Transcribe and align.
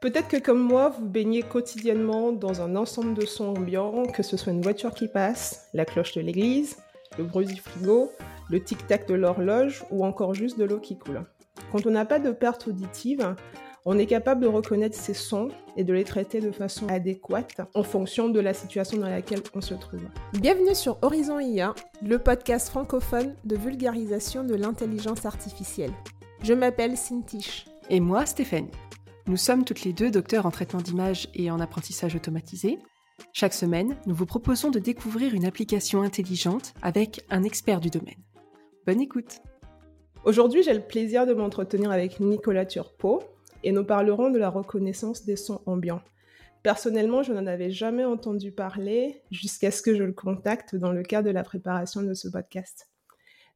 Peut-être 0.00 0.28
que 0.28 0.36
comme 0.36 0.60
moi, 0.60 0.90
vous 0.90 1.06
baignez 1.06 1.42
quotidiennement 1.42 2.30
dans 2.30 2.62
un 2.62 2.76
ensemble 2.76 3.14
de 3.14 3.26
sons 3.26 3.48
ambiants, 3.48 4.04
que 4.04 4.22
ce 4.22 4.36
soit 4.36 4.52
une 4.52 4.62
voiture 4.62 4.94
qui 4.94 5.08
passe, 5.08 5.68
la 5.74 5.84
cloche 5.84 6.14
de 6.14 6.20
l'église, 6.20 6.76
le 7.18 7.24
bruit 7.24 7.46
du 7.46 7.60
frigo, 7.60 8.12
le 8.48 8.62
tic-tac 8.62 9.08
de 9.08 9.14
l'horloge 9.14 9.84
ou 9.90 10.04
encore 10.04 10.34
juste 10.34 10.56
de 10.56 10.62
l'eau 10.62 10.78
qui 10.78 10.96
coule. 10.96 11.24
Quand 11.72 11.84
on 11.84 11.90
n'a 11.90 12.04
pas 12.04 12.20
de 12.20 12.30
perte 12.30 12.68
auditive, 12.68 13.34
on 13.84 13.98
est 13.98 14.06
capable 14.06 14.42
de 14.42 14.46
reconnaître 14.46 14.96
ces 14.96 15.14
sons 15.14 15.48
et 15.76 15.82
de 15.82 15.92
les 15.92 16.04
traiter 16.04 16.38
de 16.38 16.52
façon 16.52 16.86
adéquate 16.86 17.60
en 17.74 17.82
fonction 17.82 18.28
de 18.28 18.38
la 18.38 18.54
situation 18.54 18.98
dans 18.98 19.08
laquelle 19.08 19.42
on 19.52 19.60
se 19.60 19.74
trouve. 19.74 20.02
Bienvenue 20.34 20.76
sur 20.76 20.98
Horizon 21.02 21.40
IA, 21.40 21.74
le 22.02 22.20
podcast 22.20 22.68
francophone 22.68 23.34
de 23.44 23.56
vulgarisation 23.56 24.44
de 24.44 24.54
l'intelligence 24.54 25.26
artificielle. 25.26 25.92
Je 26.44 26.54
m'appelle 26.54 26.96
Cintiche. 26.96 27.66
Et 27.90 27.98
moi, 27.98 28.26
Stéphanie. 28.26 28.70
Nous 29.28 29.36
sommes 29.36 29.66
toutes 29.66 29.84
les 29.84 29.92
deux 29.92 30.10
docteurs 30.10 30.46
en 30.46 30.50
traitement 30.50 30.80
d'image 30.80 31.28
et 31.34 31.50
en 31.50 31.60
apprentissage 31.60 32.16
automatisé. 32.16 32.78
Chaque 33.34 33.52
semaine, 33.52 33.94
nous 34.06 34.14
vous 34.14 34.24
proposons 34.24 34.70
de 34.70 34.78
découvrir 34.78 35.34
une 35.34 35.44
application 35.44 36.00
intelligente 36.00 36.72
avec 36.80 37.26
un 37.28 37.42
expert 37.42 37.80
du 37.80 37.90
domaine. 37.90 38.24
Bonne 38.86 39.02
écoute 39.02 39.40
Aujourd'hui, 40.24 40.62
j'ai 40.62 40.72
le 40.72 40.80
plaisir 40.80 41.26
de 41.26 41.34
m'entretenir 41.34 41.90
avec 41.90 42.20
Nicolas 42.20 42.64
Turpo 42.64 43.22
et 43.64 43.70
nous 43.70 43.84
parlerons 43.84 44.30
de 44.30 44.38
la 44.38 44.48
reconnaissance 44.48 45.26
des 45.26 45.36
sons 45.36 45.60
ambiants. 45.66 46.00
Personnellement, 46.62 47.22
je 47.22 47.34
n'en 47.34 47.46
avais 47.46 47.70
jamais 47.70 48.06
entendu 48.06 48.50
parler 48.50 49.20
jusqu'à 49.30 49.70
ce 49.70 49.82
que 49.82 49.94
je 49.94 50.04
le 50.04 50.14
contacte 50.14 50.74
dans 50.74 50.92
le 50.92 51.02
cadre 51.02 51.28
de 51.28 51.34
la 51.34 51.44
préparation 51.44 52.00
de 52.00 52.14
ce 52.14 52.28
podcast. 52.28 52.88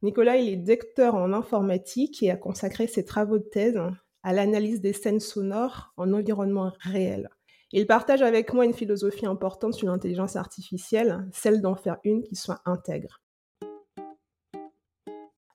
Nicolas, 0.03 0.37
il 0.37 0.49
est 0.49 0.57
docteur 0.57 1.15
en 1.15 1.33
informatique 1.33 2.21
et 2.21 2.29
a 2.29 2.35
consacré 2.35 2.85
ses 2.85 3.05
travaux 3.05 3.39
de 3.39 3.43
thèse 3.43 3.81
à 4.23 4.33
l'analyse 4.33 4.81
des 4.81 4.93
scènes 4.93 5.19
sonores 5.19 5.93
en 5.97 6.13
environnement 6.13 6.71
réel. 6.79 7.29
Il 7.71 7.87
partage 7.87 8.21
avec 8.21 8.53
moi 8.53 8.65
une 8.65 8.73
philosophie 8.73 9.25
importante 9.25 9.73
sur 9.73 9.87
l'intelligence 9.87 10.35
artificielle, 10.35 11.27
celle 11.33 11.61
d'en 11.61 11.75
faire 11.75 11.97
une 12.03 12.23
qui 12.23 12.35
soit 12.35 12.61
intègre. 12.65 13.21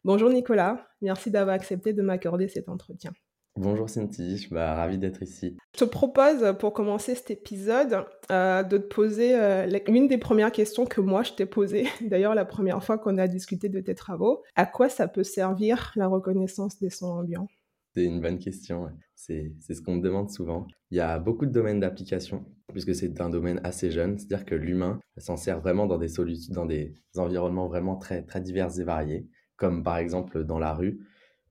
Bonjour 0.05 0.31
Nicolas, 0.31 0.87
merci 1.01 1.31
d'avoir 1.31 1.55
accepté 1.55 1.93
de 1.93 2.03
m'accorder 2.03 2.49
cet 2.49 2.69
entretien. 2.69 3.13
Bonjour 3.57 3.91
Cindy, 3.91 4.37
je 4.37 4.43
suis 4.43 4.55
bah, 4.55 4.75
ravi 4.75 4.99
d'être 4.99 5.23
ici. 5.23 5.57
Je 5.75 5.81
te 5.81 5.85
propose 5.85 6.55
pour 6.61 6.73
commencer 6.73 7.17
cet 7.17 7.33
épisode 7.33 8.05
euh, 8.31 8.63
de 8.63 8.79
te 8.79 8.87
poser 8.87 9.35
euh, 9.35 9.69
une 9.89 10.07
des 10.07 10.19
premières 10.19 10.53
questions 10.53 10.87
que 10.87 11.01
moi 11.01 11.25
je 11.25 11.33
t'ai 11.33 11.45
posée, 11.45 11.89
d'ailleurs 12.01 12.37
la 12.37 12.45
première 12.45 12.83
fois 12.85 12.99
qu'on 12.99 13.19
a 13.19 13.27
discuté 13.27 13.69
de 13.69 13.81
tes 13.81 13.97
travaux. 13.97 14.45
À 14.55 14.65
quoi 14.65 14.89
ça 14.89 15.09
peut 15.09 15.25
servir 15.25 15.93
la 15.97 16.07
reconnaissance 16.07 16.79
des 16.79 16.91
sons 16.91 17.11
ambiants? 17.11 17.49
C'est 17.95 18.05
une 18.05 18.21
bonne 18.21 18.39
question. 18.39 18.89
C'est 19.15 19.53
ce 19.61 19.81
qu'on 19.83 19.97
me 19.97 20.03
demande 20.03 20.31
souvent. 20.31 20.67
Il 20.91 20.97
y 20.97 21.01
a 21.01 21.19
beaucoup 21.19 21.47
de 21.47 21.51
domaines 21.51 21.81
d'application, 21.81 22.45
puisque 22.69 22.95
c'est 22.95 23.21
un 23.21 23.31
domaine 23.31 23.61
assez 23.65 23.91
jeune. 23.91 24.19
C'est-à-dire 24.19 24.47
que 24.47 24.55
l'humain 24.55 25.01
s'en 25.17 25.37
sert 25.37 25.61
vraiment 25.61 25.87
dans 25.87 25.99
des, 25.99 26.09
dans 26.51 26.67
des 26.67 26.95
environnements 27.17 27.69
vraiment 27.69 27.97
très, 27.97 28.23
très 28.23 28.41
divers 28.41 28.79
et 28.79 28.85
variés, 28.85 29.27
comme 29.57 29.83
par 29.83 29.99
exemple 29.99 30.45
dans 30.45 30.59
la 30.59 30.75
rue. 30.75 31.01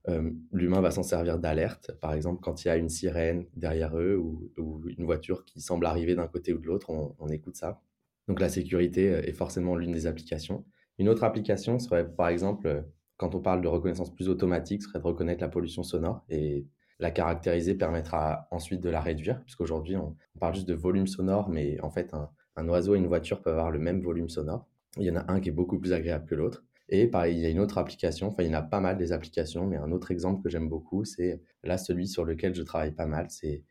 Euh, 0.08 0.30
l'humain 0.52 0.80
va 0.80 0.90
s'en 0.90 1.02
servir 1.02 1.38
d'alerte, 1.38 1.92
par 2.00 2.14
exemple 2.14 2.40
quand 2.40 2.64
il 2.64 2.68
y 2.68 2.70
a 2.70 2.76
une 2.76 2.88
sirène 2.88 3.44
derrière 3.54 3.98
eux 3.98 4.16
ou, 4.16 4.50
une 4.86 5.04
voiture 5.04 5.44
qui 5.44 5.60
semble 5.60 5.84
arriver 5.84 6.14
d'un 6.14 6.28
côté 6.28 6.54
ou 6.54 6.58
de 6.58 6.66
l'autre, 6.66 6.90
on, 6.90 7.28
écoute 7.28 7.56
ça. 7.56 7.82
Donc 8.26 8.40
la 8.40 8.48
sécurité 8.48 9.06
est 9.06 9.32
forcément 9.32 9.76
l'une 9.76 9.92
des 9.92 10.06
applications. 10.06 10.64
Une 10.98 11.08
autre 11.08 11.24
application 11.24 11.78
serait 11.78 12.08
par 12.08 12.28
exemple 12.28 12.84
quand 13.18 13.34
on 13.34 13.40
parle 13.40 13.60
de 13.60 13.68
reconnaissance 13.68 14.14
plus 14.14 14.28
automatique, 14.28 14.82
ce 14.82 14.88
serait 14.88 15.00
de 15.00 15.04
reconnaître 15.04 15.42
la 15.42 15.48
pollution 15.48 15.82
sonore 15.82 16.24
et 16.30 16.66
la 17.00 17.10
caractériser 17.10 17.74
permettra 17.74 18.48
ensuite 18.50 18.80
de 18.80 18.88
la 18.88 19.00
réduire, 19.00 19.42
puisqu'aujourd'hui 19.42 19.96
on, 19.96 20.16
parle 20.40 20.54
juste 20.54 20.68
de 20.68 20.74
volume 20.74 21.08
sonore, 21.08 21.48
mais 21.48 21.80
en 21.80 21.90
fait 21.90 22.14
un, 22.14 22.68
oiseau 22.68 22.94
et 22.94 22.98
une 22.98 23.06
voiture 23.06 23.42
peuvent 23.42 23.54
avoir 23.54 23.70
le 23.70 23.80
même 23.80 24.00
volume 24.00 24.28
sonore. 24.28 24.66
Il 24.96 25.04
y 25.04 25.10
en 25.10 25.16
a 25.16 25.30
un 25.30 25.40
qui 25.40 25.48
est 25.48 25.52
beaucoup 25.52 25.78
plus 25.78 25.92
agréable 25.92 26.26
que 26.26 26.34
l'autre. 26.34 26.64
Et 26.88 27.06
pareil, 27.06 27.36
il 27.36 27.40
y 27.40 27.46
a 27.46 27.50
une 27.50 27.60
autre 27.60 27.78
application, 27.78 28.28
enfin 28.28 28.44
il 28.44 28.50
y 28.50 28.54
en 28.54 28.58
a 28.58 28.62
pas 28.62 28.80
mal 28.80 28.96
des 28.96 29.12
applications, 29.12 29.66
mais 29.66 29.76
un 29.76 29.92
autre 29.92 30.10
exemple 30.10 30.42
que 30.42 30.48
j'aime 30.48 30.68
beaucoup, 30.68 31.04
c'est 31.04 31.42
là 31.62 31.76
celui 31.76 32.08
sur 32.08 32.24
lequel 32.24 32.54
je 32.54 32.62
travaille 32.62 32.92
pas 32.92 33.06
mal, 33.06 33.26
c'est 33.30 33.64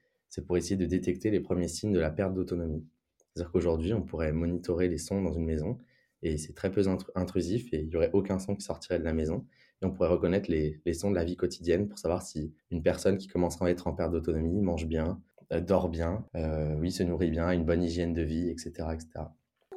pour 0.46 0.58
essayer 0.58 0.76
de 0.76 0.86
détecter 0.86 1.32
les 1.32 1.40
premiers 1.40 1.68
signes 1.68 1.94
de 1.94 2.00
la 2.00 2.12
perte 2.12 2.34
d'autonomie. 2.34 2.86
C'est-à-dire 3.34 3.52
qu'aujourd'hui, 3.52 3.94
on 3.94 4.02
pourrait 4.02 4.34
monitorer 4.34 4.88
les 4.88 4.98
sons 4.98 5.22
dans 5.22 5.34
une 5.34 5.46
maison 5.46 5.80
et 6.24 6.38
c'est 6.38 6.54
très 6.54 6.72
peu 6.72 6.84
intrusif 7.16 7.74
et 7.74 7.82
il 7.82 7.90
n'y 7.90 7.96
aurait 7.96 8.12
aucun 8.14 8.40
son 8.40 8.56
qui 8.56 8.64
sortirait 8.64 9.00
de 9.00 9.04
la 9.04 9.14
maison. 9.14 9.46
Et 9.82 9.86
on 9.86 9.92
pourrait 9.92 10.10
reconnaître 10.10 10.50
les, 10.50 10.82
les, 10.86 10.94
sons 10.94 11.12
de 11.12 11.16
la 11.16 11.24
vie 11.24 11.36
quotidienne 11.36 11.88
pour 11.88 12.00
savoir 12.00 12.24
si 12.24 12.54
une 12.72 12.82
personne 12.82 13.18
qui 13.18 13.28
commencerait 13.28 13.68
à 13.68 13.70
être 13.70 13.88
en 13.88 13.94
perte 13.94 14.12
d'autonomie 14.12 14.62
mange 14.62 14.88
bien, 14.88 15.22
euh, 15.54 15.62
dort 15.62 15.90
bien, 15.90 16.26
euh, 16.36 16.76
oui, 16.80 16.92
se 16.92 17.04
nourrit 17.04 17.30
bien, 17.30 17.48
a 17.48 17.54
une 17.54 17.66
bonne 17.66 17.84
hygiène 17.84 18.14
de 18.14 18.24
vie, 18.24 18.50
etc. 18.50 18.72
etc 18.94 19.28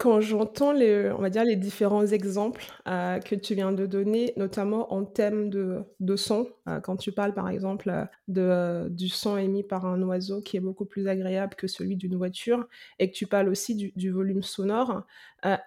quand 0.01 0.23
j'entends 0.23 0.73
les, 0.73 1.11
on 1.11 1.21
va 1.21 1.29
dire, 1.29 1.45
les 1.45 1.57
différents 1.57 2.07
exemples 2.07 2.65
euh, 2.89 3.19
que 3.19 3.35
tu 3.35 3.55
viens 3.55 3.71
de 3.71 3.85
donner, 3.85 4.33
notamment 4.39 4.95
en 4.95 5.05
thème 5.05 5.51
de, 5.51 5.83
de 6.01 6.17
son, 6.17 6.49
euh, 6.69 6.81
quand 6.81 6.97
tu 6.97 7.13
parles 7.13 7.35
par 7.35 7.51
exemple 7.51 8.09
euh, 8.39 8.89
du 8.89 9.11
son 9.11 9.37
émis 9.37 9.63
par 9.63 9.85
un 9.85 10.01
oiseau 10.01 10.41
qui 10.41 10.57
est 10.57 10.61
beaucoup 10.61 10.87
plus 10.87 11.07
agréable 11.07 11.55
que 11.55 11.67
celui 11.67 11.97
d'une 11.97 12.17
voiture, 12.17 12.67
et 12.99 13.11
que 13.11 13.15
tu 13.15 13.27
parles 13.27 13.51
aussi 13.51 13.93
du, 13.95 14.11
volume 14.11 14.43
sonore, 14.43 15.05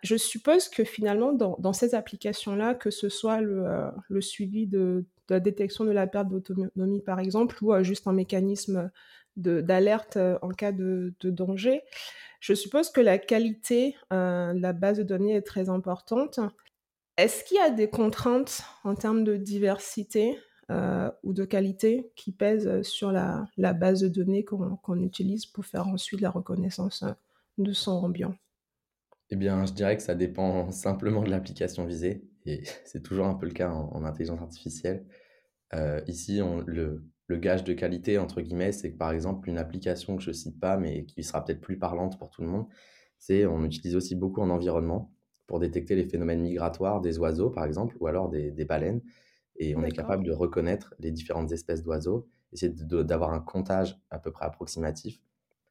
je 0.01 0.15
suppose 0.15 0.67
que 0.67 0.83
finalement, 0.83 1.31
dans, 1.31 1.55
dans 1.59 1.73
ces 1.73 1.93
applications-là, 1.93 2.73
que 2.73 2.89
ce 2.89 3.09
soit 3.09 3.39
le, 3.39 3.65
le 4.09 4.21
suivi 4.21 4.65
de, 4.65 5.05
de, 5.29 5.33
la 5.35 5.39
détection 5.39 5.85
de 5.85 5.91
la 5.91 6.07
perte 6.07 6.29
d'autonomie 6.29 7.03
par 7.03 7.19
exemple, 7.19 7.63
ou 7.63 7.71
juste 7.83 8.07
un 8.07 8.13
mécanisme 8.13 8.89
d'alerte 9.37 10.17
en 10.41 10.49
cas 10.49 10.71
de 10.71 11.13
danger, 11.21 11.83
je 12.43 12.53
suppose 12.53 12.89
que 12.89 12.99
la 12.99 13.17
qualité 13.19 13.95
euh, 14.11 14.53
de 14.53 14.59
la 14.59 14.73
base 14.73 14.97
de 14.97 15.03
données 15.03 15.33
est 15.33 15.43
très 15.43 15.69
importante. 15.69 16.41
Est-ce 17.15 17.45
qu'il 17.45 17.55
y 17.55 17.61
a 17.61 17.69
des 17.69 17.89
contraintes 17.89 18.63
en 18.83 18.95
termes 18.95 19.23
de 19.23 19.37
diversité 19.37 20.37
euh, 20.69 21.09
ou 21.23 21.31
de 21.31 21.45
qualité 21.45 22.11
qui 22.17 22.33
pèsent 22.33 22.81
sur 22.81 23.13
la, 23.13 23.47
base 23.55 24.01
de 24.01 24.09
données 24.09 24.43
qu'on 24.43 25.01
utilise 25.01 25.45
pour 25.45 25.65
faire 25.65 25.87
ensuite 25.87 26.19
la 26.19 26.29
reconnaissance 26.29 27.05
de 27.57 27.71
son 27.71 27.91
ambiant 27.91 28.35
Eh 29.29 29.37
bien, 29.37 29.65
je 29.65 29.71
dirais 29.71 29.95
que 29.95 30.03
ça 30.03 30.13
dépend 30.13 30.69
simplement 30.71 31.23
de 31.23 31.29
l'application 31.29 31.85
visée, 31.85 32.27
et 32.45 32.63
c'est 32.83 33.03
toujours 33.03 33.27
un 33.27 33.35
peu 33.35 33.45
le 33.45 33.53
cas 33.53 33.69
en, 33.69 34.03
intelligence 34.03 34.41
artificielle. 34.41 35.05
Euh, 35.73 36.01
ici, 36.07 36.41
le, 36.67 37.05
le 37.27 37.37
gage 37.37 37.63
de 37.63 37.73
qualité, 37.73 38.17
entre 38.17 38.41
guillemets, 38.41 38.71
c'est 38.71 38.91
que 38.91 38.97
par 38.97 39.11
exemple, 39.11 39.49
une 39.49 39.57
application 39.57 40.17
que 40.17 40.23
je 40.23 40.31
cite 40.31 40.59
pas, 40.59 40.77
mais 40.77 41.05
qui 41.05 41.23
sera 41.23 41.43
peut-être 41.43 41.61
plus 41.61 41.77
parlante 41.77 42.17
pour 42.17 42.29
tout 42.29 42.41
le 42.41 42.47
monde, 42.47 42.67
c'est 43.17 43.45
on 43.45 43.63
utilise 43.63 43.95
aussi 43.95 44.15
beaucoup 44.15 44.41
en 44.41 44.49
environnement 44.49 45.11
pour 45.47 45.59
détecter 45.59 45.95
les 45.95 46.05
phénomènes 46.05 46.41
migratoires 46.41 47.01
des 47.01 47.19
oiseaux, 47.19 47.49
par 47.49 47.65
exemple, 47.65 47.95
ou 47.99 48.07
alors 48.07 48.29
des, 48.29 48.65
baleines. 48.65 49.01
Et 49.57 49.75
on 49.75 49.83
est 49.83 49.91
capable 49.91 50.25
de 50.25 50.31
reconnaître 50.31 50.93
les 50.99 51.11
différentes 51.11 51.51
espèces 51.51 51.83
d'oiseaux, 51.83 52.27
essayer 52.51 52.73
d'avoir 52.73 53.31
un 53.31 53.39
comptage 53.39 53.99
à 54.09 54.19
peu 54.19 54.31
près 54.31 54.45
approximatif. 54.45 55.19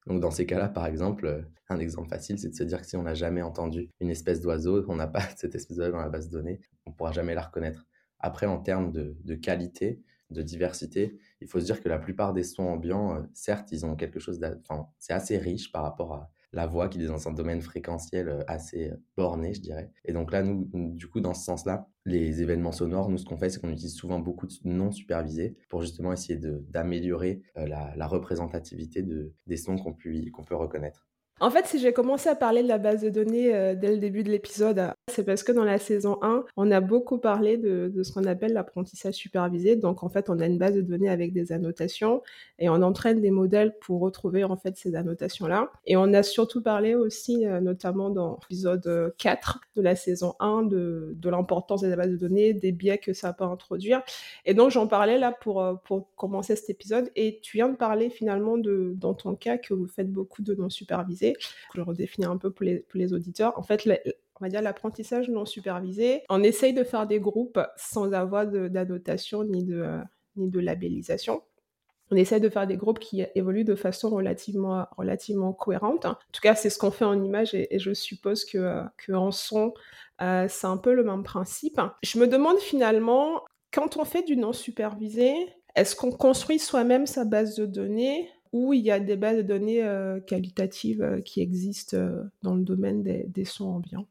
Donc 0.06 0.20
dans 0.20 0.30
ces 0.30 0.46
cas-là, 0.46 0.68
par 0.68 0.86
exemple, 0.86 1.46
un 1.68 1.78
exemple 1.78 2.08
facile, 2.08 2.38
c'est 2.38 2.48
de 2.48 2.54
se 2.54 2.64
dire 2.64 2.80
que 2.80 2.86
si 2.86 2.96
on 2.96 3.02
n'a 3.02 3.14
jamais 3.14 3.42
entendu 3.42 3.88
une 4.00 4.10
espèce 4.10 4.40
d'oiseau, 4.40 4.84
on 4.88 4.96
n'a 4.96 5.06
pas 5.06 5.20
cette 5.36 5.54
espèce 5.54 5.76
d'oiseau 5.76 5.92
dans 5.92 6.00
la 6.00 6.08
base 6.08 6.28
de 6.28 6.32
données, 6.32 6.60
on 6.86 6.90
ne 6.90 6.94
pourra 6.94 7.12
jamais 7.12 7.34
la 7.34 7.42
reconnaître. 7.42 7.86
Après, 8.18 8.46
en 8.46 8.58
termes 8.58 8.92
de, 8.92 9.16
de 9.24 9.34
qualité, 9.34 10.00
de 10.32 10.42
diversité, 10.42 11.18
il 11.40 11.48
faut 11.48 11.60
se 11.60 11.64
dire 11.64 11.80
que 11.80 11.88
la 11.88 11.98
plupart 11.98 12.32
des 12.32 12.42
sons 12.42 12.64
ambiants, 12.64 13.16
euh, 13.16 13.22
certes, 13.32 13.72
ils 13.72 13.84
ont 13.86 13.96
quelque 13.96 14.20
chose 14.20 14.40
enfin, 14.68 14.86
c'est 14.98 15.12
assez 15.12 15.38
riche 15.38 15.72
par 15.72 15.82
rapport 15.82 16.14
à 16.14 16.30
la 16.52 16.66
voix 16.66 16.88
qui 16.88 17.02
est 17.02 17.06
dans 17.06 17.28
un 17.28 17.32
domaine 17.32 17.62
fréquentiel 17.62 18.28
euh, 18.28 18.40
assez 18.46 18.90
euh, 18.90 18.96
borné, 19.16 19.54
je 19.54 19.60
dirais. 19.60 19.90
Et 20.04 20.12
donc 20.12 20.32
là, 20.32 20.42
nous, 20.42 20.68
du 20.72 21.08
coup, 21.08 21.20
dans 21.20 21.34
ce 21.34 21.44
sens-là, 21.44 21.88
les 22.04 22.42
événements 22.42 22.72
sonores, 22.72 23.08
nous, 23.08 23.18
ce 23.18 23.24
qu'on 23.24 23.38
fait, 23.38 23.48
c'est 23.48 23.60
qu'on 23.60 23.70
utilise 23.70 23.94
souvent 23.94 24.18
beaucoup 24.18 24.46
de 24.46 24.54
non 24.64 24.90
supervisés 24.90 25.56
pour 25.68 25.82
justement 25.82 26.12
essayer 26.12 26.38
d'améliorer 26.38 27.42
la, 27.54 27.94
la, 27.96 28.06
représentativité 28.06 29.02
de, 29.02 29.32
des 29.46 29.56
sons 29.56 29.76
qu'on 29.76 29.96
qu'on 30.32 30.44
peut 30.44 30.56
reconnaître. 30.56 31.06
En 31.42 31.50
fait, 31.50 31.66
si 31.66 31.80
j'ai 31.80 31.92
commencé 31.92 32.28
à 32.28 32.36
parler 32.36 32.62
de 32.62 32.68
la 32.68 32.78
base 32.78 33.02
de 33.02 33.08
données 33.08 33.52
euh, 33.52 33.74
dès 33.74 33.90
le 33.90 33.98
début 33.98 34.22
de 34.22 34.30
l'épisode, 34.30 34.92
c'est 35.08 35.24
parce 35.24 35.42
que 35.42 35.50
dans 35.50 35.64
la 35.64 35.78
saison 35.78 36.18
1, 36.22 36.44
on 36.56 36.70
a 36.70 36.80
beaucoup 36.80 37.18
parlé 37.18 37.56
de, 37.56 37.92
ce 38.00 38.12
qu'on 38.12 38.26
appelle 38.26 38.52
l'apprentissage 38.52 39.14
supervisé. 39.14 39.74
Donc, 39.74 40.04
en 40.04 40.08
fait, 40.08 40.30
on 40.30 40.38
a 40.38 40.46
une 40.46 40.56
base 40.56 40.74
de 40.74 40.82
données 40.82 41.08
avec 41.08 41.32
des 41.32 41.50
annotations 41.50 42.22
et 42.60 42.68
on 42.68 42.80
entraîne 42.82 43.20
des 43.20 43.32
modèles 43.32 43.76
pour 43.80 44.02
retrouver 44.02 44.44
en 44.44 44.56
fait 44.56 44.76
ces 44.76 44.94
annotations-là. 44.94 45.72
Et 45.84 45.96
on 45.96 46.14
a 46.14 46.22
surtout 46.22 46.62
parlé 46.62 46.94
aussi, 46.94 47.44
euh, 47.44 47.60
notamment 47.60 48.10
dans 48.10 48.38
l'épisode 48.42 49.12
4 49.18 49.62
de 49.74 49.82
la 49.82 49.96
saison 49.96 50.36
1, 50.38 50.62
de, 50.62 51.16
l'importance 51.24 51.80
des 51.80 51.96
bases 51.96 52.10
de 52.10 52.16
données, 52.16 52.54
des 52.54 52.70
biais 52.70 52.98
que 52.98 53.14
ça 53.14 53.32
peut 53.32 53.42
introduire. 53.42 54.02
Et 54.44 54.54
donc, 54.54 54.70
j'en 54.70 54.86
parlais 54.86 55.18
là 55.18 55.32
pour, 55.32 55.60
euh, 55.60 55.74
commencer 56.14 56.54
cet 56.54 56.70
épisode. 56.70 57.10
Et 57.16 57.40
tu 57.42 57.56
viens 57.56 57.68
de 57.68 57.76
parler 57.76 58.10
finalement 58.10 58.58
de, 58.58 58.92
dans 58.96 59.14
ton 59.14 59.34
cas, 59.34 59.58
que 59.58 59.74
vous 59.74 59.88
faites 59.88 60.12
beaucoup 60.12 60.42
de 60.42 60.54
non 60.54 60.68
Je 61.74 61.80
redéfinis 61.80 62.26
un 62.26 62.36
peu 62.36 62.50
pour 62.50 62.64
les, 62.64 63.12
auditeurs. 63.12 63.58
En 63.58 63.62
fait, 63.62 63.88
on 64.40 64.44
va 64.44 64.48
dire 64.48 64.62
l'apprentissage 64.62 65.28
non 65.28 65.44
supervisé. 65.44 66.22
On 66.28 66.42
essaye 66.42 66.72
de 66.72 66.84
faire 66.84 67.06
des 67.06 67.20
groupes 67.20 67.60
sans 67.76 68.12
avoir 68.12 68.46
d'annotation 68.46 69.44
ni 69.44 69.64
de, 69.64 70.60
labellisation. 70.60 71.42
on 72.10 72.16
essaie 72.16 72.40
de 72.40 72.48
faire 72.48 72.66
des 72.66 72.76
groupes 72.76 72.98
qui 72.98 73.24
évoluent 73.34 73.64
de 73.64 73.74
façon 73.74 74.10
relativement, 74.10 75.52
cohérente. 75.52 76.06
En 76.06 76.16
tout 76.32 76.40
cas, 76.42 76.54
c'est 76.54 76.70
ce 76.70 76.78
qu'on 76.78 76.90
fait 76.90 77.04
en 77.04 77.22
image 77.22 77.54
et, 77.54 77.78
je 77.78 77.92
suppose 77.92 78.44
que 78.44 78.86
en 79.12 79.30
son, 79.30 79.74
euh, 80.20 80.46
c'est 80.48 80.66
un 80.66 80.76
peu 80.76 80.94
le 80.94 81.04
même 81.04 81.22
principe. 81.22 81.80
Je 82.02 82.18
me 82.18 82.26
demande 82.28 82.58
finalement, 82.58 83.42
quand 83.72 83.96
on 83.96 84.04
fait 84.04 84.22
du 84.22 84.36
non 84.36 84.52
supervisé, 84.52 85.32
est-ce 85.74 85.96
qu'on 85.96 86.12
construit 86.12 86.58
soi-même 86.58 87.06
sa 87.06 87.24
base 87.24 87.56
de 87.56 87.66
données 87.66 88.28
ou 88.52 88.72
il 88.72 88.82
y 88.82 88.90
a 88.90 89.00
des 89.00 89.16
bases 89.16 89.38
de 89.38 89.42
données 89.42 89.82
euh, 89.82 90.20
qualitatives 90.20 91.02
euh, 91.02 91.20
qui 91.20 91.40
existent 91.40 91.96
dans 92.42 92.54
le 92.54 92.62
domaine 92.62 93.02
des, 93.02 93.24
des 93.28 93.44
sons 93.44 93.68
ambiants 93.68 94.06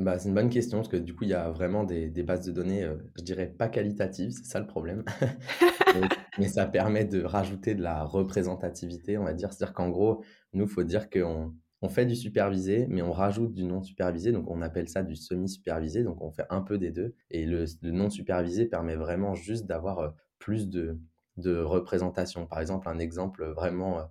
bah, 0.00 0.18
c'est 0.18 0.28
une 0.28 0.34
bonne 0.34 0.50
question 0.50 0.78
parce 0.78 0.88
que 0.88 0.96
du 0.96 1.14
coup, 1.14 1.22
il 1.22 1.30
y 1.30 1.34
a 1.34 1.50
vraiment 1.50 1.84
des, 1.84 2.10
des 2.10 2.24
bases 2.24 2.44
de 2.44 2.50
données, 2.50 2.84
je 3.16 3.22
dirais 3.22 3.46
pas 3.46 3.68
qualitatives, 3.68 4.32
c'est 4.32 4.44
ça 4.44 4.58
le 4.58 4.66
problème. 4.66 5.04
mais, 6.38 6.48
ça 6.48 6.66
permet 6.66 7.04
de 7.04 7.22
rajouter 7.22 7.76
de 7.76 7.82
la 7.82 8.02
représentativité, 8.02 9.18
on 9.18 9.24
va 9.24 9.34
dire. 9.34 9.52
C'est-à-dire 9.52 9.72
qu'en 9.72 9.90
gros, 9.90 10.24
nous, 10.52 10.64
il 10.64 10.70
faut 10.70 10.82
dire 10.82 11.08
qu'on 11.08 11.54
on 11.84 11.88
fait 11.88 12.06
du 12.06 12.16
supervisé, 12.16 12.86
mais 12.88 13.02
on 13.02 13.12
rajoute 13.12 13.52
du 13.52 13.64
non 13.64 13.82
supervisé. 13.82 14.32
Donc, 14.32 14.50
on 14.50 14.62
appelle 14.62 14.88
ça 14.88 15.02
du 15.02 15.16
semi-supervisé. 15.16 16.02
Donc, 16.02 16.22
on 16.22 16.30
fait 16.30 16.46
un 16.48 16.62
peu 16.62 16.78
des 16.78 16.90
deux. 16.90 17.14
Et 17.30 17.44
le, 17.44 17.66
non 17.82 18.08
supervisé 18.10 18.66
permet 18.66 18.96
vraiment 18.96 19.34
juste 19.34 19.66
d'avoir 19.66 20.14
plus 20.38 20.68
de, 20.68 20.98
de 21.36 21.58
représentation. 21.58 22.46
Par 22.46 22.60
exemple, 22.60 22.88
un 22.88 22.98
exemple 22.98 23.44
vraiment, 23.52 24.08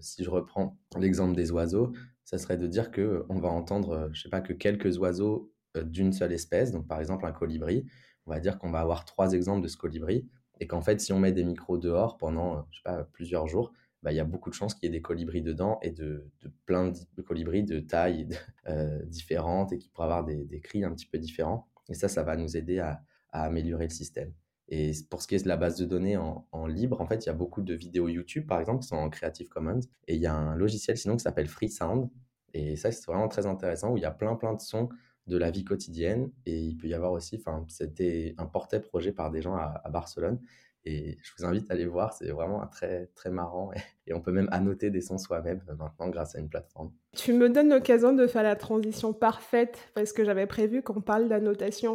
si 0.00 0.22
je 0.22 0.30
reprends 0.30 0.76
l'exemple 0.98 1.34
des 1.34 1.50
oiseaux, 1.50 1.92
ça 2.24 2.38
serait 2.38 2.58
de 2.58 2.66
dire 2.66 2.90
que 2.90 3.24
on 3.28 3.38
va 3.38 3.48
entendre, 3.48 4.10
je 4.12 4.22
sais 4.22 4.28
pas, 4.28 4.40
que 4.40 4.52
quelques 4.52 4.98
oiseaux 4.98 5.52
d'une 5.82 6.12
seule 6.12 6.32
espèce. 6.32 6.72
Donc, 6.72 6.86
par 6.86 7.00
exemple, 7.00 7.26
un 7.26 7.32
colibri. 7.32 7.86
On 8.26 8.32
va 8.32 8.40
dire 8.40 8.58
qu'on 8.58 8.70
va 8.70 8.80
avoir 8.80 9.04
trois 9.04 9.32
exemples 9.32 9.62
de 9.62 9.68
ce 9.68 9.76
colibri. 9.76 10.28
Et 10.58 10.66
qu'en 10.66 10.80
fait, 10.80 11.00
si 11.00 11.12
on 11.12 11.18
met 11.20 11.32
des 11.32 11.44
micros 11.44 11.78
dehors 11.78 12.16
pendant, 12.16 12.66
je 12.70 12.78
sais 12.78 12.82
pas, 12.82 13.04
plusieurs 13.04 13.46
jours, 13.46 13.72
bah, 14.02 14.12
il 14.12 14.16
y 14.16 14.20
a 14.20 14.24
beaucoup 14.24 14.50
de 14.50 14.54
chances 14.54 14.74
qu'il 14.74 14.84
y 14.84 14.86
ait 14.88 14.96
des 14.96 15.02
colibris 15.02 15.42
dedans 15.42 15.78
et 15.82 15.90
de, 15.90 16.30
plein 16.64 16.92
de 17.16 17.22
colibris 17.22 17.64
de 17.64 17.80
tailles 17.80 18.28
euh, 18.68 19.04
différentes 19.06 19.72
et 19.72 19.78
qui 19.78 19.88
pourraient 19.88 20.06
avoir 20.06 20.24
des, 20.24 20.60
cris 20.60 20.84
un 20.84 20.92
petit 20.92 21.06
peu 21.06 21.18
différents. 21.18 21.68
Et 21.88 21.94
ça, 21.94 22.08
ça 22.08 22.22
va 22.22 22.36
nous 22.36 22.56
aider 22.56 22.78
à, 22.78 23.02
améliorer 23.32 23.84
le 23.84 23.90
système. 23.90 24.32
Et 24.68 24.92
pour 25.10 25.22
ce 25.22 25.28
qui 25.28 25.36
est 25.36 25.42
de 25.42 25.48
la 25.48 25.56
base 25.56 25.76
de 25.76 25.84
données 25.84 26.16
en, 26.16 26.66
libre, 26.66 27.00
en 27.00 27.06
fait, 27.06 27.24
il 27.24 27.26
y 27.26 27.30
a 27.30 27.34
beaucoup 27.34 27.62
de 27.62 27.74
vidéos 27.74 28.08
YouTube, 28.08 28.46
par 28.46 28.58
exemple, 28.58 28.82
qui 28.82 28.88
sont 28.88 28.96
en 28.96 29.08
Creative 29.10 29.48
Commons. 29.48 29.80
Et 30.08 30.16
il 30.16 30.20
y 30.20 30.26
a 30.26 30.34
un 30.34 30.56
logiciel 30.56 30.96
sinon 30.96 31.16
qui 31.16 31.22
s'appelle 31.22 31.46
Freesound. 31.46 32.10
Et 32.52 32.76
ça, 32.76 32.90
c'est 32.90 33.06
vraiment 33.06 33.28
très 33.28 33.46
intéressant, 33.46 33.92
où 33.92 33.96
il 33.96 34.02
y 34.02 34.06
a 34.06 34.10
plein, 34.10 34.34
plein 34.34 34.54
de 34.54 34.60
sons 34.60 34.88
de 35.28 35.36
la 35.36 35.50
vie 35.50 35.64
quotidienne. 35.64 36.32
Et 36.46 36.58
il 36.58 36.76
peut 36.76 36.88
y 36.88 36.94
avoir 36.94 37.12
aussi, 37.12 37.36
enfin, 37.36 37.64
c'était 37.68 38.34
un 38.38 38.46
portrait 38.46 38.80
projet 38.80 39.12
par 39.12 39.30
des 39.30 39.40
gens 39.40 39.54
à, 39.54 39.88
Barcelone. 39.90 40.40
Et 40.88 41.18
je 41.20 41.32
vous 41.36 41.44
invite 41.44 41.68
à 41.68 41.74
aller 41.74 41.84
voir, 41.84 42.12
c'est 42.12 42.30
vraiment 42.30 42.64
très, 42.68 43.06
très 43.16 43.28
marrant. 43.28 43.72
Et, 44.06 44.14
on 44.14 44.20
peut 44.20 44.30
même 44.30 44.48
annoter 44.52 44.90
des 44.90 45.00
sons 45.00 45.18
soi-même 45.18 45.60
euh, 45.68 45.74
maintenant 45.74 46.08
grâce 46.08 46.36
à 46.36 46.38
une 46.38 46.48
plateforme. 46.48 46.92
Tu 47.16 47.32
me 47.32 47.50
donnes 47.50 47.70
l'occasion 47.70 48.12
de 48.12 48.28
faire 48.28 48.44
la 48.44 48.54
transition 48.54 49.12
parfaite 49.12 49.78
parce 49.94 50.12
que 50.12 50.24
j'avais 50.24 50.46
prévu 50.46 50.82
qu'on 50.82 51.00
parle 51.00 51.28
d'annotation. 51.28 51.94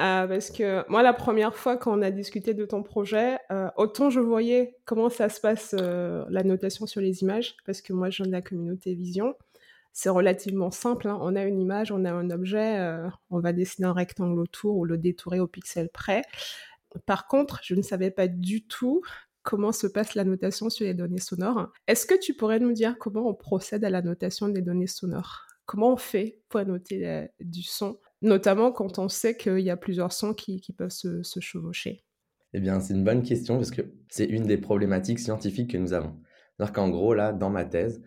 Euh, 0.00 0.26
parce 0.26 0.50
que 0.50 0.88
moi, 0.88 1.02
la 1.02 1.12
première 1.12 1.54
fois 1.54 1.76
qu'on 1.76 2.00
a 2.00 2.10
discuté 2.10 2.54
de 2.54 2.64
ton 2.64 2.82
projet, 2.82 3.36
euh, 3.52 3.68
autant 3.76 4.08
je 4.08 4.20
voyais 4.20 4.78
comment 4.86 5.10
ça 5.10 5.28
se 5.28 5.38
passe, 5.38 5.74
l'annotation 5.74 6.86
sur 6.86 7.02
les 7.02 7.20
images, 7.20 7.56
parce 7.66 7.82
que 7.82 7.92
moi, 7.92 8.08
je 8.08 8.22
viens 8.22 8.26
de 8.26 8.32
la 8.32 8.42
communauté 8.42 8.94
Vision 8.94 9.34
c'est 9.92 10.08
relativement 10.08 10.70
simple. 10.70 11.08
Hein. 11.08 11.18
On 11.20 11.36
a 11.36 11.44
une 11.44 11.60
image, 11.60 11.92
on 11.92 12.04
a 12.04 12.12
un 12.12 12.30
objet, 12.30 12.78
euh, 12.78 13.08
on 13.30 13.40
va 13.40 13.52
dessiner 13.52 13.88
un 13.88 13.92
rectangle 13.92 14.38
autour 14.38 14.76
ou 14.76 14.84
le 14.84 14.96
détourer 14.98 15.40
au 15.40 15.46
pixel 15.46 15.88
près. 15.92 16.22
Par 17.06 17.26
contre, 17.26 17.60
je 17.62 17.74
ne 17.74 17.82
savais 17.82 18.10
pas 18.10 18.28
du 18.28 18.66
tout 18.66 19.02
comment 19.42 19.72
se 19.72 19.86
passe 19.86 20.14
la 20.14 20.24
notation 20.24 20.70
sur 20.70 20.84
les 20.84 20.94
données 20.94 21.20
sonores. 21.20 21.72
Est-ce 21.86 22.06
que 22.06 22.18
tu 22.18 22.34
pourrais 22.34 22.60
nous 22.60 22.72
dire 22.72 22.96
comment 22.98 23.28
on 23.28 23.34
procède 23.34 23.84
à 23.84 23.90
la 23.90 24.02
notation 24.02 24.48
des 24.48 24.62
données 24.62 24.86
sonores? 24.86 25.46
Comment 25.66 25.92
on 25.92 25.96
fait 25.96 26.40
pour 26.48 26.60
annoter 26.60 27.06
euh, 27.06 27.26
du 27.40 27.62
son, 27.62 27.98
notamment 28.22 28.72
quand 28.72 28.98
on 28.98 29.08
sait 29.08 29.36
qu'il 29.36 29.60
y 29.60 29.70
a 29.70 29.76
plusieurs 29.76 30.12
sons 30.12 30.34
qui, 30.34 30.60
peuvent 30.76 30.90
se, 30.90 31.22
chevaucher 31.40 32.04
Eh 32.52 32.60
bien, 32.60 32.80
c'est 32.80 32.94
une 32.94 33.04
bonne 33.04 33.22
question 33.22 33.56
parce 33.56 33.70
que 33.70 33.82
c'est 34.08 34.26
une 34.26 34.44
des 34.44 34.58
problématiques 34.58 35.20
scientifiques 35.20 35.70
que 35.70 35.78
nous 35.78 35.92
avons. 35.92 36.16
C'est-à-dire 36.56 36.72
qu'en 36.72 36.88
gros, 36.90 37.14
là, 37.14 37.32
dans 37.32 37.50
ma 37.50 37.64
thèse, 37.64 38.02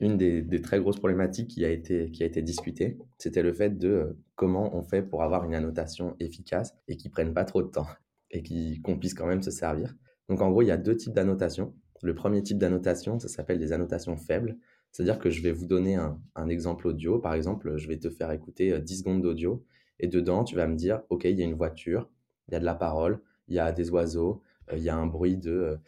une 0.00 0.16
des, 0.16 0.62
très 0.62 0.80
grosses 0.80 0.98
problématiques 0.98 1.48
qui 1.48 1.64
a 1.64 1.70
été, 1.70 2.10
qui 2.10 2.24
a 2.24 2.26
été 2.26 2.42
discutée, 2.42 2.98
c'était 3.18 3.42
le 3.42 3.52
fait 3.52 3.78
de 3.78 3.88
euh, 3.88 4.18
comment 4.34 4.74
on 4.74 4.82
fait 4.82 5.02
pour 5.02 5.22
avoir 5.22 5.44
une 5.44 5.54
annotation 5.54 6.16
efficace 6.18 6.74
et 6.88 6.96
qui 6.96 7.08
prenne 7.08 7.32
pas 7.32 7.44
trop 7.44 7.62
de 7.62 7.68
temps 7.68 7.86
et 8.32 8.80
qu'on 8.82 8.98
puisse 8.98 9.14
quand 9.14 9.26
même 9.26 9.42
se 9.42 9.50
servir. 9.50 9.94
Donc 10.28 10.40
en 10.40 10.50
gros, 10.50 10.62
il 10.62 10.68
y 10.68 10.72
a 10.72 10.76
deux 10.76 10.96
types 10.96 11.12
d'annotation. 11.12 11.74
Le 12.02 12.14
premier 12.14 12.42
type 12.42 12.58
d'annotation, 12.58 13.18
ça 13.18 13.28
s'appelle 13.28 13.58
des 13.58 13.72
annotations 13.72 14.16
faibles. 14.16 14.56
C'est-à-dire 14.90 15.18
que 15.18 15.30
je 15.30 15.42
vais 15.42 15.52
vous 15.52 15.66
donner 15.66 15.94
un, 15.94 16.20
un, 16.34 16.48
exemple 16.48 16.86
audio. 16.86 17.18
Par 17.18 17.34
exemple, 17.34 17.76
je 17.76 17.88
vais 17.88 17.98
te 17.98 18.10
faire 18.10 18.30
écouter 18.30 18.78
10 18.78 18.92
euh, 18.92 18.98
secondes 18.98 19.22
d'audio 19.22 19.64
et 20.00 20.08
dedans, 20.08 20.44
tu 20.44 20.56
vas 20.56 20.66
me 20.66 20.74
dire, 20.74 21.02
OK, 21.10 21.24
il 21.24 21.38
y 21.38 21.42
a 21.42 21.44
une 21.44 21.54
voiture, 21.54 22.10
il 22.48 22.52
y 22.52 22.56
a 22.56 22.60
de 22.60 22.64
la 22.64 22.74
parole, 22.74 23.20
il 23.48 23.54
y 23.54 23.58
a 23.58 23.72
des 23.72 23.90
oiseaux, 23.90 24.42
euh, 24.70 24.76
il 24.76 24.82
y 24.82 24.88
a 24.88 24.96
un 24.96 25.06
bruit 25.06 25.36
de, 25.36 25.78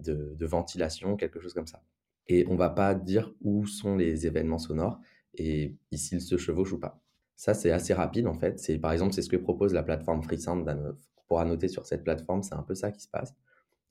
de, 0.00 0.34
de 0.34 0.46
ventilation, 0.46 1.16
quelque 1.16 1.40
chose 1.40 1.54
comme 1.54 1.66
ça 1.66 1.82
et 2.28 2.46
on 2.48 2.56
va 2.56 2.70
pas 2.70 2.94
dire 2.94 3.32
où 3.42 3.66
sont 3.66 3.96
les 3.96 4.26
événements 4.26 4.58
sonores 4.58 5.00
et 5.34 5.76
s'ils 5.92 6.22
se 6.22 6.36
chevauchent 6.36 6.72
ou 6.72 6.78
pas. 6.78 7.00
Ça, 7.36 7.54
c'est 7.54 7.70
assez 7.70 7.92
rapide 7.92 8.26
en 8.26 8.34
fait. 8.34 8.58
C'est 8.58 8.78
par 8.78 8.92
exemple, 8.92 9.12
c'est 9.12 9.22
ce 9.22 9.28
que 9.28 9.36
propose 9.36 9.74
la 9.74 9.82
plateforme 9.82 10.22
FreeSound 10.22 10.64
pour 11.26 11.40
annoter 11.40 11.68
sur 11.68 11.86
cette 11.86 12.04
plateforme. 12.04 12.42
C'est 12.42 12.54
un 12.54 12.62
peu 12.62 12.74
ça 12.74 12.90
qui 12.90 13.00
se 13.00 13.08
passe. 13.08 13.34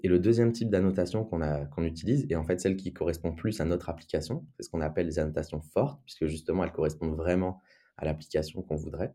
Et 0.02 0.10
le 0.10 0.20
deuxième 0.20 0.52
type 0.52 0.70
d'annotation 0.70 1.24
qu'on 1.24 1.84
utilise, 1.84 2.26
et 2.30 2.36
en 2.36 2.44
fait 2.44 2.60
celle 2.60 2.76
qui 2.76 2.92
correspond 2.92 3.34
plus 3.34 3.62
à 3.62 3.66
notre 3.66 3.90
application, 3.90 4.46
c'est 4.56 4.64
ce 4.64 4.70
qu'on 4.70 4.82
appelle 4.82 5.06
les 5.06 5.20
annotations 5.20 5.62
fortes, 5.62 6.02
puisque 6.04 6.26
justement 6.26 6.64
elles 6.64 6.74
correspondent 6.74 7.16
vraiment 7.16 7.62
à 7.98 8.06
l'application 8.06 8.62
qu'on 8.62 8.76
voudrait. 8.76 9.14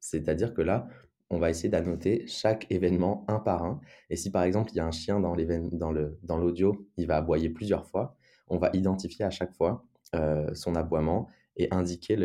C'est-à-dire 0.00 0.54
que 0.54 0.62
là, 0.62 0.86
on 1.30 1.38
va 1.38 1.50
essayer 1.50 1.68
d'annoter 1.68 2.26
chaque 2.26 2.70
événement 2.70 3.24
un 3.28 3.40
par 3.40 3.64
un. 3.64 3.80
Et 4.10 4.16
si 4.16 4.30
par 4.30 4.44
exemple 4.44 4.70
il 4.72 4.76
y 4.76 4.80
a 4.80 4.86
un 4.86 4.92
chien 4.92 5.18
dans 5.18 5.34
l'audio, 5.34 6.72
dans 6.72 6.86
il 6.96 7.06
va 7.06 7.16
aboyer 7.16 7.50
plusieurs 7.50 7.86
fois, 7.86 8.16
on 8.46 8.58
va 8.58 8.70
identifier 8.74 9.24
à 9.24 9.30
chaque 9.30 9.52
fois 9.52 9.84
euh, 10.14 10.54
son 10.54 10.74
aboiement 10.76 11.28
et 11.56 11.68
indiquer 11.72 12.16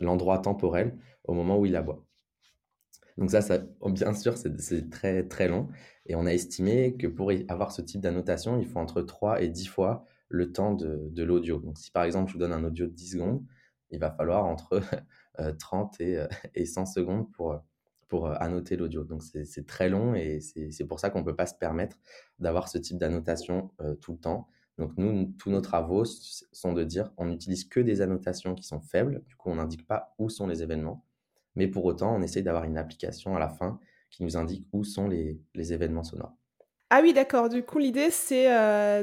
l'endroit 0.00 0.38
temporel 0.38 0.96
au 1.24 1.34
moment 1.34 1.58
où 1.58 1.66
il 1.66 1.74
aboie. 1.74 2.05
Donc 3.18 3.30
ça, 3.30 3.40
ça 3.40 3.58
bien 3.86 4.14
sûr, 4.14 4.36
c'est 4.36 4.90
très 4.90 5.26
très 5.26 5.48
long. 5.48 5.68
Et 6.06 6.14
on 6.14 6.26
a 6.26 6.32
estimé 6.32 6.96
que 6.96 7.06
pour 7.06 7.32
avoir 7.48 7.72
ce 7.72 7.82
type 7.82 8.00
d'annotation, 8.00 8.58
il 8.58 8.66
faut 8.66 8.78
entre 8.78 9.02
3 9.02 9.42
et 9.42 9.48
10 9.48 9.66
fois 9.66 10.04
le 10.28 10.52
temps 10.52 10.74
de, 10.74 11.22
l'audio. 11.22 11.58
Donc 11.58 11.78
si 11.78 11.90
par 11.90 12.04
exemple 12.04 12.28
je 12.28 12.34
vous 12.34 12.38
donne 12.38 12.52
un 12.52 12.64
audio 12.64 12.86
de 12.86 12.92
10 12.92 13.12
secondes, 13.12 13.44
il 13.90 14.00
va 14.00 14.10
falloir 14.10 14.44
entre 14.44 14.80
30 15.58 16.00
et, 16.00 16.24
et 16.54 16.66
100 16.66 16.86
secondes 16.86 17.30
pour, 17.32 17.60
pour 18.08 18.28
annoter 18.42 18.76
l'audio. 18.76 19.04
Donc 19.04 19.22
c'est 19.22 19.66
très 19.66 19.88
long 19.88 20.14
et 20.14 20.40
c'est 20.40 20.84
pour 20.84 21.00
ça 21.00 21.10
qu'on 21.10 21.20
ne 21.20 21.24
peut 21.24 21.36
pas 21.36 21.46
se 21.46 21.54
permettre 21.54 21.96
d'avoir 22.38 22.68
ce 22.68 22.78
type 22.78 22.98
d'annotation 22.98 23.70
tout 24.00 24.12
le 24.12 24.18
temps. 24.18 24.48
Donc 24.78 24.92
nous, 24.98 25.32
tous 25.38 25.50
nos 25.50 25.62
travaux 25.62 26.04
sont 26.04 26.72
de 26.74 26.84
dire 26.84 27.10
on 27.16 27.26
n'utilise 27.26 27.64
que 27.64 27.80
des 27.80 28.02
annotations 28.02 28.54
qui 28.54 28.64
sont 28.64 28.80
faibles, 28.80 29.22
du 29.26 29.34
coup 29.34 29.48
on 29.48 29.54
n'indique 29.54 29.86
pas 29.86 30.14
où 30.18 30.28
sont 30.28 30.46
les 30.46 30.62
événements, 30.62 31.04
mais 31.56 31.68
pour 31.68 31.84
autant 31.84 32.14
on 32.14 32.22
essaye 32.22 32.42
d'avoir 32.42 32.64
une 32.64 32.78
application 32.78 33.36
à 33.36 33.38
la 33.38 33.48
fin 33.48 33.80
qui 34.10 34.22
nous 34.22 34.36
indique 34.36 34.66
où 34.72 34.84
sont 34.84 35.08
les, 35.08 35.40
événements 35.54 36.04
sonores. 36.04 36.36
Ah 36.90 37.00
oui, 37.02 37.12
d'accord. 37.12 37.48
Du 37.48 37.64
coup, 37.64 37.78
l'idée, 37.78 38.12
c'est 38.12 38.46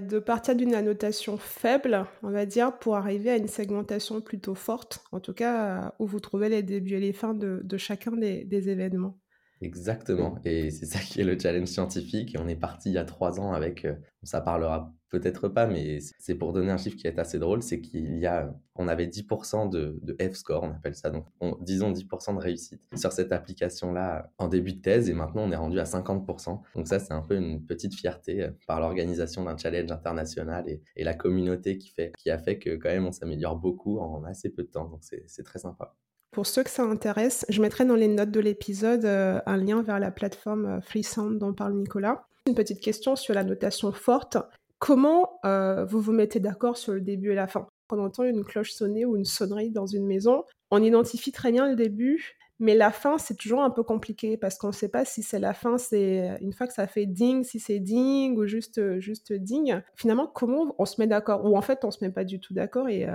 de 0.01 0.19
partir 0.19 0.55
d'une 0.55 0.73
annotation 0.73 1.37
faible, 1.37 2.05
on 2.23 2.29
va 2.29 2.45
dire, 2.45 2.79
pour 2.79 2.95
arriver 2.95 3.31
à 3.31 3.35
une 3.35 3.49
segmentation 3.49 4.21
plutôt 4.21 4.55
forte, 4.55 5.03
en 5.11 5.19
tout 5.19 5.33
cas 5.33 5.93
où 5.99 6.07
vous 6.07 6.21
trouvez 6.21 6.47
les 6.47 6.63
débuts 6.63 6.93
et 6.93 6.99
les 7.01 7.11
fins 7.11 7.33
de, 7.33 7.77
chacun 7.77 8.13
des 8.13 8.69
événements. 8.69 9.19
Exactement. 9.63 10.35
Et 10.43 10.71
c'est 10.71 10.85
ça 10.85 10.99
qui 10.99 11.21
est 11.21 11.23
le 11.23 11.39
challenge 11.39 11.67
scientifique. 11.67 12.35
Et 12.35 12.37
on 12.37 12.47
est 12.47 12.55
parti 12.55 12.89
il 12.89 12.93
y 12.93 12.97
a 12.97 13.05
trois 13.05 13.39
ans 13.39 13.53
avec, 13.53 13.85
euh, 13.85 13.95
ça 14.23 14.41
parlera 14.41 14.93
peut-être 15.09 15.47
pas, 15.47 15.67
mais 15.67 15.99
c'est 16.19 16.33
pour 16.35 16.53
donner 16.53 16.71
un 16.71 16.77
chiffre 16.77 16.97
qui 16.97 17.05
est 17.07 17.19
assez 17.19 17.37
drôle, 17.37 17.61
c'est 17.61 17.79
qu'il 17.81 18.17
y 18.17 18.25
a, 18.25 18.51
on 18.75 18.87
avait 18.87 19.05
10% 19.05 19.69
de, 19.69 19.99
de 20.01 20.17
F-score, 20.19 20.63
on 20.63 20.71
appelle 20.71 20.95
ça, 20.95 21.11
donc 21.11 21.27
disons 21.61 21.91
10% 21.91 22.35
de 22.35 22.39
réussite 22.39 22.81
sur 22.95 23.11
cette 23.11 23.31
application-là 23.31 24.31
en 24.39 24.47
début 24.47 24.73
de 24.73 24.81
thèse, 24.81 25.11
et 25.11 25.13
maintenant 25.13 25.43
on 25.43 25.51
est 25.51 25.55
rendu 25.55 25.79
à 25.79 25.83
50%. 25.83 26.61
Donc 26.75 26.87
ça, 26.87 26.97
c'est 26.97 27.13
un 27.13 27.21
peu 27.21 27.35
une 27.35 27.63
petite 27.63 27.93
fierté 27.93 28.41
euh, 28.41 28.49
par 28.65 28.79
l'organisation 28.79 29.43
d'un 29.43 29.55
challenge 29.55 29.91
international 29.91 30.67
et, 30.67 30.81
et, 30.95 31.03
la 31.03 31.13
communauté 31.13 31.77
qui, 31.77 31.89
fait, 31.89 32.11
qui 32.17 32.31
a 32.31 32.39
fait 32.39 32.57
que 32.57 32.75
quand 32.75 32.89
même 32.89 33.05
on 33.05 33.11
s'améliore 33.11 33.55
beaucoup 33.55 33.99
en 33.99 34.23
assez 34.23 34.49
peu 34.49 34.63
de 34.63 34.69
temps, 34.69 34.89
donc 34.89 35.03
c'est 35.03 35.43
très 35.43 35.59
sympa. 35.59 35.95
Pour 36.33 36.47
ceux 36.47 36.63
que 36.63 36.71
ça 36.71 36.81
intéresse, 36.81 37.45
je 37.47 37.61
mettrai 37.61 37.85
dans 37.85 37.95
les 37.95 38.07
notes 38.07 38.31
de 38.31 38.39
l'épisode 38.39 39.05
euh, 39.05 39.39
un 39.45 39.55
lien 39.55 39.83
vers 39.83 39.99
la 39.99 40.09
plateforme 40.09 40.65
euh, 40.65 40.81
FreeSound 40.81 41.37
dont 41.37 41.53
parle 41.53 41.75
Nicolas. 41.75 42.25
Une 42.47 42.55
petite 42.55 42.81
question 42.81 43.15
sur 43.15 43.35
la 43.35 43.43
notation 43.43 43.91
forte. 43.91 44.37
Comment 44.79 45.39
euh, 45.45 45.85
vous 45.85 46.01
vous 46.01 46.11
mettez 46.11 46.39
d'accord 46.39 46.75
sur 46.75 46.93
le 46.93 47.01
début 47.01 47.33
et 47.33 47.35
la 47.35 47.45
fin? 47.45 47.67
Quand 47.87 47.99
on 47.99 48.05
entend 48.05 48.23
une 48.23 48.43
cloche 48.43 48.71
sonner 48.71 49.05
ou 49.05 49.15
une 49.15 49.25
sonnerie 49.25 49.69
dans 49.69 49.85
une 49.85 50.07
maison, 50.07 50.43
on 50.71 50.81
identifie 50.81 51.31
très 51.31 51.51
bien 51.51 51.69
le 51.69 51.75
début, 51.75 52.35
Mais 52.59 52.75
la 52.75 52.91
fin, 52.91 53.17
c'est 53.17 53.35
toujours 53.35 53.61
un 53.61 53.69
peu 53.69 53.83
compliqué 53.83 54.37
parce 54.37 54.57
qu'on 54.57 54.67
ne 54.67 54.73
sait 54.73 54.89
pas 54.89 55.05
si 55.05 55.21
c'est 55.21 55.39
la 55.39 55.53
fin, 55.53 55.77
c'est 55.77 56.37
une 56.39 56.53
fois 56.53 56.65
que 56.65 56.73
ça 56.73 56.87
fait 56.87 57.05
ding, 57.05 57.43
si 57.43 57.59
c'est 57.59 57.79
ding 57.79 58.37
ou 58.37 58.45
juste, 58.45 58.99
juste 58.99 59.33
ding. 59.33 59.81
Finalement, 59.95 60.27
comment 60.27 60.73
on 60.79 60.85
se 60.85 60.99
met 60.99 61.07
d'accord? 61.07 61.45
Ou 61.45 61.57
en 61.57 61.61
fait, 61.61 61.83
on 61.83 61.91
se 61.91 62.03
met 62.03 62.11
pas 62.11 62.23
du 62.23 62.39
tout 62.39 62.53
d'accord 62.53 62.89
et 62.89 63.07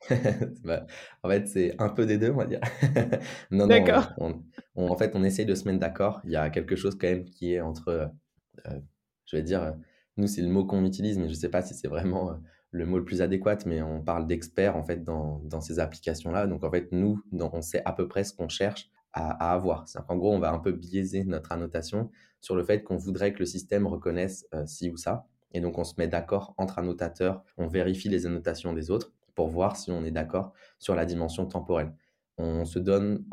Bah, 0.64 0.86
en 1.22 1.28
fait, 1.28 1.46
c'est 1.48 1.80
un 1.80 1.88
peu 1.90 2.06
des 2.06 2.18
deux, 2.18 2.30
on 2.30 2.36
va 2.36 2.46
dire. 2.46 2.60
Non, 3.50 3.66
non, 3.66 3.90
D'accord. 3.90 4.14
on 4.16 4.42
on 4.74 4.88
en 4.90 4.96
fait, 4.96 5.12
on 5.16 5.24
essaye 5.24 5.46
de 5.46 5.54
se 5.54 5.64
mettre 5.66 5.80
d'accord. 5.80 6.20
Il 6.24 6.30
y 6.30 6.36
a 6.36 6.50
quelque 6.50 6.76
chose 6.76 6.96
quand 6.96 7.08
même 7.08 7.24
qui 7.24 7.52
est 7.54 7.60
entre, 7.60 7.88
heu, 7.90 8.08
je 9.26 9.36
vais 9.36 9.42
dire, 9.42 9.76
nous, 10.16 10.26
c'est 10.26 10.42
le 10.42 10.48
mot 10.48 10.64
qu'on 10.66 10.84
utilise, 10.84 11.18
mais 11.18 11.28
je 11.28 11.34
sais 11.34 11.48
pas 11.50 11.62
si 11.62 11.74
c'est 11.74 11.88
vraiment, 11.88 12.32
heu, 12.32 12.36
le 12.70 12.86
mot 12.86 12.98
le 12.98 13.04
plus 13.04 13.22
adéquat, 13.22 13.58
mais 13.66 13.82
on 13.82 14.02
parle 14.02 14.26
d'experts, 14.26 14.76
en 14.76 14.84
fait, 14.84 15.02
dans 15.04 15.40
dans 15.44 15.60
ces 15.60 15.78
applications-là. 15.80 16.46
Donc 16.46 16.64
en 16.64 16.70
fait, 16.70 16.88
nous, 16.92 17.22
dans 17.32 17.50
on 17.54 17.62
sait 17.62 17.82
à 17.84 17.92
peu 17.92 18.08
près 18.08 18.24
ce 18.24 18.34
qu'on 18.34 18.48
cherche 18.48 18.90
à 19.12 19.30
à 19.50 19.54
avoir. 19.54 19.88
C'est-à-dire 19.88 20.06
qu'en 20.08 20.16
gros, 20.16 20.34
on 20.34 20.38
va 20.40 20.52
un 20.52 20.58
peu 20.58 20.72
biaiser 20.72 21.24
notre 21.24 21.52
annotation 21.52 22.10
sur 22.40 22.56
le 22.56 22.64
fait 22.64 22.82
qu'on 22.84 22.96
voudrait 22.96 23.32
que 23.32 23.40
le 23.40 23.46
système 23.46 23.86
reconnaisse, 23.86 24.46
heu, 24.54 24.66
ci 24.66 24.90
ou 24.90 24.96
ça 24.96 25.26
et 25.52 25.60
donc 25.62 25.78
on 25.78 25.84
se 25.84 25.94
met 25.96 26.08
d'accord 26.08 26.54
entre 26.58 26.78
annotateurs, 26.78 27.42
on 27.56 27.68
vérifie 27.68 28.10
les 28.10 28.26
annotations 28.26 28.74
des 28.74 28.90
autres 28.90 29.14
pour 29.38 29.50
voir 29.50 29.76
si 29.76 29.92
on 29.92 30.04
est 30.04 30.10
d'accord 30.10 30.52
sur 30.80 30.96
la 30.96 31.04
dimension 31.04 31.46
temporelle. 31.46 31.94
On 32.38 32.64
se 32.64 32.80
donne, 32.80 33.24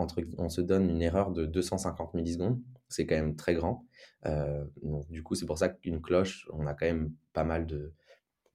une 0.87 1.01
erreur 1.01 1.31
de 1.31 1.47
250 1.47 2.13
millisecondes, 2.13 2.61
c'est 2.89 3.07
quand 3.07 3.15
même 3.15 3.35
très 3.35 3.55
grand. 3.55 3.87
Euh, 4.27 4.63
du 5.09 5.23
coup, 5.23 5.33
c'est 5.33 5.47
pour 5.47 5.57
ça 5.57 5.67
qu'une 5.67 6.03
cloche, 6.03 6.47
on 6.53 6.67
a 6.67 6.75
quand 6.75 6.85
même 6.85 7.11
pas 7.33 7.43
mal 7.43 7.65
de, 7.65 7.91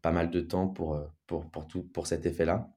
pas 0.01 0.13
mal 0.13 0.31
de 0.31 0.41
temps 0.41 0.69
pour, 0.69 0.97
pour, 1.27 1.51
pour, 1.51 1.67
tout, 1.67 1.83
pour 1.83 2.07
cet 2.07 2.25
effet-là. 2.25 2.71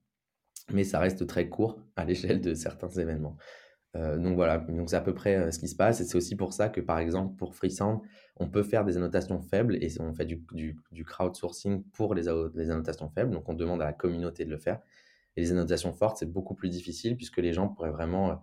Mais 0.71 0.83
ça 0.83 0.97
reste 0.97 1.27
très 1.27 1.49
court 1.49 1.79
à 1.95 2.03
l'échelle 2.03 2.41
de 2.41 2.55
certains 2.55 2.89
événements. 2.89 3.37
Euh, 3.95 4.17
donc 4.17 4.35
voilà, 4.35 4.57
donc 4.57 4.89
c'est 4.89 4.95
à 4.95 5.01
peu 5.01 5.13
près 5.13 5.35
euh, 5.35 5.51
ce 5.51 5.59
qui 5.59 5.67
se 5.67 5.75
passe. 5.75 6.01
Et 6.01 6.05
c'est 6.05 6.17
aussi 6.17 6.35
pour 6.35 6.53
ça 6.53 6.69
que, 6.69 6.81
par 6.81 6.99
exemple, 6.99 7.35
pour 7.35 7.55
FreeSound, 7.55 7.99
on 8.37 8.49
peut 8.49 8.63
faire 8.63 8.85
des 8.85 8.97
annotations 8.97 9.39
faibles 9.41 9.75
et 9.83 9.89
on 9.99 10.13
fait 10.13 10.25
du, 10.25 10.43
du, 10.91 11.05
crowdsourcing 11.05 11.83
pour 11.93 12.15
les, 12.15 12.23
les, 12.55 12.71
annotations 12.71 13.09
faibles. 13.09 13.31
Donc 13.31 13.47
on 13.49 13.53
demande 13.53 13.81
à 13.81 13.85
la 13.85 13.93
communauté 13.93 14.45
de 14.45 14.49
le 14.49 14.57
faire. 14.57 14.79
Et 15.35 15.41
les 15.41 15.51
annotations 15.51 15.93
fortes, 15.93 16.17
c'est 16.17 16.31
beaucoup 16.31 16.55
plus 16.55 16.69
difficile 16.69 17.15
puisque 17.15 17.37
les 17.37 17.53
gens 17.53 17.67
pourraient 17.67 17.91
vraiment. 17.91 18.41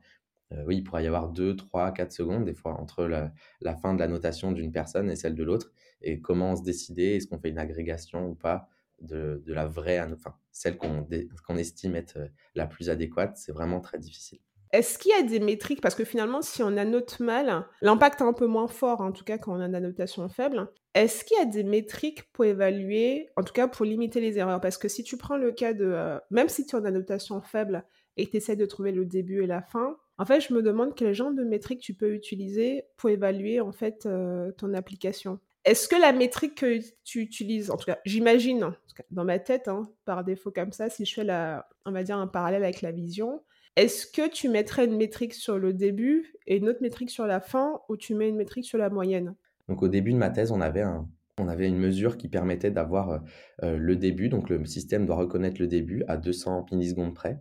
Euh, 0.52 0.64
oui, 0.66 0.78
il 0.78 0.85
pourrait 0.85 1.04
y 1.04 1.07
avoir 1.07 1.28
2, 1.28 1.57
3, 1.57 1.92
4 1.92 2.12
secondes 2.12 2.45
des 2.45 2.54
fois 2.54 2.75
entre 2.80 3.04
la, 3.04 3.33
la 3.61 3.76
fin 3.76 3.95
de 3.95 4.00
l'annotation 4.00 4.52
d'une 4.52 4.73
personne 4.73 5.11
et 5.11 5.16
celle 5.16 5.35
de 5.35 5.45
l'autre. 5.45 5.73
Et 6.02 6.21
comment 6.21 6.57
se 6.57 6.62
décider? 6.62 7.16
Est-ce 7.16 7.26
qu'on 7.28 7.38
fait 7.38 7.50
une 7.50 7.59
agrégation 7.59 8.28
ou 8.28 8.35
pas 8.35 8.69
de, 9.00 9.42
de 9.47 9.52
la 9.52 9.66
vraie, 9.66 10.00
enfin, 10.00 10.35
celle 10.52 10.76
qu'on 10.76 11.09
qu'on 11.47 11.57
estime 11.57 11.97
être 11.97 12.19
la 12.54 12.66
plus 12.66 12.90
adéquate? 12.90 13.37
C'est 13.37 13.52
vraiment 13.52 13.80
très 13.80 13.99
difficile. 13.99 14.40
Est-ce 14.73 14.99
qu'il 14.99 15.11
y 15.11 15.15
a 15.15 15.23
des 15.23 15.41
métriques 15.41 15.81
Parce 15.81 15.95
que 15.95 16.05
finalement, 16.05 16.43
si 16.43 16.62
on 16.62 16.77
annote 16.77 17.19
mal, 17.19 17.67
l'impact 17.81 18.21
est 18.21 18.25
un 18.25 18.33
peu 18.33 18.47
moins 18.47 18.69
fort, 18.69 19.00
en 19.00 19.11
tout 19.11 19.25
cas 19.25 19.37
quand 19.37 19.57
on 19.57 19.61
a 19.61 19.67
une 19.67 19.75
annotation 19.75 20.29
faible. 20.29 20.69
Est-ce 20.95 21.25
qu'il 21.25 21.37
y 21.39 21.41
a 21.41 21.45
des 21.45 21.65
métriques 21.65 22.31
pour 22.33 22.45
évaluer, 22.45 23.31
en 23.37 23.43
tout 23.43 23.53
cas 23.53 23.69
pour 23.69 23.85
limiter 23.85 24.21
les 24.21 24.39
erreurs? 24.39 24.61
Parce 24.61 24.79
que 24.79 24.89
si 24.89 25.03
tu 25.03 25.17
prends 25.17 25.37
le 25.37 25.53
cas 25.53 25.73
de, 25.73 25.85
euh, 25.85 26.19
même 26.31 26.49
si 26.49 26.67
tu 26.67 26.77
as 26.77 26.79
une 26.79 26.87
annotation 26.87 27.41
faible 27.41 27.85
et 28.17 28.27
que 28.27 28.33
tu 28.33 28.37
essaies 28.37 28.57
de 28.57 28.67
trouver 28.67 28.93
le 28.93 29.05
début 29.05 29.43
et 29.43 29.47
la 29.47 29.62
fin, 29.62 29.97
en 30.19 30.25
fait, 30.25 30.41
je 30.41 30.53
me 30.53 30.62
demande 30.62 30.95
quel 30.95 31.15
genre 31.15 31.33
de 31.33 31.43
métrique 31.43 31.81
tu 31.81 31.95
peux 31.95 32.12
utiliser 32.12 32.85
pour 32.97 33.11
évaluer 33.11 33.61
en 33.61 33.73
fait 33.73 34.07
euh, 34.07 34.53
ton 34.53 34.75
application. 34.75 35.39
Est-ce 35.65 35.89
que 35.89 35.97
la 35.97 36.12
métrique 36.12 36.57
que 36.57 36.79
tu 37.05 37.21
utilises, 37.21 37.71
en 37.71 37.77
tout 37.77 37.87
cas, 37.87 37.99
j'imagine, 38.05 38.73
dans 39.11 39.25
ma 39.25 39.39
tête, 39.39 39.69
hein, 39.69 39.83
par 40.05 40.25
défaut 40.25 40.50
comme 40.50 40.73
ça, 40.73 40.89
si 40.91 41.05
je 41.05 41.15
fais 41.15 41.25
la, 41.25 41.69
on 41.87 41.93
va 41.93 42.03
dire 42.03 42.17
un 42.17 42.27
parallèle 42.27 42.65
avec 42.65 42.83
la 42.83 42.93
vision, 42.93 43.43
est-ce 43.77 44.07
que 44.07 44.29
tu 44.29 44.49
mettrais 44.49 44.87
une 44.87 44.97
métrique 44.97 45.35
sur 45.35 45.59
le 45.59 45.73
début 45.73 46.35
et 46.47 46.57
une 46.57 46.69
autre 46.69 46.83
métrique 46.83 47.11
sur 47.11 47.27
la 47.27 47.41
fin 47.41 47.81
ou 47.89 47.97
tu 47.97 48.15
mets 48.15 48.29
une 48.29 48.37
métrique 48.37 48.65
sur 48.65 48.79
la 48.79 48.91
moyenne? 48.91 49.35
Donc 49.69 49.83
au 49.83 49.89
début 49.89 50.12
de 50.12 50.19
ma 50.19 50.31
thèse, 50.31 50.50
on 50.50 50.61
avait, 50.61 50.83
un, 50.83 51.09
on 51.39 51.49
avait 51.49 51.69
une 51.69 51.79
mesure 51.79 52.17
qui 52.17 52.29
permettait 52.29 52.73
d'avoir 52.73 53.11
euh, 53.11 53.19
euh, 53.62 53.77
le 53.77 53.97
début, 53.97 54.29
donc 54.29 54.50
le 54.50 54.65
système 54.65 55.07
doit 55.07 55.17
reconnaître 55.17 55.61
le 55.61 55.69
début 55.69 56.03
à 56.09 56.17
200 56.17 56.67
millisecondes 56.73 57.15
près. 57.15 57.41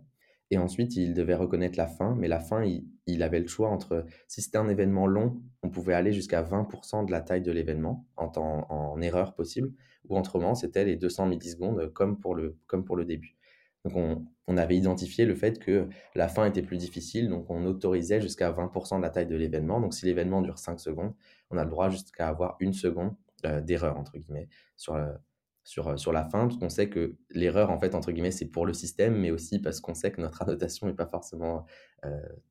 Et 0.52 0.58
ensuite, 0.58 0.96
il 0.96 1.14
devait 1.14 1.34
reconnaître 1.34 1.76
la 1.78 1.86
fin, 1.86 2.16
mais 2.16 2.26
la 2.26 2.40
fin, 2.40 2.64
il, 3.06 3.22
avait 3.22 3.38
le 3.38 3.46
choix 3.46 3.68
entre, 3.68 4.04
si 4.26 4.42
c'était 4.42 4.58
un 4.58 4.68
événement 4.68 5.06
long, 5.06 5.40
on 5.62 5.70
pouvait 5.70 5.94
aller 5.94 6.12
jusqu'à 6.12 6.42
20% 6.42 7.06
de 7.06 7.12
la 7.12 7.20
taille 7.20 7.42
de 7.42 7.52
l'événement 7.52 8.04
en, 8.16 8.32
en 8.36 9.00
erreur 9.00 9.34
possible, 9.34 9.72
ou 10.08 10.18
autrement, 10.18 10.56
c'était 10.56 10.84
les 10.84 10.96
200 10.96 11.26
millisecondes 11.26 11.92
comme 11.92 12.18
pour 12.18 12.34
le, 12.34 12.56
comme 12.66 12.84
pour 12.84 12.96
le 12.96 13.04
début. 13.04 13.36
Donc 13.84 13.96
on, 13.96 14.24
on, 14.46 14.56
avait 14.58 14.76
identifié 14.76 15.24
le 15.24 15.34
fait 15.34 15.58
que 15.58 15.88
la 16.14 16.28
fin 16.28 16.44
était 16.44 16.62
plus 16.62 16.76
difficile, 16.76 17.28
donc 17.28 17.48
on 17.48 17.64
autorisait 17.64 18.20
jusqu'à 18.20 18.52
20% 18.52 18.98
de 18.98 19.02
la 19.02 19.10
taille 19.10 19.26
de 19.26 19.36
l'événement. 19.36 19.80
Donc 19.80 19.94
si 19.94 20.04
l'événement 20.04 20.42
dure 20.42 20.58
5 20.58 20.78
secondes, 20.78 21.14
on 21.50 21.56
a 21.56 21.64
le 21.64 21.70
droit 21.70 21.88
jusqu'à 21.88 22.28
avoir 22.28 22.56
une 22.60 22.74
seconde 22.74 23.14
euh, 23.46 23.60
d'erreur, 23.62 23.96
entre 23.96 24.18
guillemets, 24.18 24.48
sur, 24.76 24.96
euh, 24.96 25.12
sur, 25.64 25.88
euh, 25.88 25.96
sur 25.96 26.12
la 26.12 26.24
fin, 26.24 26.48
parce 26.48 26.74
sait 26.74 26.90
que 26.90 27.16
l'erreur, 27.30 27.70
en 27.70 27.78
fait, 27.78 27.94
entre 27.94 28.12
guillemets, 28.12 28.32
c'est 28.32 28.50
pour 28.50 28.66
le 28.66 28.74
système, 28.74 29.16
mais 29.16 29.30
aussi 29.30 29.60
parce 29.60 29.80
qu'on 29.80 29.94
sait 29.94 30.12
que 30.12 30.20
notre 30.20 30.42
annotation 30.48 30.86
n'est 30.86 30.94
pas 30.94 31.06
forcément 31.06 31.64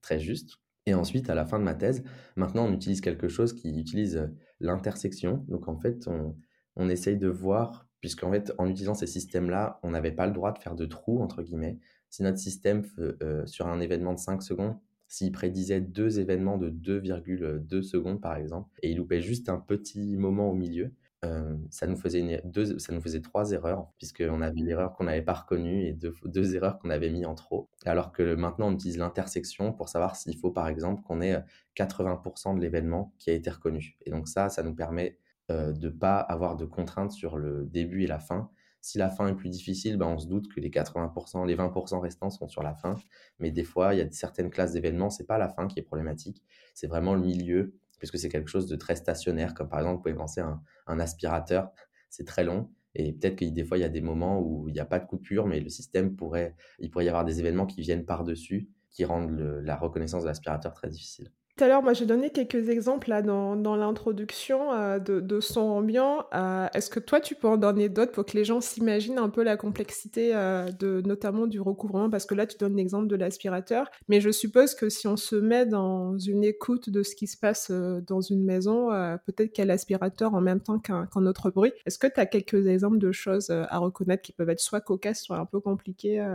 très 0.01 0.19
juste. 0.19 0.57
Et 0.85 0.93
ensuite, 0.93 1.29
à 1.29 1.35
la 1.35 1.45
fin 1.45 1.59
de 1.59 1.63
ma 1.63 1.75
thèse, 1.75 2.03
maintenant, 2.35 2.65
on 2.65 2.73
utilise 2.73 3.01
quelque 3.01 3.27
chose 3.27 3.53
qui 3.53 3.79
utilise 3.79 4.31
l'intersection. 4.59 5.45
Donc 5.47 5.67
en 5.67 5.77
fait, 5.77 6.07
on, 6.07 6.35
on 6.75 6.89
essaye 6.89 7.17
de 7.17 7.27
voir 7.27 7.88
puisqu'en 8.01 8.31
fait, 8.31 8.53
en 8.57 8.67
utilisant 8.67 8.93
ces 8.93 9.07
systèmes-là, 9.07 9.79
on 9.83 9.91
n'avait 9.91 10.11
pas 10.11 10.27
le 10.27 10.33
droit 10.33 10.51
de 10.51 10.59
faire 10.59 10.75
de 10.75 10.85
trous, 10.85 11.21
entre 11.21 11.43
guillemets. 11.43 11.77
Si 12.09 12.23
notre 12.23 12.39
système, 12.39 12.83
euh, 12.99 13.45
sur 13.45 13.67
un 13.67 13.79
événement 13.79 14.13
de 14.13 14.19
5 14.19 14.41
secondes, 14.41 14.77
s'il 15.07 15.31
prédisait 15.31 15.81
deux 15.81 16.19
événements 16.19 16.57
de 16.57 16.69
2,2 16.69 17.81
secondes, 17.81 18.21
par 18.21 18.35
exemple, 18.35 18.69
et 18.81 18.91
il 18.91 18.97
loupait 18.97 19.21
juste 19.21 19.49
un 19.49 19.59
petit 19.59 20.17
moment 20.17 20.49
au 20.49 20.53
milieu, 20.53 20.93
euh, 21.25 21.57
ça, 21.69 21.85
nous 21.85 21.97
faisait 21.97 22.19
une, 22.19 22.39
deux, 22.45 22.79
ça 22.79 22.93
nous 22.93 23.01
faisait 23.01 23.19
trois 23.19 23.51
erreurs, 23.51 23.91
puisqu'on 23.97 24.41
avait 24.41 24.61
l'erreur 24.61 24.93
qu'on 24.93 25.03
n'avait 25.03 25.21
pas 25.21 25.33
reconnue 25.33 25.85
et 25.85 25.93
deux, 25.93 26.13
deux 26.25 26.55
erreurs 26.55 26.79
qu'on 26.79 26.89
avait 26.89 27.09
mis 27.09 27.25
en 27.25 27.35
trop. 27.35 27.69
Alors 27.85 28.13
que 28.13 28.35
maintenant, 28.35 28.69
on 28.69 28.73
utilise 28.73 28.97
l'intersection 28.97 29.73
pour 29.73 29.89
savoir 29.89 30.15
s'il 30.15 30.37
faut, 30.37 30.51
par 30.51 30.67
exemple, 30.69 31.01
qu'on 31.03 31.21
ait 31.21 31.43
80% 31.75 32.55
de 32.55 32.61
l'événement 32.61 33.13
qui 33.17 33.31
a 33.31 33.33
été 33.33 33.49
reconnu. 33.49 33.97
Et 34.05 34.11
donc 34.11 34.27
ça, 34.29 34.47
ça 34.49 34.63
nous 34.63 34.73
permet 34.73 35.17
euh, 35.49 35.71
de 35.71 35.87
ne 35.87 35.91
pas 35.91 36.19
avoir 36.19 36.55
de 36.57 36.65
contraintes 36.65 37.11
sur 37.11 37.37
le 37.37 37.65
début 37.65 38.03
et 38.03 38.07
la 38.07 38.19
fin. 38.19 38.51
Si 38.81 38.97
la 38.97 39.09
fin 39.09 39.27
est 39.27 39.35
plus 39.35 39.49
difficile, 39.49 39.97
ben 39.97 40.05
on 40.05 40.19
se 40.19 40.27
doute 40.27 40.47
que 40.47 40.59
les 40.59 40.69
80%, 40.69 41.45
les 41.45 41.55
20% 41.55 41.99
restants 41.99 42.29
sont 42.29 42.47
sur 42.47 42.63
la 42.63 42.75
fin. 42.75 42.95
Mais 43.39 43.51
des 43.51 43.63
fois, 43.63 43.93
il 43.93 43.97
y 43.97 44.01
a 44.01 44.09
certaines 44.11 44.49
classes 44.49 44.73
d'événements, 44.73 45.09
c'est 45.09 45.25
pas 45.25 45.37
la 45.37 45.49
fin 45.49 45.67
qui 45.67 45.79
est 45.79 45.83
problématique, 45.83 46.43
c'est 46.73 46.87
vraiment 46.87 47.15
le 47.15 47.21
milieu, 47.21 47.73
puisque 47.97 48.17
c'est 48.17 48.29
quelque 48.29 48.49
chose 48.49 48.67
de 48.67 48.75
très 48.75 48.95
stationnaire, 48.95 49.53
comme 49.53 49.69
par 49.69 49.79
exemple, 49.79 49.97
vous 49.97 50.03
pouvez 50.03 50.15
penser 50.15 50.41
à 50.41 50.59
un, 50.87 50.99
aspirateur, 50.99 51.71
c'est 52.09 52.25
très 52.25 52.43
long. 52.43 52.71
Et 52.95 53.13
peut-être 53.13 53.35
que 53.35 53.45
des 53.45 53.63
fois, 53.63 53.77
il 53.77 53.81
y 53.81 53.85
a 53.85 53.89
des 53.89 54.01
moments 54.01 54.39
où 54.41 54.67
il 54.69 54.73
n'y 54.73 54.79
a 54.79 54.85
pas 54.85 54.99
de 54.99 55.05
coupure, 55.05 55.45
mais 55.47 55.59
le 55.59 55.69
système 55.69 56.15
pourrait, 56.15 56.55
il 56.79 56.89
pourrait 56.89 57.05
y 57.05 57.09
avoir 57.09 57.25
des 57.25 57.39
événements 57.39 57.65
qui 57.65 57.81
viennent 57.81 58.05
par-dessus, 58.05 58.69
qui 58.91 59.05
rendent 59.05 59.31
la 59.63 59.75
reconnaissance 59.75 60.23
de 60.23 60.27
l'aspirateur 60.27 60.73
très 60.73 60.89
difficile. 60.89 61.31
Tout 61.59 61.65
à 61.65 61.67
l'heure, 61.67 61.83
moi, 61.83 61.91
j'ai 61.91 62.05
donné 62.05 62.29
quelques 62.29 62.69
exemples 62.69 63.09
là, 63.09 63.21
dans, 63.21 63.75
l'introduction 63.75 64.71
euh, 64.71 64.97
de, 64.97 65.39
son 65.41 65.59
ambiant. 65.59 66.25
Euh, 66.33 66.69
Est-ce 66.73 66.89
que 66.89 67.01
toi, 67.01 67.19
tu 67.19 67.35
peux 67.35 67.49
en 67.49 67.57
donner 67.57 67.89
d'autres 67.89 68.13
pour 68.13 68.25
que 68.25 68.37
les 68.37 68.45
gens 68.45 68.61
s'imaginent 68.61 69.17
un 69.17 69.27
peu 69.27 69.43
la 69.43 69.57
complexité, 69.57 70.33
euh, 70.33 70.71
de, 70.71 71.01
notamment 71.05 71.47
du 71.47 71.59
recouvrement? 71.59 72.09
Parce 72.09 72.25
que 72.25 72.33
là, 72.33 72.47
tu 72.47 72.57
donnes 72.57 72.77
l'exemple 72.77 73.07
de 73.07 73.17
l'aspirateur. 73.17 73.91
Mais 74.07 74.21
je 74.21 74.29
suppose 74.29 74.73
que 74.73 74.87
si 74.87 75.05
on 75.09 75.17
se 75.17 75.35
met 75.35 75.65
dans 75.65 76.17
une 76.17 76.45
écoute 76.45 76.89
de 76.89 77.03
ce 77.03 77.13
qui 77.13 77.27
se 77.27 77.35
passe 77.35 77.71
dans 77.71 78.21
une 78.21 78.45
maison, 78.45 78.87
peut-être 79.25 79.51
qu'il 79.51 79.61
y 79.61 79.63
a 79.63 79.65
l'aspirateur 79.65 80.35
en 80.35 80.39
même 80.39 80.61
temps 80.61 80.79
qu'un 80.79 81.07
qu 81.07 81.19
autre 81.19 81.49
bruit. 81.51 81.73
Est-ce 81.85 81.99
que 81.99 82.07
tu 82.07 82.21
as 82.21 82.25
quelques 82.25 82.67
exemples 82.67 82.99
de 82.99 83.11
choses 83.11 83.49
à 83.49 83.79
reconnaître 83.79 84.21
qui 84.21 84.31
peuvent 84.31 84.49
être 84.49 84.61
soit 84.61 84.79
cocasses, 84.79 85.23
soit 85.23 85.39
un 85.39 85.45
peu 85.45 85.59
compliquées 85.59 86.25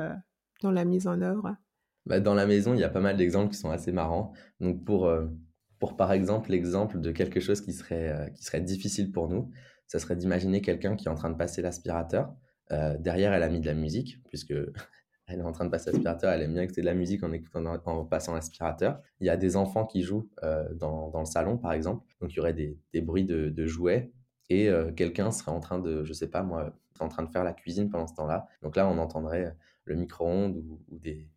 dans 0.61 0.71
la 0.71 0.85
mise 0.85 1.07
en 1.07 1.23
œuvre? 1.23 1.57
Bah, 2.07 2.21
dans 2.21 2.35
la 2.35 2.47
maison, 2.47 2.75
il 2.75 2.81
y 2.81 2.85
a 2.85 2.89
pas 2.89 3.01
mal 3.01 3.17
d'exemples 3.17 3.53
qui 3.53 3.59
sont 3.59 3.71
assez 3.71 3.93
marrants. 3.93 4.33
Donc 4.61 4.85
pour, 4.85 5.07
euh, 5.07 5.27
pour 5.79 5.97
par 5.97 6.13
exemple 6.13 6.51
l'exemple 6.51 7.01
de 7.01 7.13
quelque 7.13 7.41
chose 7.41 7.61
qui 7.61 7.73
serait, 7.73 8.11
euh, 8.11 8.29
qui 8.31 8.45
serait 8.45 8.61
difficile 8.61 9.11
pour 9.11 9.29
nous, 9.29 9.51
ça 9.87 9.99
serait 9.99 10.17
d'imaginer 10.17 10.61
quelqu'un 10.61 10.97
qui 10.97 11.07
est 11.07 11.11
en 11.11 11.15
train 11.15 11.31
de 11.31 11.37
passer 11.37 11.63
l'aspirateur. 11.63 12.35
Euh, 12.73 12.97
derrière, 12.99 13.33
elle 13.33 13.43
a 13.43 13.49
mis 13.49 13.61
de 13.61 13.67
la 13.67 13.75
musique, 13.75 14.23
puisque 14.29 14.53
elle 15.27 15.39
est 15.39 15.43
en 15.43 15.53
train 15.53 15.65
de 15.65 15.71
passer 15.71 15.91
l'aspirateur, 15.93 16.31
elle 16.33 16.43
aime 16.43 16.53
bien 16.53 16.63
écouter 16.63 16.83
de 16.83 16.87
la 16.87 16.95
musique 16.95 17.23
en, 17.23 17.33
écoutant, 17.33 17.65
en 17.85 18.05
passant 18.05 18.35
l'aspirateur. 18.35 19.01
Il 19.21 19.27
y 19.27 19.31
a 19.31 19.37
des 19.39 19.57
enfants 19.57 19.87
qui 19.87 20.03
jouent 20.03 20.29
dans, 20.75 21.09
dans, 21.09 21.21
le 21.21 21.25
salon, 21.25 21.57
par 21.57 21.73
exemple. 21.73 22.05
Donc 22.21 22.33
il 22.33 22.37
y 22.37 22.41
aurait 22.41 22.53
des, 22.53 22.79
des 22.93 23.01
bruits 23.01 23.25
de, 23.25 23.49
de, 23.49 23.67
jouets. 23.67 24.13
Et 24.51 24.69
quelqu'un 24.97 25.31
serait 25.31 25.53
en 25.53 25.61
train 25.61 25.79
de, 25.79 26.05
je 26.05 26.13
sais 26.13 26.29
pas 26.29 26.43
moi, 26.43 26.75
en 27.01 27.09
train 27.09 27.23
de 27.23 27.31
faire 27.31 27.45
la 27.45 27.55
cuisine 27.55 27.89
pendant 27.89 28.07
ce 28.07 28.15
temps-là. 28.15 28.47
Donc 28.63 28.77
là, 28.77 28.87
on 28.87 28.99
entendrait 28.99 29.57
le 29.85 29.95
micro-ondes 29.95 30.57
ou, 30.57 30.83
ou 30.91 30.99
des, 30.99 31.31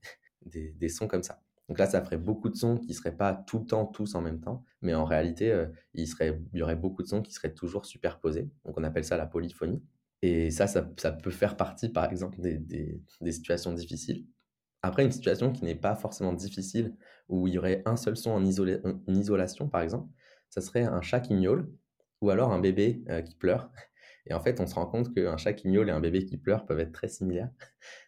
des, 0.48 0.90
sons 0.90 1.08
comme 1.08 1.24
ça. 1.24 1.42
Donc 1.70 1.80
là, 1.80 1.86
ça 1.86 2.02
ferait 2.02 2.18
beaucoup 2.18 2.50
de 2.50 2.56
sons 2.56 2.78
qui 2.78 2.90
ne 2.90 2.94
seraient 2.94 3.16
pas 3.16 3.34
tout 3.34 3.60
le 3.60 3.66
temps 3.66 3.86
tous 3.86 4.16
en 4.16 4.22
même 4.22 4.40
temps, 4.40 4.64
mais 4.82 4.94
en 4.94 5.06
réalité, 5.06 5.52
euh, 5.52 5.68
il, 5.94 6.08
y 6.54 6.62
aurait 6.62 6.76
beaucoup 6.76 7.04
de 7.04 7.08
sons 7.08 7.22
qui 7.22 7.34
seraient 7.34 7.54
toujours 7.54 7.86
superposés. 7.86 8.50
Donc 8.66 8.78
on 8.78 8.84
appelle 8.84 9.04
ça 9.04 9.18
la 9.18 9.26
polyphonie. 9.26 9.84
Et 10.22 10.50
ça, 10.50 10.66
ça, 10.68 10.82
peut 11.12 11.30
faire 11.30 11.58
partie, 11.58 11.90
par 11.90 12.10
exemple, 12.10 12.40
des, 12.42 12.58
des, 12.58 13.32
situations 13.32 13.74
difficiles. 13.74 14.26
Après, 14.82 15.04
une 15.04 15.12
situation 15.12 15.52
qui 15.52 15.64
n'est 15.66 15.76
pas 15.76 15.96
forcément 15.96 16.34
difficile, 16.34 16.96
où 17.30 17.48
il 17.48 17.54
y 17.54 17.58
aurait 17.60 17.84
un 17.86 17.98
seul 17.98 18.18
son 18.18 18.32
en, 18.32 18.42
en 18.42 19.16
isolation, 19.16 19.70
par 19.70 19.82
exemple, 19.82 20.10
ça 20.50 20.62
serait 20.62 20.84
un 20.84 21.02
chat 21.02 21.20
qui 21.20 21.36
miaule 21.36 21.70
ou 22.22 22.30
alors 22.30 22.52
un 22.52 22.60
bébé 22.60 23.04
euh, 23.10 23.22
qui 23.22 23.36
pleure. 23.36 23.70
Et 24.28 24.34
en 24.34 24.42
fait, 24.42 24.60
on 24.60 24.68
se 24.68 24.76
rend 24.76 24.88
compte 24.88 25.14
qu'un 25.14 25.38
chat 25.38 25.54
qui 25.54 25.68
miaule 25.68 25.90
et 25.90 25.92
un 25.92 26.00
bébé 26.00 26.26
qui 26.26 26.38
pleure 26.38 26.66
peuvent 26.66 26.80
être 26.80 26.92
très 26.92 27.08
similaires. 27.08 27.50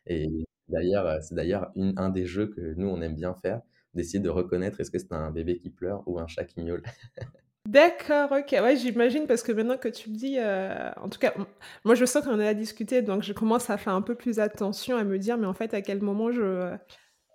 Et 0.05 0.27
d'ailleurs, 0.69 1.05
euh, 1.07 1.19
c'est 1.21 1.35
d'ailleurs 1.35 1.71
un 1.75 2.09
des 2.09 2.25
jeux 2.25 2.47
que 2.47 2.73
nous, 2.75 2.87
on 2.87 3.01
aime 3.01 3.15
bien 3.15 3.33
faire, 3.35 3.61
d'essayer 3.93 4.19
de 4.19 4.29
reconnaître 4.29 4.79
est-ce 4.81 4.91
que 4.91 4.99
c'est 4.99 5.11
un 5.13 5.31
bébé 5.31 5.57
qui 5.57 5.69
pleure 5.69 6.03
ou 6.07 6.19
un 6.19 6.27
chat 6.27 6.45
qui 6.45 6.61
miaule. 6.61 6.83
D'accord, 7.67 8.31
OK. 8.31 8.51
Ouais, 8.51 8.77
j'imagine 8.77 9.27
parce 9.27 9.43
que 9.43 9.51
maintenant 9.51 9.77
que 9.77 9.89
tu 9.89 10.09
me 10.09 10.15
dis, 10.15 10.39
heu, 10.39 10.69
en 10.97 11.07
tout 11.09 11.19
cas, 11.19 11.33
moi 11.85 11.93
je 11.93 12.05
sens 12.05 12.23
qu'on 12.23 12.39
a 12.39 12.53
discuté 12.53 13.01
donc 13.03 13.21
je 13.21 13.33
commence 13.33 13.69
à 13.69 13.77
faire 13.77 13.93
un 13.93 14.01
peu 14.01 14.15
plus 14.15 14.39
attention, 14.39 14.97
à 14.97 15.03
me 15.03 15.19
dire: 15.19 15.37
«Mais 15.37 15.45
en 15.45 15.53
fait, 15.53 15.73
à 15.73 15.81
quel 15.81 16.01
moment 16.01 16.31
je, 16.31 16.75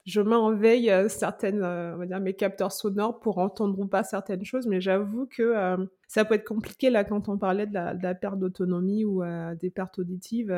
je 0.05 0.21
mets 0.21 0.35
en 0.35 0.53
veille, 0.55 0.91
heu, 0.91 1.09
certaines, 1.09 1.63
heu, 1.63 1.93
on 1.95 1.99
va 1.99 2.07
dire 2.07 2.21
mes 2.21 2.35
capteurs 2.35 2.73
sonores 2.73 3.21
pour 3.21 3.39
entendre 3.39 3.79
ou 3.79 3.87
pas 3.87 4.05
certaines 4.05 4.45
choses, 4.45 4.67
mais 4.67 4.81
j'avoue 4.81 5.27
que, 5.27 5.55
hem, 5.55 5.89
ça 6.09 6.25
peut 6.25 6.35
être 6.35 6.47
compliqué 6.47 6.91
là 6.91 7.05
quand 7.05 7.29
on 7.29 7.39
parlait 7.39 7.67
de 7.67 7.75
la 7.75 8.15
perte 8.15 8.39
d'autonomie 8.39 9.05
ou, 9.05 9.23
des 9.61 9.71
pertes 9.71 9.99
auditives, 9.99 10.49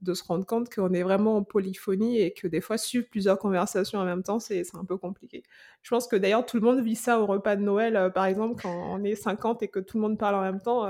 de 0.00 0.14
se 0.14 0.24
rendre 0.24 0.44
compte 0.46 0.74
qu'on 0.74 0.92
est 0.94 1.02
vraiment 1.02 1.36
en 1.36 1.42
polyphonie 1.44 2.18
et 2.18 2.32
que 2.32 2.48
des 2.48 2.60
fois 2.60 2.76
suivre 2.78 3.06
plusieurs 3.08 3.38
conversations 3.38 4.00
en 4.00 4.04
même 4.04 4.22
temps, 4.24 4.40
c'est 4.40 4.62
un 4.74 4.84
peu 4.84 4.96
compliqué. 4.96 5.44
Je 5.82 5.90
pense 5.90 6.08
que 6.08 6.16
d'ailleurs 6.16 6.44
tout 6.44 6.56
le 6.56 6.62
monde 6.64 6.80
vit 6.80 6.96
ça 6.96 7.20
au 7.20 7.26
repas 7.26 7.54
de 7.54 7.62
Noël, 7.62 8.10
par 8.14 8.24
exemple, 8.24 8.60
quand 8.60 8.94
on 8.98 9.04
est 9.04 9.14
50 9.14 9.62
et 9.62 9.68
que 9.68 9.78
tout 9.78 9.98
le 9.98 10.02
monde 10.02 10.18
parle 10.18 10.34
en 10.34 10.42
même 10.42 10.60
temps, 10.60 10.88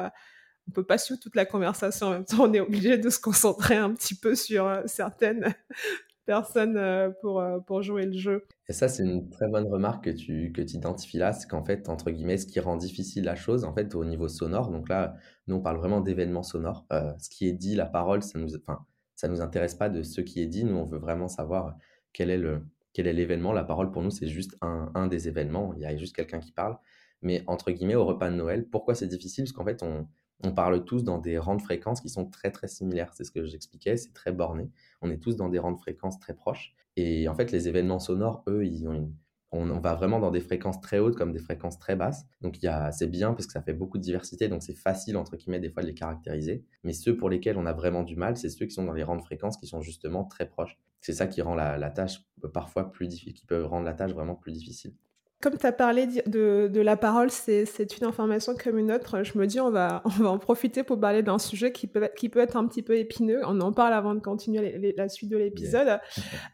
on 0.68 0.70
peut 0.72 0.84
pas 0.84 0.98
suivre 0.98 1.20
toute 1.20 1.36
la 1.36 1.44
conversation 1.44 2.06
en 2.06 2.10
même 2.10 2.24
temps, 2.24 2.44
on 2.44 2.52
est 2.54 2.60
obligé 2.60 2.96
de 2.98 3.10
se 3.10 3.20
concentrer 3.20 3.76
un 3.76 3.92
petit 3.92 4.14
peu 4.14 4.34
sur, 4.34 4.80
certaines 4.86 5.54
personne, 6.26 6.76
heu, 6.76 7.14
pour, 7.20 7.40
heu, 7.40 7.60
pour 7.66 7.82
jouer 7.82 8.06
le 8.06 8.12
jeu. 8.18 8.46
Et 8.68 8.72
ça, 8.72 8.88
c'est 8.88 9.04
une 9.04 9.30
très 9.30 9.46
bonne 9.48 9.66
remarque 9.68 10.04
que 10.06 10.10
tu 10.10 10.50
que 10.52 10.60
identifies 10.62 11.18
là, 11.18 11.32
c'est 11.32 11.48
qu'en 11.48 11.64
fait, 11.64 11.88
entre 11.88 12.10
guillemets, 12.10 12.36
ce 12.38 12.46
qui 12.46 12.58
rend 12.60 12.76
difficile 12.76 13.24
la 13.24 13.36
chose, 13.36 13.64
en 13.64 13.72
fait, 13.72 13.94
au 13.94 14.04
niveau 14.04 14.26
sonore, 14.28 14.70
donc 14.70 14.88
là, 14.88 15.16
nous, 15.46 15.56
on 15.56 15.60
parle 15.62 15.76
vraiment 15.78 16.00
d'événements 16.00 16.42
sonores. 16.42 16.84
Heu, 16.92 17.14
ce 17.18 17.30
qui 17.30 17.46
est 17.48 17.52
dit, 17.52 17.76
la 17.76 17.86
parole, 17.86 18.22
ça 18.22 18.38
nous 18.40 18.56
enfin, 18.56 18.84
ça 19.14 19.28
nous 19.28 19.40
intéresse 19.40 19.74
pas 19.76 19.88
de 19.88 20.02
ce 20.02 20.20
qui 20.20 20.40
est 20.42 20.46
dit. 20.46 20.64
Nous, 20.64 20.74
on 20.76 20.84
veut 20.84 20.98
vraiment 20.98 21.28
savoir 21.28 21.76
quel 22.12 22.30
est 22.30 22.38
le 22.38 22.66
quel 22.92 23.06
est 23.06 23.12
l'événement. 23.12 23.52
La 23.52 23.64
parole, 23.64 23.90
pour 23.92 24.02
nous, 24.02 24.10
c'est 24.10 24.26
juste 24.28 24.56
un 24.62 24.90
un 24.96 25.06
des 25.06 25.28
événements. 25.28 25.72
Il 25.74 25.80
y 25.82 25.86
a 25.86 25.96
juste 25.96 26.16
quelqu'un 26.16 26.40
qui 26.40 26.50
parle. 26.52 26.76
Mais 27.22 27.44
entre 27.46 27.70
guillemets, 27.70 27.94
au 27.94 28.04
repas 28.04 28.30
de 28.30 28.36
Noël, 28.36 28.68
pourquoi 28.68 28.94
c'est 28.94 29.06
difficile? 29.08 29.44
Parce 29.44 29.52
qu'en 29.52 29.64
fait, 29.64 29.82
on 29.82 30.08
on 30.44 30.52
parle 30.52 30.84
tous 30.84 31.02
dans 31.02 31.18
des 31.18 31.38
rangs 31.38 31.56
de 31.56 31.62
fréquences 31.62 32.00
qui 32.00 32.08
sont 32.08 32.26
très, 32.26 32.50
très 32.50 32.68
similaires. 32.68 33.12
C'est 33.14 33.24
ce 33.24 33.30
que 33.30 33.44
j'expliquais, 33.44 33.96
c'est 33.96 34.12
très 34.12 34.32
borné. 34.32 34.70
On 35.00 35.10
est 35.10 35.18
tous 35.18 35.36
dans 35.36 35.48
des 35.48 35.58
rangs 35.58 35.72
de 35.72 35.78
fréquences 35.78 36.18
très 36.18 36.34
proches. 36.34 36.74
Et 36.96 37.28
en 37.28 37.34
fait, 37.34 37.52
les 37.52 37.68
événements 37.68 37.98
sonores, 37.98 38.42
eux, 38.48 38.64
ils 38.64 38.86
ont 38.88 39.12
on, 39.52 39.78
va 39.78 39.94
vraiment 39.94 40.18
dans 40.18 40.30
des 40.30 40.40
fréquences 40.40 40.80
très 40.80 40.98
hautes 40.98 41.16
comme 41.16 41.32
des 41.32 41.38
fréquences 41.38 41.78
très 41.78 41.96
basses. 41.96 42.26
Donc 42.40 42.58
c'est 42.92 43.06
bien 43.06 43.32
parce 43.32 43.46
que 43.46 43.52
ça 43.52 43.62
fait 43.62 43.72
beaucoup 43.72 43.98
de 43.98 44.02
diversité, 44.02 44.48
donc 44.48 44.62
c'est 44.62 44.74
facile 44.74 45.16
entre 45.16 45.36
guillemets 45.36 45.60
des 45.60 45.70
fois 45.70 45.82
de 45.82 45.88
les 45.88 45.94
caractériser. 45.94 46.64
Mais 46.84 46.92
ceux 46.92 47.16
pour 47.16 47.30
lesquels 47.30 47.56
on 47.56 47.66
a 47.66 47.72
vraiment 47.72 48.02
du 48.02 48.16
mal, 48.16 48.36
c'est 48.36 48.48
ceux 48.48 48.66
qui 48.66 48.72
sont 48.72 48.84
dans 48.84 48.92
les 48.92 49.02
rangs 49.02 49.16
de 49.16 49.22
fréquences 49.22 49.56
qui 49.56 49.66
sont 49.66 49.80
justement 49.80 50.24
très 50.24 50.48
proches. 50.48 50.78
C'est 51.00 51.12
ça 51.12 51.26
qui 51.26 51.42
rend 51.42 51.54
la, 51.54 51.78
la 51.78 51.90
tâche 51.90 52.24
parfois 52.52 52.90
plus 52.90 53.08
difficile, 53.08 53.34
qui 53.34 53.46
peut 53.46 53.64
rendre 53.64 53.84
la 53.84 53.94
tâche 53.94 54.12
vraiment 54.12 54.34
plus 54.34 54.52
difficile. 54.52 54.94
Comme 55.42 55.58
tu 55.58 55.66
as 55.66 55.72
parlé 55.72 56.06
de 56.06 56.70
de 56.72 56.80
la 56.80 56.96
parole, 56.96 57.30
c'est 57.30 57.98
une 57.98 58.06
information 58.06 58.54
comme 58.56 58.78
une 58.78 58.90
autre. 58.90 59.22
Je 59.22 59.36
me 59.38 59.46
dis 59.46 59.60
on 59.60 59.70
va 59.70 60.02
on 60.06 60.08
va 60.08 60.30
en 60.30 60.38
profiter 60.38 60.82
pour 60.82 60.98
parler 60.98 61.22
d'un 61.22 61.38
sujet 61.38 61.72
qui 61.72 61.86
peut 61.86 62.02
être 62.04 62.14
qui 62.14 62.30
peut 62.30 62.40
être 62.40 62.56
un 62.56 62.66
petit 62.66 62.82
peu 62.82 62.96
épineux. 62.96 63.42
On 63.44 63.60
en 63.60 63.72
parle 63.72 63.92
avant 63.92 64.14
de 64.14 64.20
continuer 64.20 64.94
la 64.96 65.08
suite 65.08 65.30
de 65.30 65.36
l'épisode. 65.36 66.00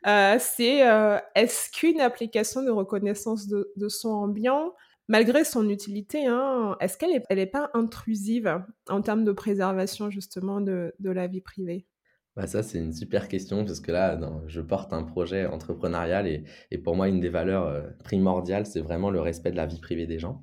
Euh, 0.06 0.36
c'est, 0.40 0.88
euh, 0.88 1.18
est-ce 1.36 1.70
qu'une 1.70 2.00
application 2.00 2.62
de 2.62 2.70
reconnaissance 2.70 3.46
de 3.46 3.72
de 3.76 3.88
son 3.88 4.08
ambiant, 4.10 4.74
malgré 5.08 5.44
son 5.44 5.68
utilité, 5.68 6.26
hein, 6.26 6.76
est-ce 6.80 6.98
qu'elle 6.98 7.12
est 7.12 7.24
elle 7.30 7.38
est 7.38 7.46
pas 7.46 7.70
intrusive 7.74 8.60
en 8.88 9.00
termes 9.02 9.24
de 9.24 9.32
préservation 9.32 10.10
justement 10.10 10.60
de 10.60 10.92
de 10.98 11.10
la 11.10 11.28
vie 11.28 11.40
privée? 11.40 11.86
Bah, 12.34 12.46
ça, 12.46 12.62
c'est 12.62 12.78
une 12.78 12.94
super 12.94 13.28
question 13.28 13.64
parce 13.64 13.80
que 13.80 13.92
là, 13.92 14.18
je 14.46 14.60
porte 14.62 14.92
un 14.94 15.02
projet 15.02 15.44
entrepreneurial 15.46 16.26
et, 16.26 16.44
et 16.70 16.78
pour 16.78 16.96
moi, 16.96 17.08
une 17.08 17.20
des 17.20 17.28
valeurs 17.28 17.66
euh, 17.66 17.90
primordiales, 18.04 18.64
c'est 18.64 18.80
vraiment 18.80 19.10
le 19.10 19.20
respect 19.20 19.50
de 19.50 19.56
la 19.56 19.66
vie 19.66 19.80
privée 19.80 20.06
des 20.06 20.18
gens. 20.18 20.42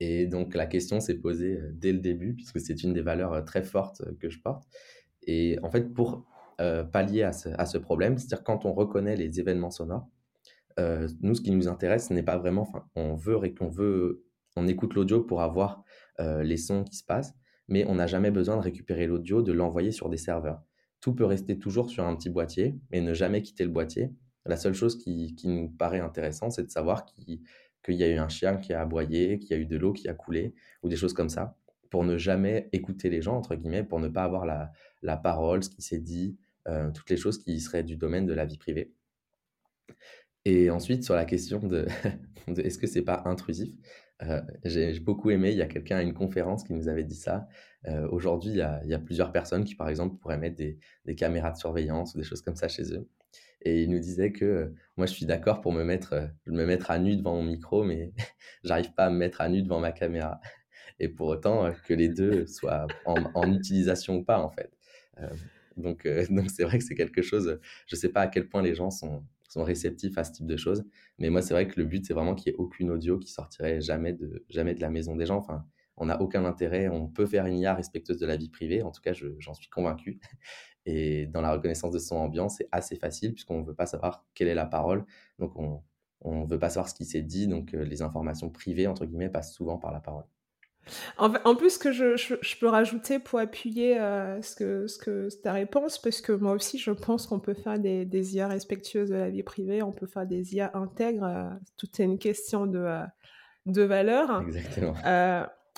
Et 0.00 0.26
donc, 0.26 0.54
la 0.54 0.66
question 0.66 0.98
s'est 1.00 1.18
posée 1.18 1.58
euh, 1.58 1.70
dès 1.72 1.92
le 1.92 2.00
début 2.00 2.34
puisque 2.34 2.60
c'est 2.60 2.82
une 2.82 2.92
des 2.92 3.02
valeurs 3.02 3.32
euh, 3.34 3.42
très 3.42 3.62
fortes 3.62 4.02
que 4.18 4.28
je 4.28 4.40
porte. 4.40 4.64
Et 5.22 5.58
en 5.62 5.70
fait, 5.70 5.92
pour 5.92 6.26
pallier 6.90 7.22
à 7.22 7.32
ce, 7.32 7.50
à 7.50 7.66
ce 7.66 7.76
problème, 7.76 8.16
c'est-à-dire 8.16 8.42
quand 8.42 8.64
on 8.64 8.72
reconnaît 8.72 9.16
les 9.16 9.40
événements 9.40 9.70
sonores, 9.70 10.08
nous, 10.78 11.34
ce 11.34 11.42
qui 11.42 11.50
nous 11.50 11.68
intéresse, 11.68 12.08
ce 12.08 12.14
n'est 12.14 12.22
pas 12.22 12.38
vraiment, 12.38 12.62
enfin, 12.62 12.86
on 12.94 13.14
veut, 13.14 13.38
on 13.60 13.68
veut, 13.68 14.24
on 14.56 14.66
écoute 14.66 14.94
l'audio 14.94 15.20
pour 15.22 15.42
avoir 15.42 15.84
les 16.18 16.56
sons 16.56 16.82
qui 16.84 16.96
se 16.96 17.04
passent, 17.04 17.34
mais 17.68 17.84
on 17.86 17.96
n'a 17.96 18.06
jamais 18.06 18.30
besoin 18.30 18.56
de 18.56 18.62
récupérer 18.62 19.06
l'audio, 19.06 19.42
de 19.42 19.52
l'envoyer 19.52 19.90
sur 19.90 20.08
des 20.08 20.16
serveurs 20.16 20.62
tout 21.06 21.14
peut 21.14 21.24
rester 21.24 21.56
toujours 21.56 21.88
sur 21.88 22.04
un 22.04 22.16
petit 22.16 22.30
boîtier 22.30 22.74
et 22.90 23.00
ne 23.00 23.14
jamais 23.14 23.40
quitter 23.40 23.62
le 23.62 23.70
boîtier. 23.70 24.10
La 24.44 24.56
seule 24.56 24.74
chose 24.74 24.98
qui, 24.98 25.36
nous 25.44 25.68
paraît 25.68 26.00
intéressant, 26.00 26.50
c'est 26.50 26.64
de 26.64 26.68
savoir 26.68 27.04
qu'il 27.04 27.38
y 27.86 28.02
a 28.02 28.08
eu 28.08 28.18
un 28.18 28.28
chien 28.28 28.56
qui 28.56 28.72
a 28.72 28.80
aboyé, 28.80 29.38
qu'il 29.38 29.52
y 29.52 29.54
a 29.54 29.62
eu 29.62 29.66
de 29.66 29.76
l'eau 29.76 29.92
qui 29.92 30.08
a 30.08 30.14
coulé, 30.14 30.52
ou 30.82 30.88
des 30.88 30.96
choses 30.96 31.12
comme 31.12 31.28
ça, 31.28 31.56
pour 31.90 32.02
ne 32.02 32.18
jamais 32.18 32.68
écouter 32.72 33.08
les 33.08 33.22
gens, 33.22 33.36
entre 33.36 33.54
guillemets, 33.54 33.84
pour 33.84 34.00
ne 34.00 34.08
pas 34.08 34.24
avoir 34.24 34.46
la, 34.46 35.16
parole, 35.16 35.62
ce 35.62 35.70
qui 35.70 35.80
s'est 35.80 36.00
dit, 36.00 36.36
euh, 36.66 36.90
toutes 36.90 37.08
les 37.08 37.16
choses 37.16 37.38
qui 37.38 37.60
seraient 37.60 37.84
du 37.84 37.94
domaine 37.94 38.26
de 38.26 38.34
la 38.34 38.44
vie 38.44 38.58
privée. 38.58 38.92
Et 40.44 40.70
ensuite, 40.70 41.04
sur 41.04 41.14
la 41.14 41.24
question 41.24 41.60
de, 41.60 41.86
de 42.48 42.62
est-ce 42.62 42.78
que 42.78 42.88
c'est 42.88 43.02
pas 43.02 43.22
intrusif, 43.26 43.72
euh, 44.22 44.40
j'ai 44.64 44.98
beaucoup 45.00 45.30
aimé, 45.30 45.50
il 45.50 45.58
y 45.58 45.62
a 45.62 45.66
quelqu'un 45.66 45.98
à 45.98 46.02
une 46.02 46.14
conférence 46.14 46.64
qui 46.64 46.72
nous 46.72 46.88
avait 46.88 47.04
dit 47.04 47.16
ça. 47.16 47.48
Euh, 47.86 48.08
aujourd'hui, 48.10 48.52
il, 48.52 48.88
y 48.88 48.94
a 48.94 48.98
plusieurs 48.98 49.32
personnes 49.32 49.64
qui, 49.64 49.74
par 49.74 49.88
exemple, 49.88 50.16
pourraient 50.16 50.38
mettre 50.38 50.56
des, 50.56 50.78
caméras 51.16 51.52
de 51.52 51.56
surveillance 51.56 52.14
ou 52.14 52.18
des 52.18 52.24
choses 52.24 52.42
comme 52.42 52.56
ça 52.56 52.68
chez 52.68 52.94
eux. 52.94 53.08
Et 53.62 53.82
il 53.82 53.90
nous 53.90 53.98
disait 53.98 54.32
que 54.32 54.44
euh, 54.44 54.74
moi, 54.96 55.06
je 55.06 55.12
suis 55.12 55.26
d'accord 55.26 55.60
pour 55.60 55.72
me 55.72 55.84
mettre, 55.84 56.30
me 56.46 56.64
mettre 56.64 56.90
à 56.90 56.98
nu 56.98 57.16
devant 57.16 57.34
mon 57.36 57.42
micro, 57.42 57.84
mais 57.84 58.12
j'arrive 58.64 58.92
pas 58.94 59.06
à 59.06 59.10
me 59.10 59.16
mettre 59.16 59.40
à 59.40 59.48
nu 59.48 59.62
devant 59.62 59.80
ma 59.80 59.92
caméra. 59.92 60.40
Et 60.98 61.08
pour 61.08 61.28
autant, 61.28 61.72
que 61.86 61.94
les 61.94 62.08
deux 62.08 62.46
soient 62.46 62.86
en, 63.04 63.16
en 63.34 63.52
utilisation 63.52 64.16
ou 64.16 64.24
pas, 64.24 64.40
en 64.40 64.50
fait. 64.50 64.70
donc, 65.76 66.08
donc 66.30 66.50
c'est 66.50 66.64
vrai 66.64 66.78
que 66.78 66.84
c'est 66.84 66.94
quelque 66.94 67.22
chose, 67.22 67.60
je 67.86 67.96
sais 67.96 68.08
pas 68.08 68.22
à 68.22 68.26
quel 68.28 68.48
point 68.48 68.62
les 68.62 68.74
gens 68.74 68.90
sont, 68.90 69.24
sont 69.56 69.64
réceptifs 69.64 70.18
à 70.18 70.24
ce 70.24 70.32
type 70.32 70.46
de 70.46 70.56
choses. 70.56 70.84
Mais 71.18 71.30
moi, 71.30 71.42
c'est 71.42 71.54
vrai 71.54 71.66
que 71.66 71.80
le 71.80 71.86
but, 71.86 72.04
c'est 72.06 72.14
vraiment 72.14 72.34
qu'il 72.34 72.52
n'y 72.52 72.56
ait 72.56 72.60
aucune 72.60 72.90
audio 72.90 73.18
qui 73.18 73.30
sortirait 73.30 73.80
jamais 73.80 74.12
de, 74.12 74.44
jamais 74.48 74.74
de 74.74 74.80
la 74.80 74.90
maison 74.90 75.16
des 75.16 75.26
gens. 75.26 75.38
Enfin, 75.38 75.66
on 75.96 76.06
n'a 76.06 76.20
aucun 76.20 76.44
intérêt. 76.44 76.88
On 76.88 77.08
peut 77.08 77.26
faire 77.26 77.46
une 77.46 77.58
IA 77.58 77.74
respectueuse 77.74 78.18
de 78.18 78.26
la 78.26 78.36
vie 78.36 78.50
privée. 78.50 78.82
En 78.82 78.90
tout 78.92 79.00
cas, 79.00 79.12
j'en 79.14 79.54
suis 79.54 79.68
convaincu. 79.68 80.20
Et 80.86 81.26
dans 81.26 81.40
la 81.40 81.52
reconnaissance 81.52 81.92
de 81.92 81.98
son 81.98 82.16
ambiance, 82.16 82.56
c'est 82.58 82.68
assez 82.70 82.96
facile 82.96 83.32
puisqu'on 83.34 83.60
ne 83.60 83.66
veut 83.66 83.74
pas 83.74 83.86
savoir 83.86 84.24
quelle 84.34 84.48
est 84.48 84.54
la 84.54 84.66
parole. 84.66 85.04
Donc, 85.38 85.56
on 85.56 85.82
ne 86.42 86.46
veut 86.46 86.58
pas 86.58 86.70
savoir 86.70 86.88
ce 86.88 86.94
qui 86.94 87.04
s'est 87.06 87.22
dit. 87.22 87.48
Donc, 87.48 87.74
euh, 87.74 87.84
les 87.84 88.02
informations 88.02 88.50
privées, 88.50 88.86
entre 88.86 89.06
guillemets, 89.06 89.30
passent 89.30 89.54
souvent 89.54 89.78
par 89.78 89.92
la 89.92 90.00
parole. 90.00 90.24
En, 91.18 91.56
plus, 91.56 91.70
ce 91.70 91.78
que 91.78 91.92
je, 91.92 92.56
peux 92.60 92.68
rajouter 92.68 93.18
pour 93.18 93.38
appuyer 93.38 93.98
euh, 93.98 94.40
ce, 94.42 94.54
que, 94.54 94.86
ce 94.86 94.98
que 94.98 95.28
ta 95.42 95.52
réponse, 95.52 95.98
parce 95.98 96.20
que 96.20 96.32
moi 96.32 96.52
aussi, 96.52 96.78
je 96.78 96.90
pense 96.90 97.26
qu'on 97.26 97.40
peut 97.40 97.54
faire 97.54 97.78
des, 97.78 98.04
des, 98.04 98.36
IA 98.36 98.48
respectueuses 98.48 99.10
de 99.10 99.16
la 99.16 99.30
vie 99.30 99.42
privée, 99.42 99.82
on 99.82 99.92
peut 99.92 100.06
faire 100.06 100.26
des 100.26 100.54
IA 100.54 100.70
intègres. 100.74 101.24
Euh, 101.24 101.50
tout 101.76 101.88
est 101.98 102.04
une 102.04 102.18
question 102.18 102.66
de, 102.66 102.78
euh, 102.78 103.02
de 103.66 103.82
valeur. 103.82 104.42
Exactement. 104.42 104.94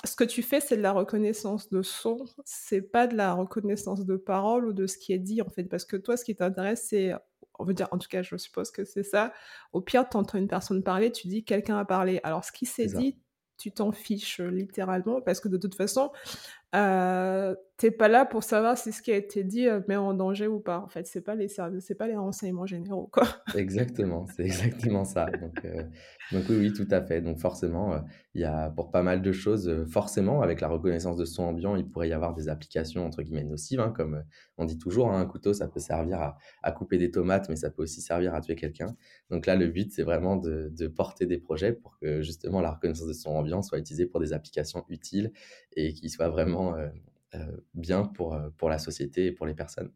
ce 0.05 0.15
que 0.15 0.23
tu 0.23 0.43
fais, 0.43 0.59
c'est 0.59 0.77
de 0.77 0.81
la 0.81 0.91
reconnaissance 0.91 1.69
de 1.69 1.81
son, 1.81 2.17
c'est 2.45 2.81
pas 2.81 3.07
de 3.07 3.15
la 3.15 3.33
reconnaissance 3.33 4.05
de 4.05 4.15
parole 4.15 4.67
ou 4.67 4.73
de 4.73 4.85
ce 4.85 4.97
qui 4.97 5.13
est 5.13 5.19
dit, 5.19 5.41
en 5.41 5.49
fait, 5.49 5.63
parce 5.63 5.85
que 5.85 5.97
toi, 5.97 6.17
ce 6.17 6.23
qui 6.23 6.35
t'intéresse, 6.35 6.85
c'est 6.89 7.13
on 7.59 7.65
veut 7.65 7.73
dire, 7.73 7.89
en 7.91 7.97
tout 7.97 8.07
cas, 8.07 8.21
je 8.21 8.37
suppose 8.37 8.71
que 8.71 8.85
c'est 8.85 9.03
ça. 9.03 9.33
Au 9.73 9.81
pire, 9.81 10.07
tu 10.07 10.15
entends 10.15 10.37
une 10.37 10.47
personne 10.47 10.81
parler, 10.81 11.11
tu 11.11 11.27
dis 11.27 11.43
quelqu'un 11.43 11.77
a 11.77 11.83
parlé. 11.83 12.21
Alors, 12.23 12.45
ce 12.45 12.53
qui 12.53 12.65
s'est 12.65 12.85
dit, 12.85 13.17
tu 13.59 13.71
t'en 13.71 13.91
fiches 13.91 14.39
littéralement 14.39 15.21
parce 15.21 15.39
que 15.39 15.49
de 15.49 15.57
toute 15.57 15.75
façon, 15.75 16.11
euh, 16.75 17.55
t'es 17.79 17.91
pas 17.91 18.09
là 18.09 18.25
pour 18.25 18.43
savoir 18.43 18.77
si 18.77 18.91
ce 18.91 19.01
qui 19.01 19.11
a 19.11 19.15
été 19.15 19.43
dit 19.43 19.67
met 19.87 19.95
en 19.95 20.13
danger 20.13 20.47
ou 20.47 20.59
pas. 20.59 20.79
En 20.79 20.89
fait, 20.89 21.07
c'est 21.07 21.21
pas 21.21 21.33
les 21.33 21.47
services, 21.47 21.85
c'est 21.87 21.95
pas 21.95 22.07
les 22.07 22.17
renseignements 22.17 22.65
généraux, 22.65 23.09
quoi. 23.11 23.23
Exactement, 23.55 24.27
c'est 24.35 24.43
exactement 24.43 25.05
ça. 25.05 25.25
Donc, 25.25 25.65
donc 26.31 26.43
oui, 26.49 26.57
oui, 26.57 26.73
tout 26.73 26.87
à 26.91 27.01
fait. 27.01 27.21
Donc 27.21 27.39
forcément, 27.39 28.03
il 28.35 28.41
y 28.41 28.43
a 28.43 28.69
pour 28.69 28.91
pas 28.91 29.01
mal 29.01 29.21
de 29.21 29.31
choses, 29.31 29.85
forcément, 29.89 30.41
avec 30.41 30.59
la 30.59 30.67
reconnaissance 30.67 31.15
de 31.15 31.25
son 31.25 31.43
ambiant, 31.43 31.77
il 31.77 31.89
pourrait 31.89 32.09
y 32.09 32.13
avoir 32.13 32.33
des 32.33 32.49
applications 32.49 33.05
entre 33.05 33.21
guillemets 33.23 33.45
nocives, 33.45 33.79
hein, 33.79 33.93
comme 33.95 34.23
on 34.57 34.65
dit 34.65 34.77
toujours, 34.77 35.11
hein, 35.11 35.21
un 35.21 35.25
couteau, 35.25 35.53
ça 35.53 35.67
peut 35.67 35.79
servir 35.79 36.35
à, 36.61 36.71
couper 36.73 36.97
des 36.97 37.11
tomates, 37.11 37.49
mais 37.49 37.55
ça 37.55 37.69
peut 37.69 37.83
aussi 37.83 38.01
servir 38.01 38.35
à 38.35 38.41
tuer 38.41 38.55
quelqu'un. 38.55 38.95
Donc 39.29 39.45
là, 39.45 39.55
le 39.55 39.67
but, 39.67 39.91
c'est 39.91 40.03
vraiment 40.03 40.35
de, 40.35 40.87
porter 40.87 41.25
des 41.25 41.37
projets 41.37 41.71
pour 41.71 41.97
que 41.99 42.21
justement 42.21 42.61
la 42.61 42.71
reconnaissance 42.71 43.07
de 43.07 43.13
son 43.13 43.29
ambiant 43.31 43.61
soit 43.61 43.79
utilisée 43.79 44.05
pour 44.05 44.19
des 44.19 44.33
applications 44.33 44.85
utiles 44.89 45.31
et 45.75 45.93
qui 45.93 46.09
soient 46.09 46.29
vraiment 46.29 46.75
euh, 46.75 46.87
euh, 46.87 46.89
bien 47.73 48.03
pour, 48.05 48.33
euh, 48.33 48.49
pour 48.57 48.69
la 48.69 48.79
société 48.79 49.27
et 49.27 49.31
pour 49.31 49.45
les 49.45 49.53
personnes. 49.53 49.91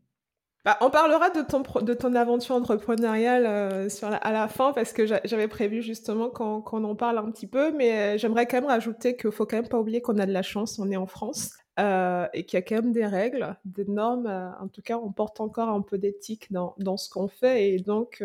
Bah, 0.65 0.77
on 0.79 0.89
parlera 0.89 1.29
de 1.29 1.41
ton, 1.41 1.61
de 1.81 1.93
ton 1.93 2.15
aventure 2.15 2.55
entrepreneuriale 2.55 3.45
euh, 3.45 3.89
à 4.01 4.31
la 4.31 4.47
fin 4.47 4.71
parce 4.71 4.93
que 4.93 5.05
j'avais 5.05 5.49
prévu 5.49 5.81
justement 5.81 6.29
qu'on 6.29 6.83
en 6.85 6.95
parle 6.95 7.17
un 7.17 7.29
petit 7.31 7.47
peu, 7.47 7.73
mais 7.73 8.15
euh, 8.15 8.17
j'aimerais 8.17 8.47
quand 8.47 8.57
même 8.61 8.69
rajouter 8.69 9.17
qu'il 9.17 9.31
faut 9.31 9.45
quand 9.45 9.57
même 9.57 9.67
pas 9.67 9.77
oublier 9.77 10.01
qu'on 10.01 10.17
a 10.19 10.25
de 10.25 10.31
la 10.31 10.41
chance, 10.41 10.79
on 10.79 10.89
est 10.89 10.95
en 10.95 11.05
France 11.05 11.51
euh, 11.79 12.27
et 12.33 12.45
qu'il 12.45 12.55
y 12.55 12.61
a 12.61 12.61
quand 12.61 12.75
même 12.75 12.93
des 12.93 13.05
règles, 13.05 13.57
des 13.65 13.83
normes. 13.83 14.27
en 14.27 14.69
tout 14.69 14.81
cas, 14.81 14.97
on 14.97 15.11
porte 15.11 15.41
encore 15.41 15.67
un 15.67 15.81
peu 15.81 15.97
d'éthique 15.97 16.49
dans, 16.49 16.75
dans, 16.77 16.95
ce 16.95 17.09
qu'on 17.09 17.27
fait 17.27 17.73
et 17.73 17.79
donc 17.79 18.23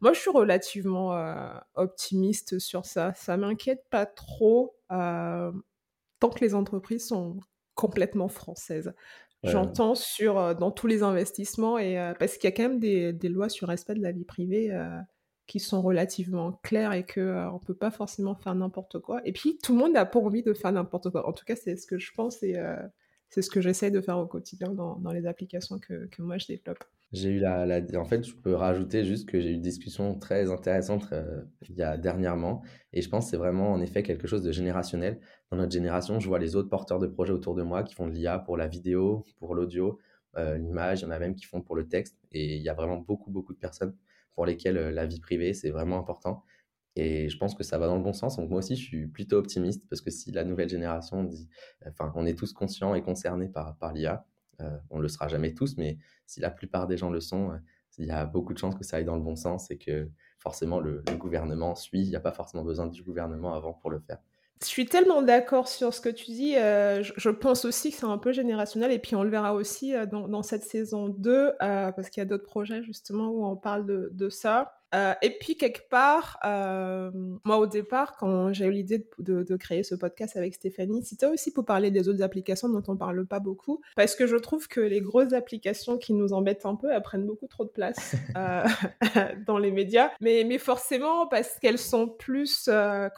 moi 0.00 0.12
je 0.12 0.20
suis 0.20 0.30
relativement 0.30 1.18
optimiste 1.74 2.60
sur 2.60 2.86
ça. 2.86 3.14
Ça 3.14 3.36
m'inquiète 3.36 3.84
pas 3.90 4.06
trop 4.06 4.76
tant 4.88 6.30
que 6.30 6.40
les 6.40 6.54
entreprises 6.54 7.08
sont 7.08 7.38
complètement 7.74 8.28
françaises. 8.28 8.94
J'entends 9.42 9.94
sur, 9.94 10.54
dans 10.56 10.70
tous 10.70 10.86
les 10.86 11.02
investissements 11.02 11.76
et 11.76 12.14
parce 12.18 12.38
qu'il 12.38 12.48
y 12.48 12.52
a 12.52 12.56
quand 12.56 12.62
même 12.62 12.80
des 12.80 13.12
des 13.12 13.28
lois 13.28 13.50
sur 13.50 13.68
respect 13.68 13.94
de 13.94 14.02
la 14.02 14.10
vie 14.10 14.24
privée, 14.24 14.74
qui 15.46 15.60
sont 15.60 15.82
relativement 15.82 16.52
claires 16.62 16.94
et 16.94 17.04
qu'on 17.04 17.50
on 17.52 17.58
peut 17.58 17.74
pas 17.74 17.90
forcément 17.90 18.34
faire 18.34 18.54
n'importe 18.54 19.00
quoi 19.00 19.20
et 19.26 19.32
puis 19.32 19.58
tout 19.62 19.74
le 19.74 19.78
monde 19.80 19.92
n'a 19.92 20.06
pas 20.06 20.18
envie 20.18 20.42
de 20.42 20.54
faire 20.54 20.72
n'importe 20.72 21.10
quoi. 21.10 21.28
En 21.28 21.32
tout 21.32 21.44
cas, 21.44 21.56
c'est 21.56 21.76
ce 21.76 21.86
que 21.86 21.98
je 21.98 22.10
pense 22.12 22.42
et 22.42 22.56
c'est 23.28 23.42
ce 23.42 23.50
que 23.50 23.60
j'essaie 23.60 23.90
de 23.90 24.00
faire 24.00 24.18
au 24.18 24.26
quotidien 24.26 24.70
dans 24.70 24.96
dans 24.96 25.12
les 25.12 25.26
applications 25.26 25.78
que 25.78 26.06
que 26.06 26.22
moi 26.22 26.38
je 26.38 26.46
développe. 26.46 26.82
J'ai 27.14 27.30
eu 27.30 27.38
la, 27.38 27.80
En 27.94 28.04
fait, 28.04 28.26
je 28.26 28.34
peux 28.34 28.54
rajouter 28.54 29.04
juste 29.04 29.28
que 29.28 29.40
j'ai 29.40 29.50
eu 29.50 29.54
une 29.54 29.62
discussion 29.62 30.18
très 30.18 30.50
intéressante 30.50 31.04
euh, 31.12 31.44
il 31.68 31.76
y 31.76 31.82
a 31.82 31.96
dernièrement. 31.96 32.62
Et 32.92 33.02
je 33.02 33.08
pense 33.08 33.26
que 33.26 33.30
c'est 33.30 33.36
vraiment, 33.36 33.70
en 33.72 33.80
effet, 33.80 34.02
quelque 34.02 34.26
chose 34.26 34.42
de 34.42 34.50
générationnel. 34.50 35.20
Dans 35.52 35.56
notre 35.56 35.70
génération, 35.70 36.18
je 36.18 36.26
vois 36.26 36.40
les 36.40 36.56
autres 36.56 36.68
porteurs 36.68 36.98
de 36.98 37.06
projets 37.06 37.32
autour 37.32 37.54
de 37.54 37.62
moi 37.62 37.84
qui 37.84 37.94
font 37.94 38.08
de 38.08 38.12
l'IA 38.12 38.40
pour 38.40 38.56
la 38.56 38.66
vidéo, 38.66 39.24
pour 39.38 39.54
l'audio, 39.54 40.00
euh, 40.36 40.58
l'image. 40.58 41.02
Il 41.02 41.04
y 41.04 41.06
en 41.06 41.12
a 41.12 41.20
même 41.20 41.36
qui 41.36 41.44
font 41.44 41.62
pour 41.62 41.76
le 41.76 41.86
texte. 41.86 42.18
Et 42.32 42.56
il 42.56 42.62
y 42.62 42.68
a 42.68 42.74
vraiment 42.74 42.96
beaucoup, 42.98 43.30
beaucoup 43.30 43.54
de 43.54 43.60
personnes 43.60 43.94
pour 44.34 44.44
lesquelles 44.44 44.76
euh, 44.76 44.90
la 44.90 45.06
vie 45.06 45.20
privée, 45.20 45.54
c'est 45.54 45.70
vraiment 45.70 46.00
important. 46.00 46.42
Et 46.96 47.28
je 47.28 47.38
pense 47.38 47.54
que 47.54 47.62
ça 47.62 47.78
va 47.78 47.86
dans 47.86 47.96
le 47.96 48.02
bon 48.02 48.12
sens. 48.12 48.38
Donc 48.38 48.50
moi 48.50 48.58
aussi, 48.58 48.74
je 48.74 48.82
suis 48.82 49.06
plutôt 49.06 49.36
optimiste 49.36 49.84
parce 49.88 50.00
que 50.00 50.10
si 50.10 50.32
la 50.32 50.42
nouvelle 50.42 50.68
génération 50.68 51.22
dit, 51.22 51.48
enfin, 51.86 52.12
on 52.16 52.26
est 52.26 52.36
tous 52.36 52.52
conscients 52.52 52.96
et 52.96 53.02
concernés 53.02 53.48
par, 53.48 53.76
par 53.78 53.92
l'IA, 53.92 54.26
on 54.90 54.98
ne 54.98 55.02
le 55.02 55.08
sera 55.08 55.26
jamais 55.26 55.52
tous, 55.52 55.76
mais 55.76 55.98
si 56.26 56.40
la 56.40 56.50
plupart 56.50 56.86
des 56.86 56.96
gens 56.96 57.10
le 57.10 57.20
sont, 57.20 57.50
euh, 57.50 57.56
il 57.98 58.06
y 58.06 58.10
a 58.10 58.24
beaucoup 58.24 58.52
de 58.52 58.58
chances 58.58 58.74
que 58.74 58.84
ça 58.84 58.96
aille 58.96 59.04
dans 59.04 59.16
le 59.16 59.22
bon 59.22 59.36
sens 59.36 59.70
et 59.70 59.78
que 59.78 60.08
forcément 60.38 60.80
le, 60.80 61.02
gouvernement 61.16 61.74
suit. 61.74 62.02
Il 62.02 62.08
n'y 62.08 62.16
a 62.16 62.20
pas 62.20 62.32
forcément 62.32 62.64
besoin 62.64 62.86
du 62.86 63.02
gouvernement 63.02 63.54
avant 63.54 63.72
pour 63.72 63.90
le 63.90 64.00
faire. 64.00 64.18
Je 64.60 64.66
suis 64.66 64.86
tellement 64.86 65.22
d'accord 65.22 65.68
sur 65.68 65.94
ce 65.94 66.00
que 66.00 66.08
tu 66.08 66.26
dis. 66.26 66.56
Euh, 66.56 67.02
je, 67.02 67.30
pense 67.30 67.64
aussi 67.64 67.90
que 67.90 67.96
c'est 67.98 68.06
un 68.06 68.18
peu 68.18 68.32
générationnel 68.32 68.90
et 68.90 68.98
puis 68.98 69.14
on 69.14 69.22
le 69.22 69.30
verra 69.30 69.54
aussi 69.54 69.94
dans, 70.10 70.42
cette 70.42 70.64
saison 70.64 71.08
2 71.08 71.52
parce 71.58 72.10
qu'il 72.10 72.20
y 72.20 72.22
a 72.22 72.26
d'autres 72.26 72.46
projets 72.46 72.82
justement 72.82 73.28
où 73.28 73.44
on 73.44 73.56
parle 73.56 73.86
de 73.86 74.28
ça. 74.28 74.83
Euh, 74.94 75.14
et 75.22 75.30
puis, 75.30 75.56
quelque 75.56 75.88
part, 75.88 76.38
euh, 76.44 77.10
moi, 77.44 77.58
au 77.58 77.66
départ, 77.66 78.16
quand 78.16 78.52
j'ai 78.52 78.66
eu 78.66 78.70
l'idée 78.70 79.08
de, 79.18 79.56
créer 79.56 79.82
ce 79.82 79.94
podcast 79.94 80.36
avec 80.36 80.54
Stéphanie, 80.54 81.04
c'était 81.04 81.26
aussi 81.26 81.52
pour 81.52 81.64
parler 81.64 81.90
des 81.90 82.08
autres 82.08 82.22
applications 82.22 82.68
dont 82.68 82.82
on 82.88 82.96
parle 82.96 83.24
pas 83.26 83.40
beaucoup, 83.40 83.80
parce 83.96 84.14
que 84.14 84.26
je 84.26 84.36
trouve 84.36 84.68
que 84.68 84.80
les 84.80 85.00
grosses 85.00 85.32
applications 85.32 85.96
qui 85.96 86.12
nous 86.12 86.32
embêtent 86.32 86.66
un 86.66 86.74
peu, 86.74 86.90
elles 86.90 87.02
prennent 87.02 87.26
beaucoup 87.26 87.46
trop 87.46 87.64
de 87.64 87.70
place 87.70 88.14
euh, 88.36 88.64
dans 89.46 89.58
les 89.58 89.70
médias, 89.70 90.10
mais, 90.20 90.44
mais 90.44 90.58
forcément 90.58 91.26
parce 91.26 91.58
qu'elles 91.60 91.78
sont 91.78 92.08
plus, 92.08 92.68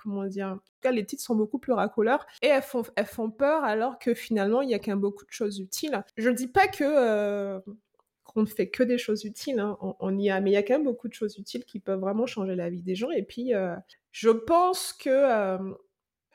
comment 0.03 0.25
dire, 0.27 0.49
en 0.49 0.57
tout 0.57 0.62
cas, 0.83 0.93
les 0.93 1.05
titres 1.05 1.23
sont 1.23 1.35
beaucoup 1.35 1.59
plus 1.59 1.73
racoleurs 1.73 2.27
et 2.43 2.49
elles 2.49 2.62
font, 2.62 2.83
elles 2.97 3.07
font 3.07 3.31
peur 3.31 3.65
alors 3.65 3.99
que 3.99 4.15
finalement, 4.15 4.62
il 4.62 4.71
y 4.71 4.75
a 4.75 4.79
quand 4.79 4.93
même 4.93 5.01
beaucoup 5.01 5.25
de 5.25 5.33
choses 5.33 5.59
utiles. 5.59 6.05
Je 6.17 6.31
dis 6.31 6.49
pas 6.49 6.69
que 6.69 7.61
on 8.37 8.42
ne 8.42 8.46
fait 8.46 8.68
que 8.68 8.83
des 8.83 8.99
choses 8.99 9.25
utiles, 9.25 9.59
hein, 9.59 9.77
on, 9.81 10.18
y 10.18 10.31
a, 10.31 10.40
mais 10.40 10.51
il 10.51 10.55
y 10.55 10.57
a 10.57 10.62
quand 10.62 10.75
même 10.75 10.85
beaucoup 10.85 11.09
de 11.09 11.14
choses 11.14 11.38
utiles 11.38 11.64
qui 11.64 11.81
peuvent 11.81 12.01
vraiment 12.01 12.27
changer 12.27 12.55
la 12.55 12.70
vie 12.70 12.83
des 12.83 12.94
gens. 12.94 13.11
Et 13.11 13.22
puis, 13.22 13.55
euh, 13.55 13.75
je 14.12 14.31
pense 14.31 14.92
que 14.92 15.11
euh, 15.11 15.59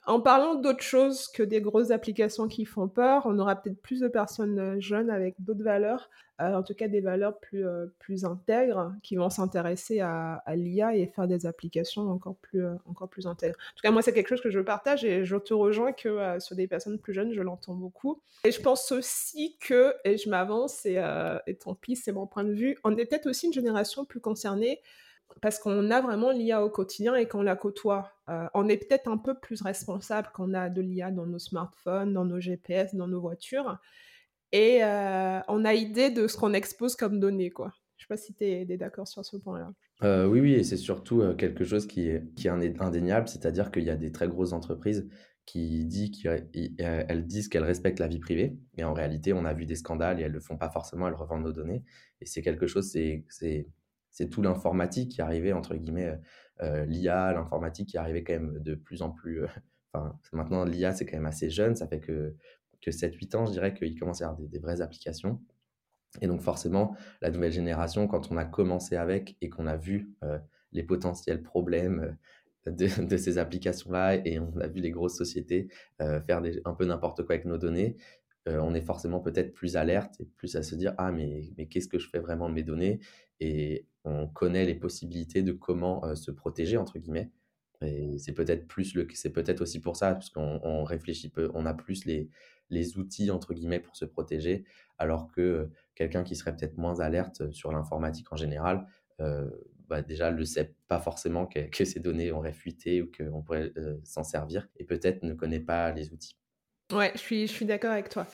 en 0.07 0.19
parlant 0.19 0.55
d'autres 0.55 0.83
choses 0.83 1.27
que 1.27 1.43
des 1.43 1.61
grosses 1.61 1.91
applications 1.91 2.47
qui 2.47 2.65
font 2.65 2.87
peur, 2.87 3.23
on 3.25 3.37
aura 3.37 3.55
peut-être 3.55 3.79
plus 3.81 3.99
de 3.99 4.07
personnes 4.07 4.57
euh, 4.57 4.79
jeunes 4.79 5.11
avec 5.11 5.35
d'autres 5.37 5.63
valeurs, 5.63 6.09
euh, 6.41 6.55
en 6.55 6.63
tout 6.63 6.73
cas 6.73 6.87
des 6.87 7.01
valeurs 7.01 7.37
plus, 7.39 7.67
euh, 7.67 7.85
plus 7.99 8.25
intègres, 8.25 8.93
qui 9.03 9.15
vont 9.15 9.29
s'intéresser 9.29 9.99
à, 9.99 10.41
l'IA 10.55 10.95
et 10.95 11.05
faire 11.05 11.27
des 11.27 11.45
applications 11.45 12.09
encore 12.09 12.35
plus, 12.37 12.65
encore 12.87 13.09
plus 13.09 13.27
intègres. 13.27 13.55
En 13.59 13.75
tout 13.75 13.81
cas, 13.83 13.91
moi, 13.91 14.01
c'est 14.01 14.11
quelque 14.11 14.29
chose 14.29 14.41
que 14.41 14.49
je 14.49 14.59
partage 14.59 15.05
et 15.05 15.23
je 15.23 15.35
te 15.35 15.53
rejoins 15.53 15.93
que 15.93 16.39
sur 16.39 16.55
des 16.55 16.67
personnes 16.67 16.97
plus 16.97 17.13
jeunes, 17.13 17.31
je 17.33 17.41
l'entends 17.41 17.75
beaucoup. 17.75 18.21
Et 18.43 18.51
je 18.51 18.59
pense 18.59 18.91
aussi 18.91 19.57
que, 19.59 19.93
et 20.03 20.17
je 20.17 20.29
m'avance, 20.29 20.85
et, 20.85 21.01
et 21.47 21.55
tant 21.55 21.75
pis, 21.75 21.95
c'est 21.95 22.11
mon 22.11 22.25
point 22.25 22.43
de 22.43 22.53
vue, 22.53 22.77
on 22.83 22.97
est 22.97 23.05
peut-être 23.05 23.29
aussi 23.29 23.45
une 23.45 23.53
génération 23.53 24.03
plus 24.03 24.19
concernée 24.19 24.81
parce 25.41 25.59
qu'on 25.59 25.89
a 25.91 26.01
vraiment 26.01 26.31
l'IA 26.31 26.63
au 26.63 26.69
quotidien 26.69 27.15
et 27.15 27.27
qu'on 27.27 27.41
la 27.41 27.55
côtoie. 27.55 28.11
Euh, 28.29 28.47
on 28.53 28.67
est 28.67 28.77
peut-être 28.77 29.07
un 29.07 29.17
peu 29.17 29.35
plus 29.39 29.61
responsable 29.61 30.29
quand 30.33 30.49
on 30.49 30.53
a 30.53 30.69
de 30.69 30.81
l'IA 30.81 31.11
dans 31.11 31.25
nos 31.25 31.39
smartphones, 31.39 32.13
dans 32.13 32.25
nos 32.25 32.39
GPS, 32.39 32.95
dans 32.95 33.07
nos 33.07 33.21
voitures. 33.21 33.79
Et 34.51 34.83
euh, 34.83 35.39
on 35.47 35.63
a 35.63 35.73
idée 35.73 36.09
de 36.09 36.27
ce 36.27 36.37
qu'on 36.37 36.53
expose 36.53 36.95
comme 36.95 37.19
données. 37.19 37.51
Quoi. 37.51 37.71
Je 37.97 38.03
ne 38.03 38.07
sais 38.07 38.07
pas 38.09 38.17
si 38.17 38.33
tu 38.33 38.43
es, 38.43 38.77
d'accord 38.77 39.07
sur 39.07 39.23
ce 39.23 39.37
point-là. 39.37 39.71
Euh, 40.03 40.25
oui, 40.25 40.41
oui, 40.41 40.53
et 40.53 40.63
c'est 40.63 40.77
surtout 40.77 41.21
quelque 41.37 41.63
chose 41.63 41.87
qui 41.87 42.09
est, 42.09 42.23
qui 42.35 42.47
est 42.47 42.81
indéniable, 42.81 43.27
c'est-à-dire 43.27 43.71
qu'il 43.71 43.83
y 43.83 43.89
a 43.89 43.95
des 43.95 44.11
très 44.11 44.27
grosses 44.27 44.51
entreprises 44.51 45.07
qui 45.45 45.85
disent 45.85 46.11
qu'elles 46.21 47.25
disent 47.25 47.47
qu'elles 47.47 47.63
respectent 47.63 47.99
la 47.99 48.07
vie 48.07 48.19
privée, 48.19 48.57
et 48.77 48.83
en 48.83 48.93
réalité, 48.93 49.33
on 49.33 49.45
a 49.45 49.53
vu 49.53 49.65
des 49.65 49.75
scandales 49.75 50.19
et 50.19 50.23
elles 50.23 50.31
ne 50.31 50.35
le 50.35 50.39
font 50.39 50.57
pas 50.57 50.69
forcément, 50.69 51.07
elles 51.07 51.13
revendent 51.13 51.43
nos 51.43 51.51
données. 51.51 51.83
Et 52.19 52.25
c'est 52.25 52.41
quelque 52.41 52.67
chose, 52.67 52.89
c'est 52.89 53.67
c'est 54.11 54.29
tout 54.29 54.41
l'informatique 54.41 55.09
qui 55.09 55.21
arrivait, 55.21 55.53
entre 55.53 55.75
guillemets, 55.75 56.09
euh, 56.09 56.15
euh, 56.61 56.85
l'IA, 56.85 57.33
l'informatique 57.33 57.89
qui 57.89 57.97
arrivait 57.97 58.23
quand 58.23 58.33
même 58.33 58.59
de 58.59 58.75
plus 58.75 59.01
en 59.01 59.09
plus. 59.09 59.43
Euh, 59.43 59.47
enfin, 59.93 60.19
maintenant, 60.33 60.65
l'IA, 60.65 60.93
c'est 60.93 61.05
quand 61.05 61.17
même 61.17 61.25
assez 61.25 61.49
jeune, 61.49 61.75
ça 61.75 61.87
fait 61.87 61.99
que, 61.99 62.35
que 62.81 62.91
7-8 62.91 63.35
ans, 63.35 63.45
je 63.45 63.51
dirais 63.53 63.73
qu'il 63.73 63.97
commence 63.97 64.21
à 64.21 64.25
y 64.25 64.27
avoir 64.27 64.39
des, 64.47 64.59
vraies 64.59 64.81
applications. 64.81 65.41
Et 66.21 66.27
donc, 66.27 66.41
forcément, 66.41 66.95
la 67.21 67.31
nouvelle 67.31 67.53
génération, 67.53 68.07
quand 68.07 68.31
on 68.31 68.37
a 68.37 68.43
commencé 68.43 68.97
avec 68.97 69.37
et 69.39 69.49
qu'on 69.49 69.65
a 69.65 69.77
vu 69.77 70.13
les 70.73 70.83
potentiels 70.83 71.41
problèmes 71.41 72.17
de, 72.65 72.87
de, 73.05 73.17
ces 73.17 73.37
applications-là 73.37 74.15
et 74.25 74.37
on 74.37 74.57
a 74.57 74.67
vu 74.67 74.81
les 74.81 74.91
grosses 74.91 75.15
sociétés 75.15 75.69
faire 75.99 76.41
des, 76.41 76.61
un 76.65 76.73
peu 76.73 76.85
n'importe 76.85 77.23
quoi 77.23 77.35
avec 77.35 77.45
nos 77.45 77.57
données, 77.57 77.95
on 78.45 78.73
est 78.73 78.81
forcément 78.81 79.21
peut-être 79.21 79.53
plus 79.53 79.77
alerte 79.77 80.19
et 80.19 80.25
plus 80.25 80.57
à 80.57 80.63
se 80.63 80.75
dire 80.75 80.95
ah 80.97 81.13
mais, 81.13 81.53
mais 81.57 81.67
qu'est-ce 81.67 81.87
que 81.87 81.97
je 81.97 82.09
fais 82.09 82.19
vraiment 82.19 82.49
de 82.49 82.55
mes 82.55 82.63
données? 82.63 82.99
et 83.41 83.87
on 84.03 84.27
connaît 84.27 84.65
les 84.65 84.75
possibilités 84.75 85.43
de 85.43 85.51
comment 85.51 86.15
se 86.15 86.31
protéger 86.31 86.77
entre 86.77 86.99
guillemets 86.99 87.31
et 87.81 88.19
c'est 88.19 88.33
peut-être 88.33 88.67
plus 88.67 88.93
le 88.93 89.07
c'est 89.13 89.31
peut-être 89.31 89.61
aussi 89.61 89.79
pour 89.79 89.95
ça 89.95 90.13
parce 90.13 90.29
qu'on 90.29 90.83
réfléchit 90.83 91.29
peu 91.29 91.51
on 91.53 91.65
a 91.65 91.73
plus 91.73 92.05
les 92.05 92.29
les 92.69 92.97
outils 92.97 93.31
entre 93.31 93.53
guillemets 93.53 93.79
pour 93.79 93.95
se 93.95 94.05
protéger 94.05 94.65
alors 94.97 95.31
que 95.31 95.69
quelqu'un 95.95 96.23
qui 96.23 96.35
serait 96.35 96.55
peut-être 96.55 96.77
moins 96.77 96.99
alerte 96.99 97.51
sur 97.51 97.71
l'informatique 97.71 98.31
en 98.31 98.37
général 98.37 98.85
bah 99.91 100.01
déjà 100.01 100.31
ne 100.31 100.43
sait 100.45 100.73
pas 100.87 100.99
forcément 100.99 101.45
que, 101.45 101.59
que 101.69 101.85
ces 101.85 101.99
données 101.99 102.31
auraient 102.31 102.53
fuité 102.53 103.01
ou 103.01 103.11
qu'on 103.11 103.41
pourrait 103.41 103.73
s'en 104.03 104.23
servir 104.23 104.69
et 104.77 104.85
peut-être 104.85 105.21
ne 105.23 105.33
connaît 105.33 105.59
pas 105.59 105.91
les 105.91 106.13
outils. 106.13 106.37
Ouais, 106.91 107.11
je 107.13 107.19
suis, 107.19 107.47
je 107.47 107.51
suis 107.51 107.65
d'accord 107.65 107.91
avec 107.91 108.09
toi. 108.09 108.25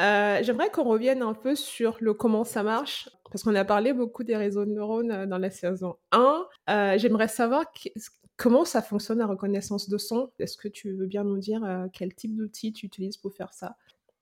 Euh, 0.00 0.40
j'aimerais 0.42 0.70
qu'on 0.70 0.84
revienne 0.84 1.22
un 1.22 1.34
peu 1.34 1.54
sur 1.54 1.96
le 2.00 2.14
comment 2.14 2.44
ça 2.44 2.62
marche, 2.62 3.08
parce 3.30 3.44
qu'on 3.44 3.54
a 3.54 3.64
parlé 3.64 3.92
beaucoup 3.92 4.24
des 4.24 4.36
réseaux 4.36 4.64
de 4.64 4.70
neurones 4.70 5.12
euh, 5.12 5.26
dans 5.26 5.38
la 5.38 5.50
saison 5.50 5.96
1. 6.12 6.46
Euh, 6.70 6.98
j'aimerais 6.98 7.28
savoir 7.28 7.64
comment 8.36 8.64
ça 8.64 8.82
fonctionne 8.82 9.18
la 9.18 9.26
reconnaissance 9.26 9.88
de 9.88 9.98
son. 9.98 10.30
Est-ce 10.38 10.56
que 10.56 10.68
tu 10.68 10.92
veux 10.92 11.06
bien 11.06 11.24
nous 11.24 11.38
dire 11.38 11.62
quel 11.92 12.14
type 12.14 12.36
d'outil 12.36 12.72
tu 12.72 12.86
utilises 12.86 13.16
pour 13.16 13.32
faire 13.32 13.52
ça? 13.52 13.76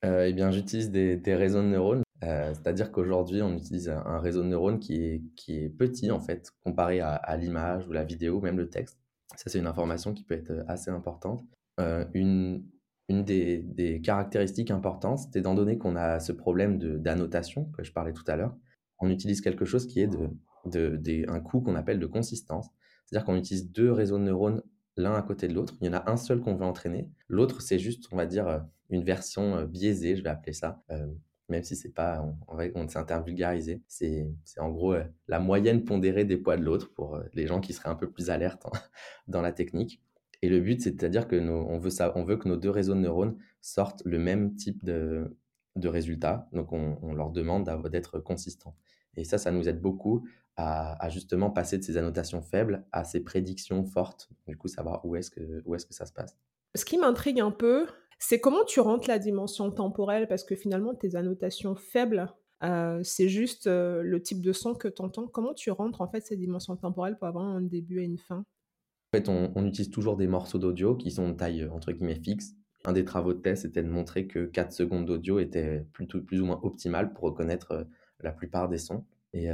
Eh 0.05 0.33
bien, 0.33 0.51
j'utilise 0.51 0.91
des, 0.91 1.35
réseaux 1.35 1.63
de 1.63 1.69
neurones. 1.69 2.03
C'est-à-dire 2.21 2.93
qu'aujourd'hui, 2.93 3.41
on 3.41 3.55
utilise 3.55 3.89
un 3.89 4.19
réseau 4.19 4.43
de 4.43 4.49
neurones 4.49 4.81
qui 4.81 5.03
est, 5.03 5.23
qui 5.37 5.57
est 5.57 5.69
petit, 5.69 6.11
en 6.11 6.21
fait, 6.21 6.51
comparé 6.65 7.01
à, 7.01 7.15
à 7.15 7.37
l'image 7.37 7.87
ou 7.89 7.93
la 7.93 8.05
vidéo, 8.05 8.41
même 8.41 8.59
le 8.59 8.69
texte. 8.69 8.99
Ça, 9.37 9.45
c'est 9.49 9.59
une 9.59 9.67
information 9.67 10.13
qui 10.13 10.25
peut 10.25 10.35
être 10.35 10.53
assez 10.69 10.91
importante. 10.91 11.45
une, 12.15 12.65
une 13.13 13.25
des, 13.25 14.01
caractéristiques 14.03 14.71
importantes, 14.71 15.19
c'est 15.19 15.39
étant 15.39 15.55
donné 15.55 15.79
qu'on 15.79 15.97
a 15.97 16.19
ce 16.21 16.33
problème 16.33 16.79
d'annotation 16.79 17.67
que 17.77 17.85
je 17.85 17.93
parlais 17.93 18.13
tout 18.13 18.25
à 18.27 18.37
l'heure, 18.37 18.57
on 18.99 19.11
utilise 19.11 19.41
quelque 19.41 19.65
chose 19.65 19.87
qui 19.87 20.01
est 20.01 20.09
de, 20.09 20.97
de, 20.97 21.29
un 21.29 21.41
coût 21.41 21.61
qu'on 21.61 21.75
appelle 21.75 21.99
de 21.99 22.07
consistance. 22.07 22.69
C'est-à-dire 23.05 23.27
qu'on 23.27 23.37
utilise 23.37 23.71
deux 23.71 23.93
réseaux 23.93 24.19
de 24.19 24.25
neurones 24.25 24.63
l'un 24.97 25.15
à 25.15 25.23
côté 25.23 25.49
de 25.49 25.55
l'autre. 25.55 25.75
Il 25.81 25.87
y 25.87 25.91
en 25.91 25.95
a 25.95 26.11
un 26.11 26.17
seul 26.17 26.41
qu'on 26.41 26.55
veut 26.55 26.65
entraîner. 26.65 27.11
L'autre, 27.29 27.63
c'est 27.63 27.79
juste, 27.79 28.09
on 28.13 28.17
va 28.17 28.27
dire, 28.27 28.47
euh, 28.47 28.59
une 28.91 29.03
version 29.03 29.57
euh, 29.57 29.67
biaisée, 29.67 30.17
je 30.17 30.23
vais 30.23 30.31
appeler 30.31 30.53
ça. 30.53 30.83
Euh, 30.91 31.07
même 31.49 31.63
si 31.65 31.77
c'est 31.77 31.93
pas, 31.93 32.23
on, 32.49 32.59
on, 32.75 32.89
c'est 32.89 32.99
un 32.99 33.05
terme. 33.05 33.25
C'est, 33.89 34.27
en 34.59 34.71
gros 34.71 34.95
la 35.29 35.39
moyenne 35.39 35.85
pondérée 35.85 36.25
des 36.25 36.37
poids 36.39 36.57
de 36.57 36.63
l'autre 36.63 36.93
pour 36.95 37.21
les 37.35 37.47
gens 37.47 37.61
qui 37.61 37.73
seraient 37.75 37.91
un 37.91 37.95
peu 37.95 38.11
plus 38.11 38.31
alertes 38.31 38.67
dans 39.29 39.43
la 39.43 39.53
technique. 39.53 40.01
Et 40.43 40.49
le 40.49 40.61
but, 40.61 40.81
c'est-à-dire 40.81 41.29
que 41.29 41.37
on, 41.37 41.79
veut 41.79 41.91
ça, 41.91 42.13
on 42.17 42.25
veut 42.25 42.37
que 42.37 42.49
nos 42.49 42.57
deux 42.57 42.71
réseaux 42.71 42.95
de 42.95 43.01
neurones 43.01 43.37
sortent 43.61 44.03
le 44.05 44.19
même 44.19 44.57
type 44.57 44.85
de, 44.85 45.37
de 45.77 45.89
résultats. 45.89 46.49
Donc, 46.53 46.73
on, 46.73 47.15
leur 47.15 47.31
demande 47.31 47.71
d'être 47.91 48.19
consistants. 48.19 48.77
Et 49.17 49.25
ça, 49.25 49.39
ça 49.39 49.53
nous 49.53 49.69
aide 49.69 49.81
beaucoup 49.81 50.27
à, 50.57 51.09
justement 51.11 51.51
passer 51.51 51.79
de 51.79 51.85
ces 51.85 51.97
annotations 51.97 52.43
faibles 52.43 52.85
à 52.93 53.05
ces 53.05 53.21
prédictions 53.21 53.85
fortes. 53.85 54.31
Du 54.47 54.57
coup, 54.57 54.69
savoir 54.69 55.05
où 55.05 55.17
est-ce 55.17 55.31
que, 55.31 55.63
est-ce 55.75 55.87
que 55.87 55.95
ça 55.95 56.07
se 56.07 56.13
passe. 56.13 56.37
Ce 56.75 56.85
qui 56.85 56.99
m'intrigue 56.99 57.41
un 57.41 57.51
peu, 57.51 57.87
c'est 58.19 58.41
comment 58.41 58.65
tu 58.65 58.81
rentres 58.81 59.09
la 59.09 59.19
dimension 59.19 59.71
temporelle, 59.71 60.27
parce 60.29 60.45
que 60.45 60.57
finalement, 60.57 60.95
tes 60.95 61.17
annotations 61.17 61.75
faibles, 61.75 62.33
euh, 62.63 63.01
c'est 63.03 63.29
juste 63.29 63.67
euh, 63.67 64.03
le 64.03 64.23
type 64.23 64.41
de 64.41 64.53
son 64.53 64.75
que 64.75 64.89
tu 64.89 65.03
entends. 65.03 65.27
Comment 65.27 65.55
tu 65.55 65.71
rentres 65.71 66.01
en 66.01 66.09
fait 66.09 66.21
ces 66.21 66.37
dimensions 66.37 66.77
temporelles 66.77 67.19
pour 67.19 67.27
avoir 67.29 67.45
un 67.45 67.61
début 67.61 68.01
et 68.01 68.05
une 68.05 68.19
fin? 68.19 68.45
Fait, 69.13 69.29
on, 69.29 69.67
utilise 69.67 69.91
toujours 69.91 70.17
des 70.17 70.27
morceaux 70.27 70.59
d'audio 70.59 70.97
qui 70.97 71.11
sont 71.11 71.29
de 71.31 71.35
taille 71.35 71.69
entre 71.69 71.93
guillemets 71.93 72.21
fixe. 72.21 72.55
Un 72.85 72.93
des 72.93 73.05
travaux 73.05 73.33
de 73.33 73.39
test 73.39 73.65
était 73.65 73.83
de 73.83 73.89
montrer 73.89 74.27
que 74.27 74.47
4 74.47 74.73
secondes 74.73 75.07
d'audio 75.07 75.39
étaient 75.39 75.87
plutôt 75.93 76.21
plus 76.21 76.41
ou 76.41 76.47
moins 76.47 76.61
optimales 76.63 77.13
pour 77.13 77.25
reconnaître 77.25 77.73
euh, 77.73 77.85
la 78.21 78.33
plupart 78.33 78.69
des 78.69 78.79
sons. 78.79 79.05
Et, 79.35 79.49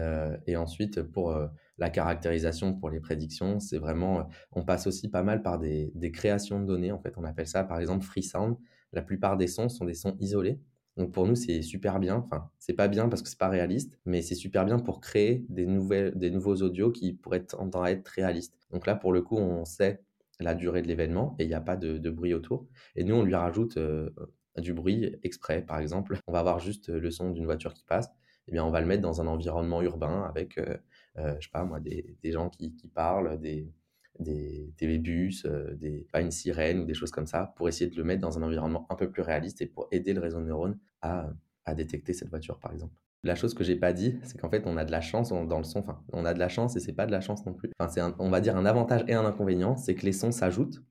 et 0.49 0.57
ensuite, 0.57 1.01
pour 1.03 1.33
la 1.79 1.89
caractérisation, 1.89 2.75
pour 2.75 2.91
les 2.91 2.99
prédictions, 2.99 3.61
c'est 3.61 3.79
vraiment, 3.79 4.29
on 4.51 4.65
passe 4.65 4.89
aussi 4.89 5.09
pas 5.09 5.23
mal 5.23 5.41
par 5.41 5.61
des, 5.61 5.93
des 5.95 6.11
créations 6.11 6.61
de 6.61 6.67
données. 6.67 6.91
En 6.91 6.99
fait, 6.99 7.15
on 7.17 7.23
appelle 7.23 7.47
ça 7.47 7.63
par 7.63 7.79
exemple 7.79 8.05
free 8.05 8.25
sound. 8.25 8.57
La 8.93 9.03
plupart 9.03 9.37
des 9.37 9.47
sons 9.47 9.69
sont 9.69 9.85
des 9.85 9.95
sons 9.95 10.17
isolés 10.19 10.59
donc 10.99 11.13
pour 11.13 11.27
nous, 11.27 11.37
c'est 11.37 11.63
super 11.63 12.01
bien. 12.01 12.17
Enfin, 12.17 12.51
c'est 12.59 12.73
pas 12.75 12.89
bien 12.89 13.09
parce 13.09 13.23
que 13.23 13.29
c'est 13.29 13.39
pas 13.39 13.49
réaliste, 13.49 13.99
mais 14.05 14.21
c'est 14.21 14.35
super 14.35 14.65
bien 14.65 14.81
pour 14.81 15.01
créer 15.01 15.47
des, 15.49 15.65
nouvelles, 15.65 16.19
des 16.19 16.31
nouveaux 16.31 16.57
audios 16.57 16.91
qui 16.91 17.13
pourraient 17.13 17.45
tendre 17.45 17.81
à 17.81 17.93
être 17.93 18.09
réalistes. 18.09 18.59
Donc 18.73 18.85
là, 18.85 18.97
pour 18.97 19.13
le 19.13 19.23
coup, 19.23 19.37
on 19.37 19.65
sait 19.65 20.03
la 20.41 20.55
durée 20.55 20.83
de 20.83 20.89
l'événement 20.89 21.37
et 21.39 21.45
il 21.45 21.49
n'y 21.49 21.55
a 21.55 21.61
pas 21.61 21.77
de, 21.77 22.11
bruit 22.11 22.35
autour. 22.35 22.67
Et 22.97 23.05
nous, 23.05 23.15
on 23.15 23.23
lui 23.23 23.37
rajoute 23.37 23.77
euh, 23.77 24.11
du 24.57 24.75
bruit 24.75 25.17
exprès, 25.23 25.63
par 25.63 25.79
exemple. 25.79 26.19
On 26.27 26.33
va 26.33 26.41
avoir 26.41 26.59
juste 26.59 26.89
le 26.89 27.11
son 27.13 27.31
d'une 27.31 27.45
voiture 27.45 27.75
qui 27.75 27.85
passe. 27.85 28.11
Eh 28.49 28.53
bien, 28.53 28.65
on 28.65 28.71
va 28.71 28.81
le 28.81 28.87
mettre 28.87 29.03
dans 29.03 29.21
un 29.21 29.29
environnement 29.29 29.83
urbain 29.83 30.25
avec, 30.29 30.59
euh, 30.59 30.77
euh, 31.19 31.37
je 31.39 31.47
sais 31.47 31.53
pas 31.53 31.65
moi, 31.65 31.79
des, 31.79 32.17
gens 32.25 32.51
qui, 32.51 32.75
qui 32.75 32.89
parlent, 32.89 33.39
des, 33.41 33.71
des, 34.19 34.73
des 34.79 34.99
bus, 34.99 35.45
euh, 35.45 35.75
des, 35.75 36.07
pas 36.13 36.21
une 36.21 36.31
sirène 36.31 36.81
ou 36.81 36.85
des 36.85 36.95
choses 36.95 37.11
comme 37.11 37.27
ça, 37.27 37.53
pour 37.57 37.69
essayer 37.69 37.91
de 37.91 37.97
le 37.97 38.05
mettre 38.05 38.21
dans 38.21 38.39
un 38.39 38.43
environnement 38.43 38.87
un 38.91 38.95
peu 38.97 39.11
plus 39.11 39.23
réaliste 39.23 39.61
et 39.61 39.67
pour 39.67 39.89
aider 39.91 40.13
le 40.13 40.21
réseau 40.21 40.41
de 40.41 40.47
neurones 40.47 40.79
à, 41.03 41.31
détecter 41.75 42.15
cette 42.15 42.31
voiture, 42.31 42.59
par 42.59 42.73
exemple. 42.73 42.95
La 43.25 43.35
chose 43.35 43.53
que 43.53 43.63
j'ai 43.63 43.77
pas 43.77 43.93
dit, 43.93 44.19
c'est 44.23 44.41
qu'en 44.41 44.49
fait, 44.49 44.63
on 44.67 44.79
a 44.79 44.87
de 44.87 44.91
la 44.91 45.03
chance 45.03 45.29
dans 45.29 45.59
le 45.59 45.65
son. 45.65 45.81
Enfin, 45.81 46.01
on 46.15 46.25
a 46.25 46.33
de 46.33 46.39
la 46.39 46.49
chance 46.49 46.77
et 46.77 46.81
c'est 46.81 46.95
pas 46.95 47.05
de 47.05 47.13
la 47.13 47.21
chance 47.21 47.45
non 47.45 47.53
plus. 47.53 47.71
Enfin, 47.79 47.93
c'est 47.93 48.01
on 48.19 48.31
va 48.31 48.41
dire 48.41 48.57
un 48.57 48.65
avantage 48.65 49.05
et 49.07 49.13
un 49.13 49.27
inconvénient, 49.27 49.77
c'est 49.77 49.95
que 49.95 50.07
les 50.07 50.13
sons 50.13 50.31
s'ajoutent. 50.31 50.83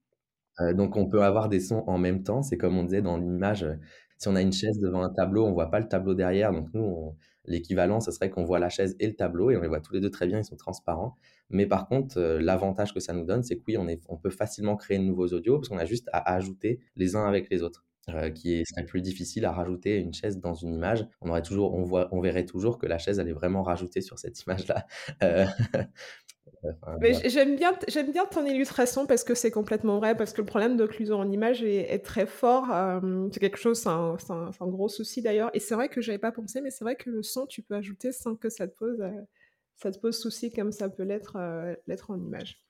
Euh, 0.59 0.73
donc, 0.73 0.95
on 0.95 1.07
peut 1.07 1.23
avoir 1.23 1.49
des 1.49 1.59
sons 1.59 1.83
en 1.87 1.97
même 1.97 2.23
temps. 2.23 2.43
C'est 2.43 2.57
comme 2.57 2.77
on 2.77 2.83
disait 2.83 3.01
dans 3.01 3.17
l'image, 3.17 3.65
si 4.19 4.27
on 4.27 4.35
a 4.35 4.41
une 4.41 4.53
chaise 4.53 4.79
devant 4.79 5.01
un 5.03 5.09
tableau, 5.09 5.45
on 5.45 5.53
voit 5.53 5.71
pas 5.71 5.79
le 5.79 5.87
tableau 5.87 6.13
derrière. 6.13 6.51
Donc, 6.51 6.67
nous, 6.73 7.15
l'équivalent, 7.47 7.99
ce 7.99 8.11
serait 8.11 8.29
qu'on 8.29 8.43
voit 8.43 8.59
la 8.59 8.69
chaise 8.69 8.95
et 8.99 9.07
le 9.07 9.15
tableau 9.15 9.49
et 9.51 9.57
on 9.57 9.61
les 9.61 9.67
voit 9.67 9.79
tous 9.79 9.93
les 9.93 9.99
deux 10.01 10.11
très 10.11 10.27
bien, 10.27 10.39
ils 10.39 10.45
sont 10.45 10.57
transparents. 10.57 11.17
Mais 11.49 11.65
par 11.65 11.87
contre, 11.87 12.19
euh, 12.19 12.39
l'avantage 12.39 12.93
que 12.93 12.99
ça 12.99 13.13
nous 13.13 13.25
donne, 13.25 13.43
c'est 13.43 13.57
que 13.57 13.63
oui, 13.67 13.77
on, 13.77 13.87
est, 13.87 14.01
on 14.09 14.17
peut 14.17 14.29
facilement 14.29 14.75
créer 14.75 14.99
de 14.99 15.03
nouveaux 15.03 15.27
audios 15.27 15.57
parce 15.57 15.69
qu'on 15.69 15.77
a 15.77 15.85
juste 15.85 16.09
à 16.13 16.33
ajouter 16.33 16.79
les 16.95 17.15
uns 17.15 17.25
avec 17.25 17.49
les 17.49 17.63
autres. 17.63 17.86
Euh, 18.09 18.29
qui 18.29 18.53
est, 18.53 18.63
serait 18.63 18.85
plus 18.85 19.01
difficile 19.01 19.43
à 19.43 19.51
rajouter 19.51 19.97
une 19.97 20.13
chaise 20.13 20.39
dans 20.39 20.53
une 20.53 20.73
image. 20.73 21.05
On 21.19 21.29
aurait 21.29 21.41
toujours, 21.41 21.73
on 21.73 21.83
voit, 21.83 22.07
on 22.13 22.21
verrait 22.21 22.45
toujours 22.45 22.77
que 22.77 22.85
la 22.85 22.97
chaise 22.97 23.19
elle 23.19 23.27
est 23.27 23.33
vraiment 23.33 23.63
rajoutée 23.63 23.99
sur 23.99 24.17
cette 24.19 24.41
image-là. 24.41 24.85
Euh, 26.63 27.13
j'aime 27.25 27.55
bien, 27.55 27.77
j'aime 27.87 28.11
bien 28.11 28.25
ton 28.25 28.43
illustration 28.45 29.05
parce 29.05 29.23
que 29.23 29.35
c'est 29.35 29.51
complètement 29.51 29.99
vrai, 29.99 30.17
parce 30.17 30.33
que 30.33 30.41
le 30.41 30.45
problème 30.45 30.75
d'occlusion 30.75 31.17
en 31.17 31.29
image 31.29 31.61
est, 31.61 32.03
très 32.03 32.25
fort. 32.25 32.65
c'est 33.31 33.39
quelque 33.39 33.59
chose, 33.59 33.79
c'est 33.79 33.89
un, 33.89 34.17
un, 34.31 34.67
gros 34.67 34.89
souci 34.89 35.21
d'ailleurs. 35.21 35.51
Et 35.53 35.59
c'est 35.59 35.75
vrai 35.75 35.87
que 35.87 36.01
j'avais 36.01 36.17
pas 36.17 36.31
pensé, 36.31 36.59
mais 36.61 36.71
c'est 36.71 36.83
vrai 36.83 36.95
que 36.95 37.09
le 37.09 37.21
son, 37.21 37.45
tu 37.45 37.61
peux 37.61 37.75
ajouter 37.75 38.11
sans 38.11 38.35
que 38.35 38.49
ça 38.49 38.67
te 38.67 38.75
pose 38.75 38.99
ça 39.77 39.91
te 39.91 39.99
pose 39.99 40.17
souci 40.19 40.51
comme 40.51 40.71
ça 40.71 40.89
peut 40.89 41.03
l'être 41.03 41.37
euh, 41.37 41.75
l'être 41.85 42.11
en 42.11 42.19
image. 42.19 42.61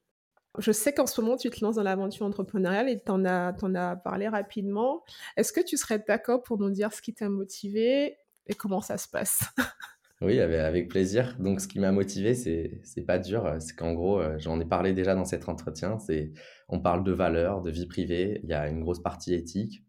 Je 0.58 0.72
sais 0.72 0.94
qu'en 0.94 1.06
ce 1.06 1.22
moment, 1.22 1.38
tu 1.38 1.50
te 1.50 1.64
lances 1.64 1.76
dans 1.76 1.84
l'aventure 1.84 2.26
entrepreneuriale 2.26 2.90
et 2.90 3.00
tu 3.00 3.12
en 3.12 3.26
as, 3.26 3.96
parlé 3.96 4.28
rapidement. 4.28 5.04
Est-ce 5.36 5.54
que 5.54 5.62
tu 5.62 5.78
serais 5.78 6.04
d'accord 6.08 6.44
pour 6.44 6.58
nous 6.58 6.70
dire 6.70 6.94
ce 6.94 7.02
qui 7.02 7.14
t'a 7.14 7.30
motivé 7.30 8.18
et 8.48 8.54
comment 8.56 8.82
ça 8.82 8.98
se 8.98 9.08
passe? 9.08 9.44
Oui, 10.20 10.40
avec 10.40 10.90
plaisir. 10.90 11.36
Donc, 11.38 11.62
ce 11.62 11.68
qui 11.68 11.78
m'a 11.78 11.92
motivé, 11.92 12.34
c'est, 12.34 12.82
c'est 12.84 13.04
pas 13.04 13.20
dur. 13.20 13.56
C'est 13.60 13.76
qu'en 13.76 13.94
gros, 13.94 14.20
euh, 14.20 14.36
j'en 14.40 14.60
ai 14.60 14.66
parlé 14.66 14.92
déjà 14.92 15.14
dans 15.14 15.26
cet 15.26 15.48
entretien. 15.48 16.00
C'est, 16.00 16.32
on 16.70 16.80
parle 16.80 17.04
de 17.04 17.12
valeurs, 17.12 17.62
de 17.62 17.70
vie 17.70 17.86
privée. 17.86 18.40
Il 18.42 18.50
y 18.50 18.54
a 18.54 18.68
une 18.68 18.82
grosse 18.82 19.00
partie 19.00 19.36
éthique, 19.36 19.86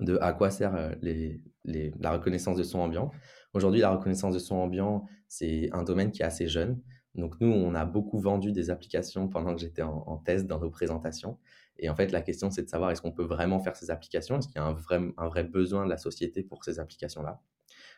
de 0.00 0.16
à 0.22 0.32
quoi 0.32 0.50
sert 0.50 0.74
euh, 0.74 0.94
les, 1.02 1.42
les, 1.64 1.92
la 2.00 2.12
reconnaissance 2.12 2.56
de 2.56 2.62
son 2.62 2.78
ambiant. 2.78 3.10
Aujourd'hui, 3.52 3.80
la 3.82 3.90
reconnaissance 3.90 4.32
de 4.32 4.38
son 4.38 4.56
ambiant, 4.56 5.04
c'est 5.28 5.68
un 5.72 5.82
domaine 5.82 6.12
qui 6.12 6.22
est 6.22 6.26
assez 6.26 6.48
jeune. 6.48 6.80
Donc 7.16 7.40
nous, 7.40 7.48
on 7.48 7.74
a 7.74 7.84
beaucoup 7.84 8.18
vendu 8.18 8.52
des 8.52 8.70
applications 8.70 9.28
pendant 9.28 9.54
que 9.54 9.60
j'étais 9.60 9.82
en, 9.82 10.16
test 10.18 10.46
dans 10.46 10.58
nos 10.58 10.70
présentations. 10.70 11.38
Et 11.78 11.88
en 11.88 11.94
fait, 11.94 12.12
la 12.12 12.20
question, 12.20 12.50
c'est 12.50 12.62
de 12.62 12.68
savoir 12.68 12.90
est-ce 12.90 13.02
qu'on 13.02 13.12
peut 13.12 13.24
vraiment 13.24 13.58
faire 13.58 13.76
ces 13.76 13.90
applications? 13.90 14.38
Est-ce 14.38 14.48
qu'il 14.48 14.56
y 14.56 14.60
a 14.60 14.64
un 14.64 14.74
vrai, 14.74 15.00
un 15.16 15.28
vrai 15.28 15.44
besoin 15.44 15.84
de 15.84 15.90
la 15.90 15.96
société 15.96 16.42
pour 16.42 16.64
ces 16.64 16.78
applications-là? 16.78 17.40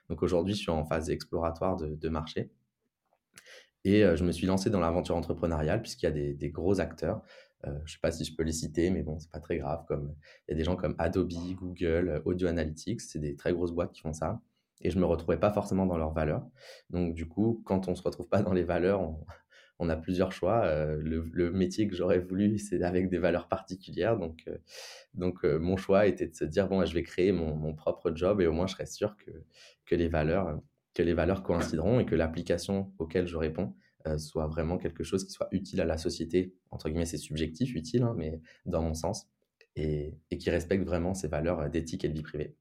Donc 0.08 0.22
aujourd'hui, 0.22 0.54
je 0.54 0.60
suis 0.60 0.70
en 0.70 0.84
phase 0.84 1.10
exploratoire 1.10 1.76
de, 1.76 2.08
marché. 2.08 2.50
Et 3.84 4.04
euh, 4.04 4.16
je 4.16 4.24
me 4.24 4.32
suis 4.32 4.46
lancé 4.46 4.70
dans 4.70 4.80
l'aventure 4.80 5.16
entrepreneuriale 5.16 5.82
puisqu'il 5.82 6.06
y 6.06 6.08
a 6.08 6.32
des, 6.34 6.50
gros 6.50 6.80
acteurs. 6.80 7.22
Euh, 7.66 7.72
je 7.78 7.82
ne 7.82 7.88
sais 7.88 7.98
pas 8.00 8.12
si 8.12 8.24
je 8.24 8.34
peux 8.36 8.44
les 8.44 8.52
citer, 8.52 8.90
mais 8.90 9.02
bon, 9.02 9.18
c'est 9.18 9.30
pas 9.30 9.40
très 9.40 9.58
grave. 9.58 9.84
Comme 9.86 10.14
il 10.46 10.52
y 10.52 10.54
a 10.54 10.56
des 10.56 10.64
gens 10.64 10.76
comme 10.76 10.94
Adobe, 10.98 11.32
Google, 11.54 12.22
Audio 12.24 12.48
Analytics, 12.48 13.00
c'est 13.00 13.18
des 13.18 13.36
très 13.36 13.52
grosses 13.52 13.72
boîtes 13.72 13.92
qui 13.92 14.00
font 14.00 14.12
ça 14.12 14.40
et 14.80 14.90
je 14.90 14.98
me 14.98 15.04
retrouvais 15.04 15.38
pas 15.38 15.50
forcément 15.50 15.86
dans 15.86 15.98
leurs 15.98 16.12
valeurs. 16.12 16.46
Donc 16.90 17.14
du 17.14 17.26
coup, 17.26 17.62
quand 17.64 17.88
on 17.88 17.94
se 17.94 18.02
retrouve 18.02 18.28
pas 18.28 18.42
dans 18.42 18.52
les 18.52 18.64
valeurs, 18.64 19.00
on, 19.78 19.88
a 19.88 19.96
plusieurs 19.96 20.32
choix. 20.32 20.64
Euh, 20.66 20.98
le, 21.00 21.52
métier 21.52 21.88
que 21.88 21.94
j'aurais 21.94 22.18
voulu, 22.18 22.58
c'est 22.58 22.82
avec 22.82 23.08
des 23.08 23.18
valeurs 23.18 23.48
particulières. 23.48 24.18
Donc, 24.18 24.42
euh, 24.48 24.58
donc 25.14 25.44
euh, 25.44 25.58
mon 25.58 25.76
choix 25.76 26.06
était 26.06 26.26
de 26.26 26.34
se 26.34 26.44
dire 26.44 26.68
bon, 26.68 26.84
je 26.84 26.94
vais 26.94 27.02
créer 27.02 27.32
mon, 27.32 27.74
propre 27.74 28.12
job 28.14 28.40
et 28.40 28.46
au 28.46 28.52
moins 28.52 28.66
je 28.66 28.72
serai 28.72 28.86
sûr 28.86 29.16
que, 29.16 29.30
que 29.86 29.94
les 29.94 30.08
valeurs 30.08 30.60
que 30.94 31.02
les 31.02 31.14
valeurs 31.14 31.44
coïncideront 31.44 32.00
et 32.00 32.06
que 32.06 32.16
l'application 32.16 32.92
auquel 32.98 33.28
je 33.28 33.36
réponds 33.36 33.74
soit 34.16 34.46
vraiment 34.46 34.78
quelque 34.78 35.04
chose 35.04 35.24
qui 35.24 35.32
soit 35.32 35.48
utile 35.52 35.80
à 35.80 35.84
la 35.84 35.98
société. 35.98 36.54
Entre 36.70 36.88
guillemets, 36.88 37.04
c'est 37.04 37.18
subjectif, 37.18 37.74
utile, 37.74 38.02
hein, 38.02 38.14
mais 38.16 38.40
dans 38.64 38.80
mon 38.80 38.94
sens, 38.94 39.28
et, 39.76 40.14
et 40.30 40.38
qui 40.38 40.50
respecte 40.50 40.84
vraiment 40.84 41.14
ces 41.14 41.28
valeurs 41.28 41.68
d'éthique 41.68 42.04
et 42.04 42.08
de 42.08 42.14
vie 42.14 42.22
privée. 42.22 42.56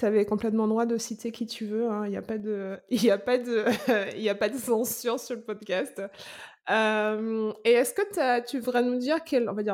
Tu 0.00 0.06
avais 0.06 0.24
complètement 0.24 0.66
droit 0.66 0.86
de 0.86 0.96
citer 0.96 1.30
qui 1.30 1.44
tu 1.44 1.66
veux. 1.66 1.90
Hein. 1.90 2.06
Il 2.06 2.10
n'y 2.10 2.16
a 2.16 2.22
pas 2.22 2.38
de, 2.38 2.78
il 2.90 3.10
a 3.10 3.18
pas 3.18 3.36
de, 3.36 3.66
il 4.16 4.26
a 4.30 4.34
pas 4.34 4.48
de 4.48 4.56
censure 4.56 5.20
sur 5.20 5.36
le 5.36 5.42
podcast. 5.42 6.02
Et 6.70 7.70
est-ce 7.70 7.94
que 7.94 8.46
tu 8.46 8.60
voudrais 8.60 8.82
nous 8.82 8.98
dire, 8.98 9.18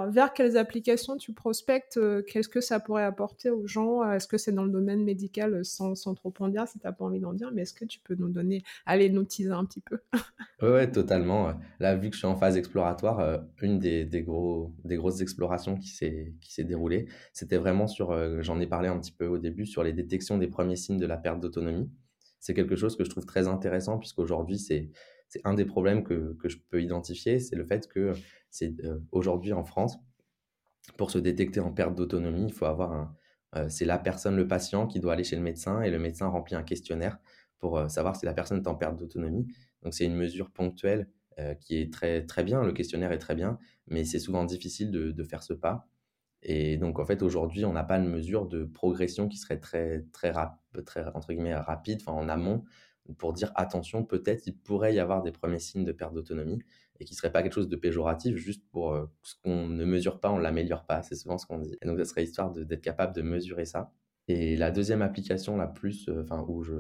vers 0.09 0.33
quelles 0.33 0.57
applications 0.57 1.17
tu 1.17 1.33
prospectes 1.33 2.01
Qu'est-ce 2.27 2.49
que 2.49 2.61
ça 2.61 2.81
pourrait 2.81 3.05
apporter 3.05 3.51
aux 3.51 3.67
gens? 3.67 4.03
Est-ce 4.11 4.27
que 4.27 4.39
c'est 4.39 4.53
dans 4.53 4.65
le 4.65 4.71
domaine 4.71 5.05
médical 5.05 5.65
sans, 5.65 5.95
sans 5.95 6.15
trop 6.15 6.33
en 6.39 6.49
dire 6.49 6.67
si 6.67 6.79
tu 6.79 6.87
n'as 6.87 6.93
pas 6.93 7.05
envie 7.05 7.21
d'en 7.21 7.33
dire 7.33 7.51
Mais 7.53 7.63
est-ce 7.63 7.75
que 7.75 7.85
tu 7.85 8.01
peux 8.01 8.15
nous 8.15 8.31
donner, 8.31 8.63
allez, 8.87 9.11
nous 9.11 9.25
teaser 9.25 9.53
un 9.53 9.65
petit 9.65 9.81
peu? 9.81 9.99
Oui, 10.63 10.91
totalement. 10.91 11.53
Là, 11.81 11.97
vu 11.97 12.09
que 12.09 12.15
je 12.15 12.21
suis 12.21 12.27
en 12.27 12.35
phase 12.35 12.57
exploratoire, 12.57 13.43
une 13.61 13.79
des, 13.79 14.07
des 14.07 14.23
grosses 14.23 15.21
explorations 15.21 15.77
qui 15.77 15.89
s'est 15.89 16.65
déroulée, 16.65 17.09
c'était 17.35 17.59
vraiment 17.59 17.87
sur, 17.87 18.43
j'en 18.43 18.59
ai 18.59 18.67
parlé 18.67 18.89
un 18.89 18.99
petit 18.99 19.13
peu 19.13 19.27
au 19.27 19.37
début, 19.37 19.67
sur 19.67 19.83
les 19.83 19.93
détections 19.93 20.39
des 20.39 20.49
premiers 20.49 20.77
signes 20.77 20.97
de 20.97 21.05
la 21.05 21.19
perte 21.19 21.41
d'autonomie. 21.41 21.91
C'est 22.41 22.55
quelque 22.55 22.77
chose 22.77 22.97
que 22.97 23.05
je 23.05 23.11
trouve 23.11 23.27
très 23.27 23.49
intéressant 23.49 23.99
puisqu'aujourd'hui, 23.99 24.59
c'est 24.59 24.91
c'est 25.29 25.41
un 25.45 25.55
des 25.55 25.65
problèmes 25.65 26.05
que, 26.05 26.35
que, 26.35 26.49
je 26.49 26.59
peux 26.59 26.83
identifier, 26.83 27.39
c'est 27.39 27.57
le 27.57 27.65
fait 27.65 27.89
que 27.89 28.13
c'est 28.51 28.73
euh, 28.85 28.99
aujourd'hui 29.13 29.53
en 29.53 29.65
France, 29.65 29.99
pour 30.97 31.11
se 31.11 31.19
détecter 31.19 31.61
en 31.61 31.73
perte 31.73 31.95
d'autonomie, 31.95 32.47
il 32.47 32.53
faut 32.53 32.67
avoir 32.67 32.93
un, 32.93 33.17
euh, 33.57 33.69
c'est 33.69 33.85
la 33.85 33.99
personne, 33.99 34.37
le 34.37 34.47
patient, 34.47 34.87
qui 34.87 35.01
doit 35.01 35.15
aller 35.15 35.25
chez 35.25 35.37
le 35.37 35.43
médecin 35.43 35.83
et 35.83 35.91
le 35.91 35.99
médecin 35.99 36.29
remplit 36.29 36.55
un 36.55 36.63
questionnaire 36.63 37.19
pour 37.59 37.79
euh, 37.79 37.89
savoir 37.89 38.17
si 38.17 38.25
la 38.25 38.35
personne 38.35 38.59
est 38.63 38.69
en 38.69 38.77
perte 38.77 38.97
d'autonomie. 38.97 39.47
Donc 39.83 39.95
c'est 39.95 40.05
une 40.05 40.17
mesure 40.17 40.51
ponctuelle 40.51 41.09
qui 41.61 41.77
est 41.77 41.93
très 41.93 42.25
très 42.25 42.45
bien, 42.45 42.63
le 42.63 42.73
questionnaire 42.73 43.13
est 43.13 43.19
très 43.19 43.35
bien, 43.35 43.59
mais 43.89 44.07
c'est 44.07 44.19
souvent 44.19 44.47
difficile 44.47 44.91
de, 44.91 45.11
de, 45.11 45.23
faire 45.23 45.43
ce 45.43 45.53
pas. 45.53 45.87
Et 46.43 46.79
donc 46.79 46.99
en 46.99 47.05
fait 47.05 47.21
aujourd'hui, 47.21 47.67
on 47.67 47.75
n'a 47.75 47.85
pas 47.85 47.99
une 47.99 48.09
mesure 48.09 48.47
de 48.47 48.65
progression 48.65 49.29
qui 49.29 49.37
serait 49.37 49.61
très 49.61 50.07
très, 50.15 50.31
rap, 50.31 50.59
très 50.87 51.05
entre 51.09 51.35
guillemets 51.35 51.55
rapide, 51.55 52.01
en 52.07 52.31
amont 52.31 52.65
pour 53.15 53.33
dire 53.33 53.53
attention, 53.55 54.05
peut-être 54.05 54.47
il 54.47 54.57
pourrait 54.57 54.95
y 54.95 54.99
avoir 54.99 55.23
des 55.23 55.33
premiers 55.33 55.59
signes 55.59 55.85
de 55.85 55.93
perte 55.93 56.15
d'autonomie 56.15 56.61
et 57.01 57.05
qui 57.05 57.13
ne 57.13 57.17
serait 57.17 57.33
pas 57.33 57.43
quelque 57.43 57.55
chose 57.55 57.69
de 57.69 57.77
péjoratif, 57.77 58.37
juste 58.37 58.63
pour 58.71 58.93
euh, 58.93 59.07
ce 59.23 59.35
qu'on 59.43 59.67
ne 59.67 59.85
mesure 59.85 60.21
pas, 60.21 60.31
on 60.31 60.39
ne 60.39 60.43
l'améliore 60.43 60.87
pas, 60.87 61.03
c'est 61.03 61.15
souvent 61.15 61.39
ce 61.39 61.47
qu'on 61.47 61.59
dit. 61.59 61.77
Et 61.83 61.87
donc, 61.87 61.99
ça 61.99 62.05
serait 62.05 62.25
histoire 62.25 62.51
d'être 62.51 62.81
capable 62.81 63.15
de 63.15 63.23
mesurer 63.23 63.65
ça. 63.65 63.93
Et 64.29 64.57
la 64.57 64.71
deuxième 64.71 65.03
application, 65.03 65.57
la 65.57 65.67
plus, 65.67 66.09
euh, 66.09 66.23
enfin, 66.23 66.45
où, 66.49 66.63
je, 66.63 66.75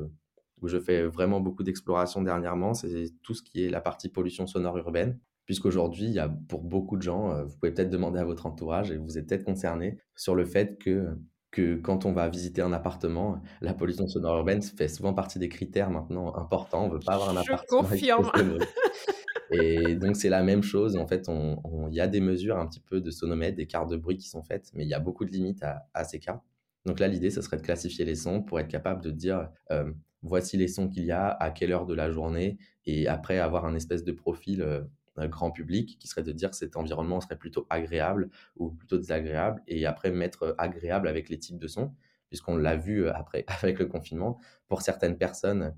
où 0.62 0.68
je 0.68 0.78
fais 0.78 1.06
vraiment 1.06 1.40
beaucoup 1.40 1.62
d'exploration 1.62 2.22
dernièrement, 2.22 2.74
c'est 2.74 3.10
tout 3.22 3.34
ce 3.34 3.42
qui 3.42 3.64
est 3.64 3.68
la 3.68 3.80
partie 3.80 4.08
pollution 4.08 4.46
sonore 4.46 4.78
urbaine. 4.78 5.18
Puisqu'aujourd'hui, 5.44 6.06
il 6.06 6.12
y 6.12 6.18
a 6.18 6.28
pour 6.48 6.64
beaucoup 6.64 6.96
de 6.96 7.02
gens, 7.02 7.30
euh, 7.30 7.44
vous 7.44 7.56
pouvez 7.56 7.72
peut-être 7.72 7.90
demander 7.90 8.18
à 8.18 8.24
votre 8.24 8.46
entourage 8.46 8.90
et 8.90 8.96
vous 8.96 9.16
êtes 9.16 9.28
peut-être 9.28 9.44
concerné 9.44 9.98
sur 10.16 10.34
le 10.34 10.44
fait 10.44 10.76
que 10.78 11.16
que 11.56 11.76
quand 11.76 12.04
on 12.04 12.12
va 12.12 12.28
visiter 12.28 12.60
un 12.60 12.72
appartement, 12.74 13.40
la 13.62 13.72
pollution 13.72 14.06
sonore 14.06 14.36
urbaine 14.36 14.60
fait 14.60 14.88
souvent 14.88 15.14
partie 15.14 15.38
des 15.38 15.48
critères 15.48 15.90
maintenant 15.90 16.36
importants. 16.36 16.84
On 16.84 16.90
veut 16.90 17.00
pas 17.00 17.14
avoir 17.14 17.30
un 17.30 17.42
Je 17.42 17.52
appartement 17.52 17.88
avec 17.88 18.06
trop 18.06 18.22
confirme. 18.24 18.30
Et 19.50 19.94
donc 19.94 20.16
c'est 20.16 20.28
la 20.28 20.42
même 20.42 20.62
chose. 20.62 20.96
En 20.96 21.06
fait, 21.06 21.28
il 21.28 21.94
y 21.94 22.00
a 22.00 22.08
des 22.08 22.20
mesures 22.20 22.58
un 22.58 22.66
petit 22.66 22.80
peu 22.80 23.00
de 23.00 23.10
sonomètre, 23.10 23.56
des 23.56 23.66
cartes 23.66 23.88
de 23.90 23.96
bruit 23.96 24.18
qui 24.18 24.28
sont 24.28 24.42
faites, 24.42 24.70
mais 24.74 24.84
il 24.84 24.88
y 24.88 24.94
a 24.94 25.00
beaucoup 25.00 25.24
de 25.24 25.30
limites 25.30 25.62
à 25.62 25.86
à 25.94 26.04
ces 26.04 26.18
cartes. 26.18 26.44
Donc 26.84 27.00
là, 27.00 27.08
l'idée, 27.08 27.30
ce 27.30 27.40
serait 27.40 27.56
de 27.56 27.62
classifier 27.62 28.04
les 28.04 28.16
sons 28.16 28.42
pour 28.42 28.60
être 28.60 28.68
capable 28.68 29.02
de 29.02 29.10
dire, 29.10 29.48
hem, 29.70 29.96
voici 30.22 30.58
les 30.58 30.68
sons 30.68 30.88
qu'il 30.88 31.04
y 31.06 31.10
a, 31.10 31.28
à 31.28 31.50
quelle 31.50 31.72
heure 31.72 31.86
de 31.86 31.94
la 31.94 32.10
journée 32.10 32.58
et 32.84 33.08
après 33.08 33.38
avoir 33.38 33.64
un 33.64 33.74
espèce 33.74 34.04
de 34.04 34.12
profil, 34.12 34.60
heu, 34.60 34.90
grand 35.18 35.50
public 35.50 35.98
qui 35.98 36.08
serait 36.08 36.22
de 36.22 36.32
dire 36.32 36.54
cet 36.54 36.76
environnement 36.76 37.20
serait 37.20 37.38
plutôt 37.38 37.66
agréable 37.70 38.30
ou 38.56 38.70
plutôt 38.70 38.98
désagréable 38.98 39.62
et 39.66 39.86
après 39.86 40.10
mettre, 40.10 40.44
heu, 40.44 40.54
agréable 40.58 41.08
avec 41.08 41.28
les 41.28 41.38
types 41.38 41.58
de 41.58 41.68
sons. 41.68 41.94
Puisqu'on 42.28 42.56
l'a 42.56 42.76
vu, 42.76 43.02
heu, 43.04 43.14
après 43.14 43.44
avec 43.62 43.78
le 43.78 43.86
confinement, 43.86 44.38
pour 44.68 44.82
certaines 44.82 45.16
personnes, 45.18 45.74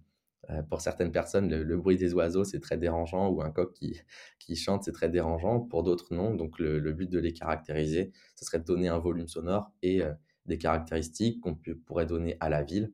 heu, 0.50 0.62
pour 0.70 0.80
certaines 0.80 1.12
personnes, 1.12 1.48
le 1.54 1.76
bruit 1.76 1.96
des 1.96 2.14
oiseaux, 2.14 2.44
c'est 2.44 2.60
très 2.60 2.78
dérangeant 2.78 3.28
ou 3.30 3.42
un 3.42 3.50
coq 3.50 3.72
qui 3.74 4.00
qui 4.38 4.56
chante, 4.56 4.84
c'est 4.84 4.92
très 4.92 5.08
dérangeant. 5.10 5.60
Pour 5.60 5.82
d'autres, 5.84 6.14
non. 6.14 6.34
Donc 6.34 6.58
le 6.58 6.92
but 6.92 7.10
de 7.10 7.18
les 7.18 7.32
caractériser, 7.32 8.12
ce 8.36 8.44
serait 8.44 8.58
de 8.60 8.64
donner 8.64 8.88
un 8.88 8.98
volume 8.98 9.28
sonore 9.28 9.72
et 9.82 10.02
des 10.46 10.58
caractéristiques 10.58 11.40
qu'on 11.42 11.56
pourrait 11.86 12.06
donner 12.06 12.36
à 12.40 12.48
la 12.48 12.62
ville, 12.62 12.92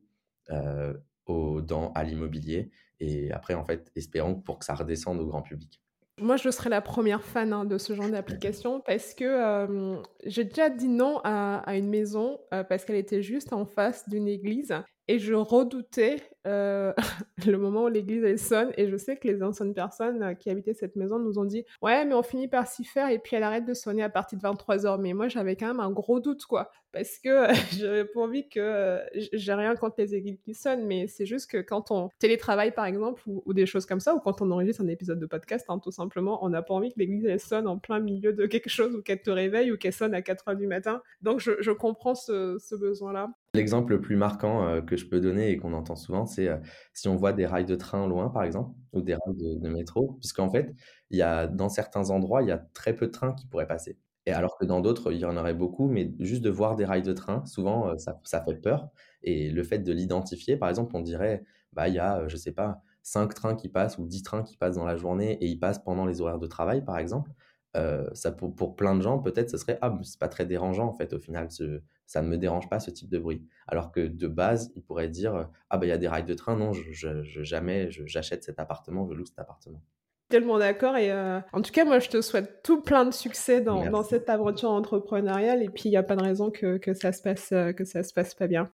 aux 1.25 1.61
dans 1.61 1.91
à 1.93 2.03
l'immobilier 2.03 2.71
et 2.99 3.31
après, 3.31 3.53
en 3.55 3.65
fait, 3.65 3.91
espérons 3.95 4.35
pour 4.35 4.59
que 4.59 4.65
ça 4.65 4.73
redescende 4.75 5.19
au 5.19 5.25
grand 5.27 5.41
public. 5.41 5.81
Moi, 6.21 6.37
je 6.37 6.49
serais 6.49 6.69
la 6.69 6.81
première 6.81 7.23
fan, 7.25 7.51
hein, 7.51 7.65
de 7.65 7.77
ce 7.77 7.93
genre 7.93 8.07
d'application 8.09 8.79
parce 8.79 9.13
que, 9.13 9.25
hem, 9.65 10.01
j'ai 10.23 10.45
déjà 10.45 10.69
dit 10.69 10.87
non 10.87 11.19
à 11.25 11.75
une 11.75 11.89
maison, 11.89 12.39
heu, 12.53 12.63
parce 12.67 12.85
qu'elle 12.85 12.95
était 12.95 13.21
juste 13.21 13.51
en 13.51 13.65
face 13.65 14.07
d'une 14.07 14.27
église 14.27 14.73
et 15.09 15.19
je 15.19 15.33
redoutais, 15.33 16.17
heu, 16.45 16.93
le 17.45 17.57
moment 17.57 17.83
où 17.85 17.87
l'église, 17.87 18.23
elle 18.23 18.39
sonne 18.39 18.71
et 18.77 18.87
je 18.89 18.97
sais 18.97 19.17
que 19.17 19.27
les 19.27 19.43
anciennes 19.43 19.73
personnes, 19.73 20.23
heu, 20.23 20.33
qui 20.35 20.49
habitaient 20.49 20.73
cette 20.73 20.95
maison 20.95 21.19
nous 21.19 21.39
ont 21.39 21.45
dit: 21.45 21.65
«Ouais, 21.81 22.05
mais 22.05 22.13
on 22.13 22.23
finit 22.23 22.47
par 22.47 22.67
s'y 22.67 22.83
faire 22.85 23.09
et 23.09 23.19
puis 23.19 23.35
elle 23.35 23.43
arrête 23.43 23.65
de 23.65 23.73
sonner 23.73 24.03
à 24.03 24.09
partir 24.09 24.37
de 24.37 24.43
23:00». 24.43 24.99
Mais 24.99 25.13
moi, 25.13 25.27
j'avais 25.27 25.55
quand 25.55 25.67
même 25.67 25.79
un 25.79 25.91
gros 25.91 26.19
doute, 26.19 26.45
quoi, 26.45 26.71
parce 26.91 27.17
que, 27.19 27.47
j'avais 27.77 28.05
pas 28.05 28.21
envie 28.21 28.47
que, 28.49 28.59
heu, 28.59 29.01
j 29.15 29.29
j'ai 29.33 29.53
rien 29.53 29.75
contre 29.75 29.95
les 29.99 30.15
aiguilles 30.15 30.39
qui 30.39 30.53
sonnent, 30.53 30.85
mais 30.85 31.07
c'est 31.07 31.25
juste 31.25 31.49
que 31.49 31.57
quand 31.61 31.91
on 31.91 32.09
télétravaille, 32.19 32.71
par 32.73 32.85
exemple, 32.85 33.21
ou 33.25 33.53
des 33.53 33.65
choses 33.65 33.85
comme 33.85 33.99
ça, 33.99 34.15
ou 34.15 34.19
quand 34.19 34.41
on 34.41 34.51
enregistre 34.51 34.81
un 34.81 34.87
épisode 34.87 35.19
de 35.19 35.25
podcast, 35.25 35.65
hein, 35.69 35.79
tout 35.79 35.91
simplement, 35.91 36.43
on 36.43 36.49
n'a 36.49 36.61
pas 36.61 36.73
envie 36.73 36.89
que 36.93 36.99
l'église, 36.99 37.25
elle 37.25 37.39
sonne 37.39 37.67
en 37.67 37.77
plein 37.79 37.99
milieu 37.99 38.33
de 38.33 38.45
quelque 38.45 38.69
chose 38.69 38.95
ou 38.95 39.01
qu'elle 39.01 39.21
te 39.21 39.29
réveille 39.31 39.71
ou 39.71 39.77
qu'elle 39.77 39.93
sonne 39.93 40.13
à 40.13 40.21
4:00 40.21 40.55
du 40.55 40.67
matin. 40.67 41.01
Donc 41.21 41.39
je 41.39 41.51
je 41.61 41.71
comprends 41.71 42.15
ce 42.15 42.57
ce 42.59 42.75
besoin-là. 42.75 43.29
L'exemple 43.55 43.93
le 43.93 44.01
plus 44.01 44.17
marquant, 44.17 44.81
que 44.85 44.97
je 44.97 45.05
peux 45.07 45.21
donner 45.21 45.49
et 45.51 45.57
qu'on 45.57 45.71
entend 45.73 45.95
souvent, 45.95 46.25
heu, 46.43 46.59
si 46.93 47.07
on 47.07 47.15
voit 47.15 47.33
des 47.33 47.45
rails 47.45 47.65
de 47.65 47.75
train 47.75 48.07
loin, 48.07 48.29
par 48.29 48.43
exemple, 48.43 48.75
ou 48.93 49.01
des 49.01 49.13
rails 49.15 49.35
de 49.59 49.69
métro, 49.69 50.13
puisqu'en 50.19 50.49
fait, 50.49 50.73
il 51.09 51.17
y 51.17 51.21
a 51.21 51.47
dans 51.47 51.69
certains 51.69 52.09
endroits, 52.09 52.41
il 52.41 52.47
y 52.49 52.51
a 52.51 52.57
très 52.73 52.95
peu 52.95 53.07
de 53.07 53.11
trains 53.11 53.33
qui 53.33 53.47
pourraient 53.47 53.67
passer 53.67 53.97
et 54.27 54.31
alors 54.31 54.57
que 54.57 54.65
dans 54.65 54.81
d'autres, 54.81 55.11
il 55.11 55.19
y 55.19 55.25
en 55.25 55.37
aurait 55.37 55.53
beaucoup, 55.53 55.87
mais 55.87 56.11
juste 56.19 56.41
de 56.41 56.49
voir 56.49 56.75
des 56.75 56.83
rails 56.85 57.03
de 57.03 57.13
train, 57.13 57.45
souvent, 57.45 57.91
heu, 57.91 57.97
ça 58.23 58.41
fait 58.43 58.55
peur 58.55 58.89
et 59.21 59.51
le 59.51 59.63
fait 59.63 59.77
de 59.79 59.91
l'identifier, 59.93 60.57
par 60.57 60.69
exemple, 60.69 60.95
on 60.95 61.01
dirait, 61.01 61.43
bah, 61.73 61.87
il 61.89 61.93
y 61.95 61.99
a, 61.99 62.21
heu, 62.23 62.27
je 62.29 62.35
sais 62.37 62.51
pas, 62.51 62.81
5 63.03 63.33
trains 63.35 63.55
qui 63.55 63.69
passent 63.69 63.99
ou 63.99 64.07
10 64.07 64.23
trains 64.23 64.41
qui 64.43 64.57
passent 64.57 64.77
dans 64.77 64.85
la 64.85 64.95
journée 64.97 65.33
et 65.33 65.45
ils 65.47 65.59
passent 65.59 65.77
pendant 65.83 66.05
les 66.07 66.21
horaires 66.21 66.39
de 66.39 66.47
travail, 66.47 66.83
par 66.83 66.97
exemple. 66.97 67.31
Heu, 67.75 68.09
ça 68.13 68.31
pour 68.31 68.55
pour 68.55 68.75
plein 68.75 68.95
de 68.95 69.01
gens, 69.01 69.19
peut-être, 69.19 69.49
ce 69.49 69.57
serait: 69.57 69.77
«Ah, 69.81 69.89
mais 69.91 70.03
c'est 70.03 70.19
pas 70.19 70.27
très 70.29 70.45
dérangeant, 70.45 70.87
en 70.87 70.93
fait, 70.93 71.13
au 71.13 71.19
final, 71.19 71.51
ce 71.51 71.81
ça 72.07 72.21
ne 72.21 72.27
me 72.27 72.37
dérange 72.37 72.69
pas 72.69 72.79
ce 72.79 72.91
type 72.91 73.09
de 73.09 73.17
bruit». 73.19 73.47
Alors 73.67 73.91
que 73.91 74.07
de 74.07 74.27
base, 74.27 74.71
ils 74.75 74.83
pourraient 74.83 75.09
dire, 75.09 75.49
«Ah, 75.69 75.77
bah, 75.77 75.85
il 75.85 75.89
y 75.89 75.91
a 75.91 75.97
des 75.97 76.07
rails 76.07 76.23
de 76.25 76.33
train, 76.35 76.55
non, 76.57 76.73
je 76.73 76.91
je 76.91 77.23
je 77.23 77.43
jamais 77.43 77.89
j'achète 77.91 78.43
cet 78.43 78.59
appartement, 78.59 79.05
je 79.07 79.13
loue 79.13 79.25
cet 79.25 79.39
appartement». 79.39 79.81
Tellement 80.29 80.57
d'accord 80.57 80.97
et 80.97 81.11
heu, 81.11 81.41
en 81.53 81.61
tout 81.61 81.71
cas, 81.71 81.85
moi, 81.85 81.99
je 81.99 82.09
te 82.09 82.19
souhaite 82.21 82.63
tout 82.63 82.81
plein 82.81 83.05
de 83.05 83.11
succès 83.11 83.61
dans 83.61 83.85
dans 83.85 84.01
cette 84.03 84.27
aventure 84.29 84.71
entrepreneuriale 84.71 85.61
et 85.61 85.69
puis 85.69 85.83
il 85.85 85.91
y 85.91 85.97
a 85.97 86.03
pas 86.03 86.15
de 86.15 86.23
raison 86.23 86.49
que 86.49 86.77
que 86.77 86.93
ça 86.95 87.11
se 87.11 87.21
passe, 87.21 87.51
heu, 87.51 87.73
que 87.73 87.85
ça 87.85 88.01
se 88.03 88.11
passe 88.13 88.33
pas 88.33 88.47
bien. 88.47 88.71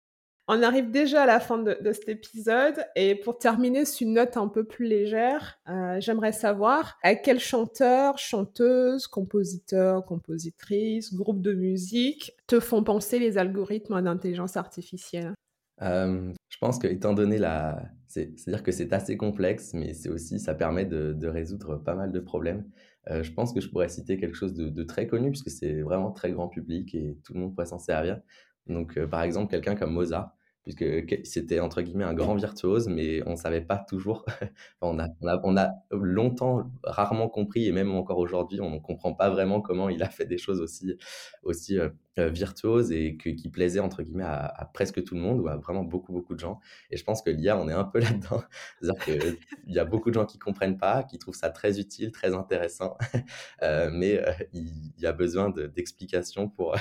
On 0.47 0.61
arrive 0.61 0.91
déjà 0.91 1.23
à 1.23 1.25
la 1.25 1.39
fin 1.39 1.57
de 1.57 1.91
cet 1.91 2.07
épisode 2.07 2.85
et 2.95 3.15
pour 3.15 3.39
terminer 3.39 3.83
sur 3.83 4.05
une 4.07 4.13
note 4.13 4.37
un 4.37 4.47
peu 4.47 4.63
plus 4.63 4.85
légère, 4.85 5.59
heu, 5.67 5.99
j'aimerais 5.99 6.33
savoir 6.33 6.99
à 7.01 7.15
quel 7.15 7.39
chanteur, 7.39 8.19
chanteuse, 8.19 9.07
compositeur, 9.07 10.05
compositrice, 10.05 11.15
groupe 11.15 11.41
de 11.41 11.53
musique 11.53 12.33
te 12.45 12.59
font 12.59 12.83
penser 12.83 13.17
les 13.17 13.39
algorithmes 13.39 13.99
d'intelligence 14.03 14.55
artificielle? 14.55 15.33
Hem, 15.81 16.33
je 16.49 16.57
pense 16.59 16.79
qu'étant 16.79 17.13
donné 17.13 17.37
la 17.37 17.89
c'est 18.07 18.39
c'est-à-dire 18.39 18.63
que 18.63 18.71
c'est 18.71 18.93
assez 18.93 19.17
complexe, 19.17 19.73
mais 19.73 19.93
c'est 19.93 20.09
aussi 20.09 20.39
ça 20.39 20.53
permet 20.55 20.85
de 20.85 21.27
résoudre 21.27 21.77
pas 21.77 21.95
mal 21.95 22.11
de 22.13 22.19
problèmes. 22.19 22.69
Je 23.07 23.29
pense 23.33 23.53
que 23.53 23.59
je 23.61 23.69
pourrais 23.69 23.89
citer 23.89 24.17
quelque 24.17 24.35
chose 24.35 24.53
de 24.53 24.69
de 24.69 24.83
très 24.83 25.05
connu 25.07 25.31
puisque 25.31 25.49
c'est 25.49 25.81
vraiment 25.81 26.11
très 26.11 26.31
grand 26.31 26.47
public 26.47 26.95
et 26.95 27.17
tout 27.25 27.33
le 27.33 27.41
monde 27.41 27.53
pourrait 27.53 27.65
s'en 27.65 27.77
servir. 27.79 28.21
Donc, 28.67 28.97
heu, 28.97 29.07
par 29.07 29.21
exemple, 29.23 29.51
quelqu'un 29.51 29.75
comme 29.75 29.93
Mozart, 29.93 30.31
puisque 30.63 31.05
que 31.05 31.15
c'était 31.23 31.59
entre 31.59 31.81
guillemets 31.83 32.03
«un 32.05 32.15
grand 32.15 32.33
virtuose», 32.35 32.87
mais 32.87 33.21
on 33.27 33.35
savait 33.35 33.61
pas 33.61 33.77
toujours. 33.77 34.25
On 34.81 34.99
a 34.99 35.07
on 35.21 35.27
a 35.27 35.39
on 35.43 35.57
a 35.57 35.71
longtemps 35.91 36.69
rarement 36.83 37.29
compris 37.29 37.67
et 37.67 37.71
même 37.71 37.91
encore 37.91 38.17
aujourd'hui, 38.17 38.61
on 38.61 38.71
ne 38.71 38.79
comprend 38.79 39.13
pas 39.13 39.29
vraiment 39.29 39.61
comment 39.61 39.89
il 39.89 40.01
a 40.03 40.09
fait 40.09 40.25
des 40.25 40.37
choses 40.39 40.61
aussi 40.61 40.97
aussi, 41.43 41.77
heu, 41.77 41.93
virtuoses 42.17 42.91
et 42.91 43.15
que 43.17 43.29
qui 43.29 43.49
plaisaient 43.49 43.79
entre 43.79 44.01
guillemets 44.03 44.23
à 44.23 44.69
presque 44.73 45.03
tout 45.03 45.15
le 45.15 45.21
monde 45.21 45.39
ou 45.39 45.47
à 45.47 45.57
vraiment 45.57 45.83
beaucoup, 45.83 46.11
beaucoup 46.13 46.33
de 46.33 46.39
gens. 46.39 46.59
Et 46.91 46.97
je 46.97 47.03
pense 47.03 47.21
que 47.21 47.29
l'IA, 47.29 47.57
on 47.59 47.67
est 47.69 47.73
un 47.73 47.83
peu 47.83 47.99
là-dedans. 47.99 48.43
C'est-à-dire 48.81 49.35
y 49.67 49.79
a 49.79 49.85
beaucoup 49.85 50.09
de 50.09 50.15
gens 50.15 50.25
qui 50.25 50.39
comprennent 50.39 50.77
pas, 50.77 51.03
qui 51.03 51.17
trouvent 51.19 51.35
ça 51.35 51.49
très 51.49 51.79
utile, 51.79 52.11
très 52.11 52.33
intéressant, 52.33 52.97
mais, 53.61 54.19
il 54.53 54.93
y 54.99 55.05
a 55.05 55.13
besoin 55.13 55.49
de 55.49 55.67
d'explications 55.67 56.49
pour, 56.49 56.75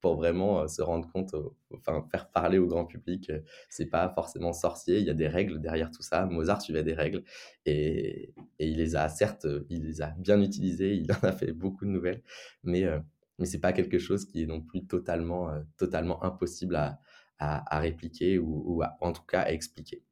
pour 0.00 0.16
vraiment, 0.16 0.68
se 0.68 0.82
rendre 0.82 1.10
compte 1.12 1.34
enfin, 1.74 2.06
faire 2.10 2.30
parler 2.30 2.58
au 2.58 2.66
grand 2.66 2.84
public, 2.86 3.32
c'est 3.68 3.86
pas 3.86 4.08
forcément 4.10 4.52
sorcier, 4.52 4.98
il 4.98 5.04
y 5.06 5.10
a 5.10 5.14
des 5.14 5.28
règles 5.28 5.60
derrière 5.60 5.90
tout 5.90 6.02
ça. 6.02 6.26
Mozart 6.26 6.62
suivait 6.62 6.84
des 6.84 6.94
règles 6.94 7.24
et 7.64 8.34
et 8.58 8.68
il 8.68 8.76
les 8.78 8.96
a 8.96 9.08
certes, 9.08 9.46
il 9.70 9.84
les 9.84 10.02
a 10.02 10.08
bien 10.18 10.40
utilisées, 10.42 10.94
il 10.96 11.10
en 11.12 11.20
a 11.26 11.32
fait 11.32 11.52
beaucoup 11.52 11.84
de 11.84 11.90
nouvelles, 11.90 12.22
mais, 12.62 12.84
heu, 12.84 13.02
mais 13.38 13.46
c'est 13.46 13.60
pas 13.60 13.72
quelque 13.72 13.98
chose 13.98 14.24
qui 14.26 14.42
est 14.42 14.46
non 14.46 14.62
plus 14.62 14.86
totalement, 14.86 15.50
totalement 15.76 16.22
impossible 16.24 16.76
à 16.76 17.00
à 17.38 17.80
répliquer 17.80 18.38
ou 18.38 18.82
en 19.02 19.12
tout 19.12 19.22
cas 19.24 19.42
à 19.42 19.50
expliquer. 19.52 20.02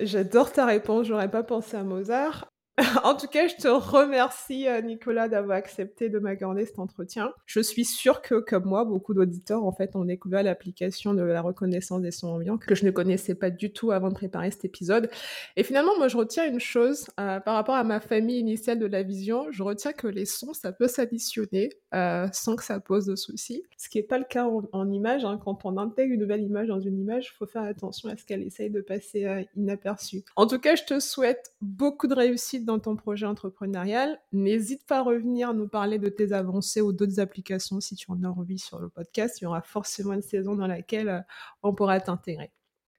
J'adore 0.00 0.52
ta 0.52 0.66
réponse, 0.66 1.06
j'aurais 1.06 1.30
pas 1.30 1.44
pensé 1.44 1.76
à 1.76 1.84
Mozart. 1.84 2.47
En 3.04 3.14
tout 3.16 3.26
cas, 3.26 3.48
je 3.48 3.56
te 3.56 3.66
remercie, 3.68 4.66
heu, 4.68 4.80
Nicolas, 4.82 5.28
d'avoir 5.28 5.56
accepté 5.58 6.08
de 6.08 6.18
m'accorder 6.18 6.64
cet 6.64 6.78
entretien. 6.78 7.32
Je 7.46 7.60
suis 7.60 7.84
sûre 7.84 8.22
que, 8.22 8.36
comme 8.36 8.64
moi, 8.66 8.84
beaucoup 8.84 9.14
d'auditeurs, 9.14 9.64
en 9.64 9.72
fait, 9.72 9.96
ont 9.96 10.04
découvert 10.04 10.42
l'application 10.44 11.12
de 11.12 11.22
la 11.22 11.42
reconnaissance 11.42 12.02
des 12.02 12.12
sons 12.12 12.28
ambiants 12.28 12.56
que 12.58 12.74
je 12.76 12.84
ne 12.84 12.90
connaissais 12.92 13.34
pas 13.34 13.50
du 13.50 13.72
tout 13.72 13.90
avant 13.90 14.08
de 14.10 14.14
préparer 14.14 14.50
cet 14.50 14.64
épisode 14.64 15.10
et 15.56 15.64
finalement, 15.64 15.96
moi, 15.98 16.08
je 16.08 16.16
retiens 16.16 16.46
une 16.46 16.60
chose, 16.60 17.06
heu, 17.18 17.40
par 17.44 17.54
rapport 17.54 17.74
à 17.74 17.84
ma 17.84 17.98
famille 18.00 18.38
initiale 18.38 18.78
de 18.78 18.86
la 18.86 19.02
vision, 19.02 19.46
je 19.50 19.62
retiens 19.62 19.92
que 19.92 20.06
les 20.06 20.24
sons, 20.26 20.52
ça 20.54 20.72
peut 20.72 20.88
s'additionner, 20.88 21.70
heu, 21.94 22.26
sans 22.32 22.54
que 22.56 22.62
ça 22.64 22.78
pose 22.80 23.06
de 23.06 23.16
soucis. 23.16 23.62
Ce 23.76 23.88
qui 23.88 23.98
est 23.98 24.02
pas 24.02 24.18
le 24.18 24.24
cas 24.24 24.44
en 24.46 24.62
en 24.72 24.90
image, 24.90 25.24
hein. 25.24 25.38
Quand 25.44 25.64
on 25.64 25.76
intègre 25.78 26.14
une 26.14 26.20
nouvelle 26.20 26.42
image 26.42 26.68
dans 26.68 26.80
une 26.80 26.98
image, 26.98 27.32
faut 27.36 27.46
faire 27.46 27.62
attention 27.62 28.08
à 28.08 28.16
ce 28.16 28.24
qu'elle 28.24 28.42
essaye 28.42 28.70
de 28.70 28.80
passer, 28.80 29.46
inaperçue. 29.56 30.22
En 30.36 30.46
tout 30.46 30.58
cas, 30.58 30.74
je 30.76 30.84
te 30.84 31.00
souhaite 31.00 31.52
beaucoup 31.60 32.06
de 32.06 32.14
réussite 32.14 32.64
dans 32.68 32.78
ton 32.78 32.96
projet 32.96 33.26
entrepreneurial. 33.26 34.20
N'hésite 34.32 34.86
pas 34.86 34.98
à 34.98 35.02
revenir 35.02 35.54
nous 35.54 35.68
parler 35.68 35.98
de 35.98 36.08
tes 36.08 36.32
avancées 36.32 36.82
ou 36.82 36.92
d'autres 36.92 37.18
applications 37.18 37.80
si 37.80 37.96
tu 37.96 38.10
en 38.10 38.22
as 38.22 38.28
envie 38.28 38.58
sur 38.58 38.78
le 38.78 38.90
podcast. 38.90 39.40
Il 39.40 39.44
y 39.44 39.46
aura 39.46 39.62
forcément 39.62 40.12
une 40.12 40.22
saison 40.22 40.54
dans 40.54 40.66
laquelle, 40.66 41.08
heu, 41.08 41.20
on 41.62 41.74
pourra 41.74 41.98
t'intégrer. 41.98 42.52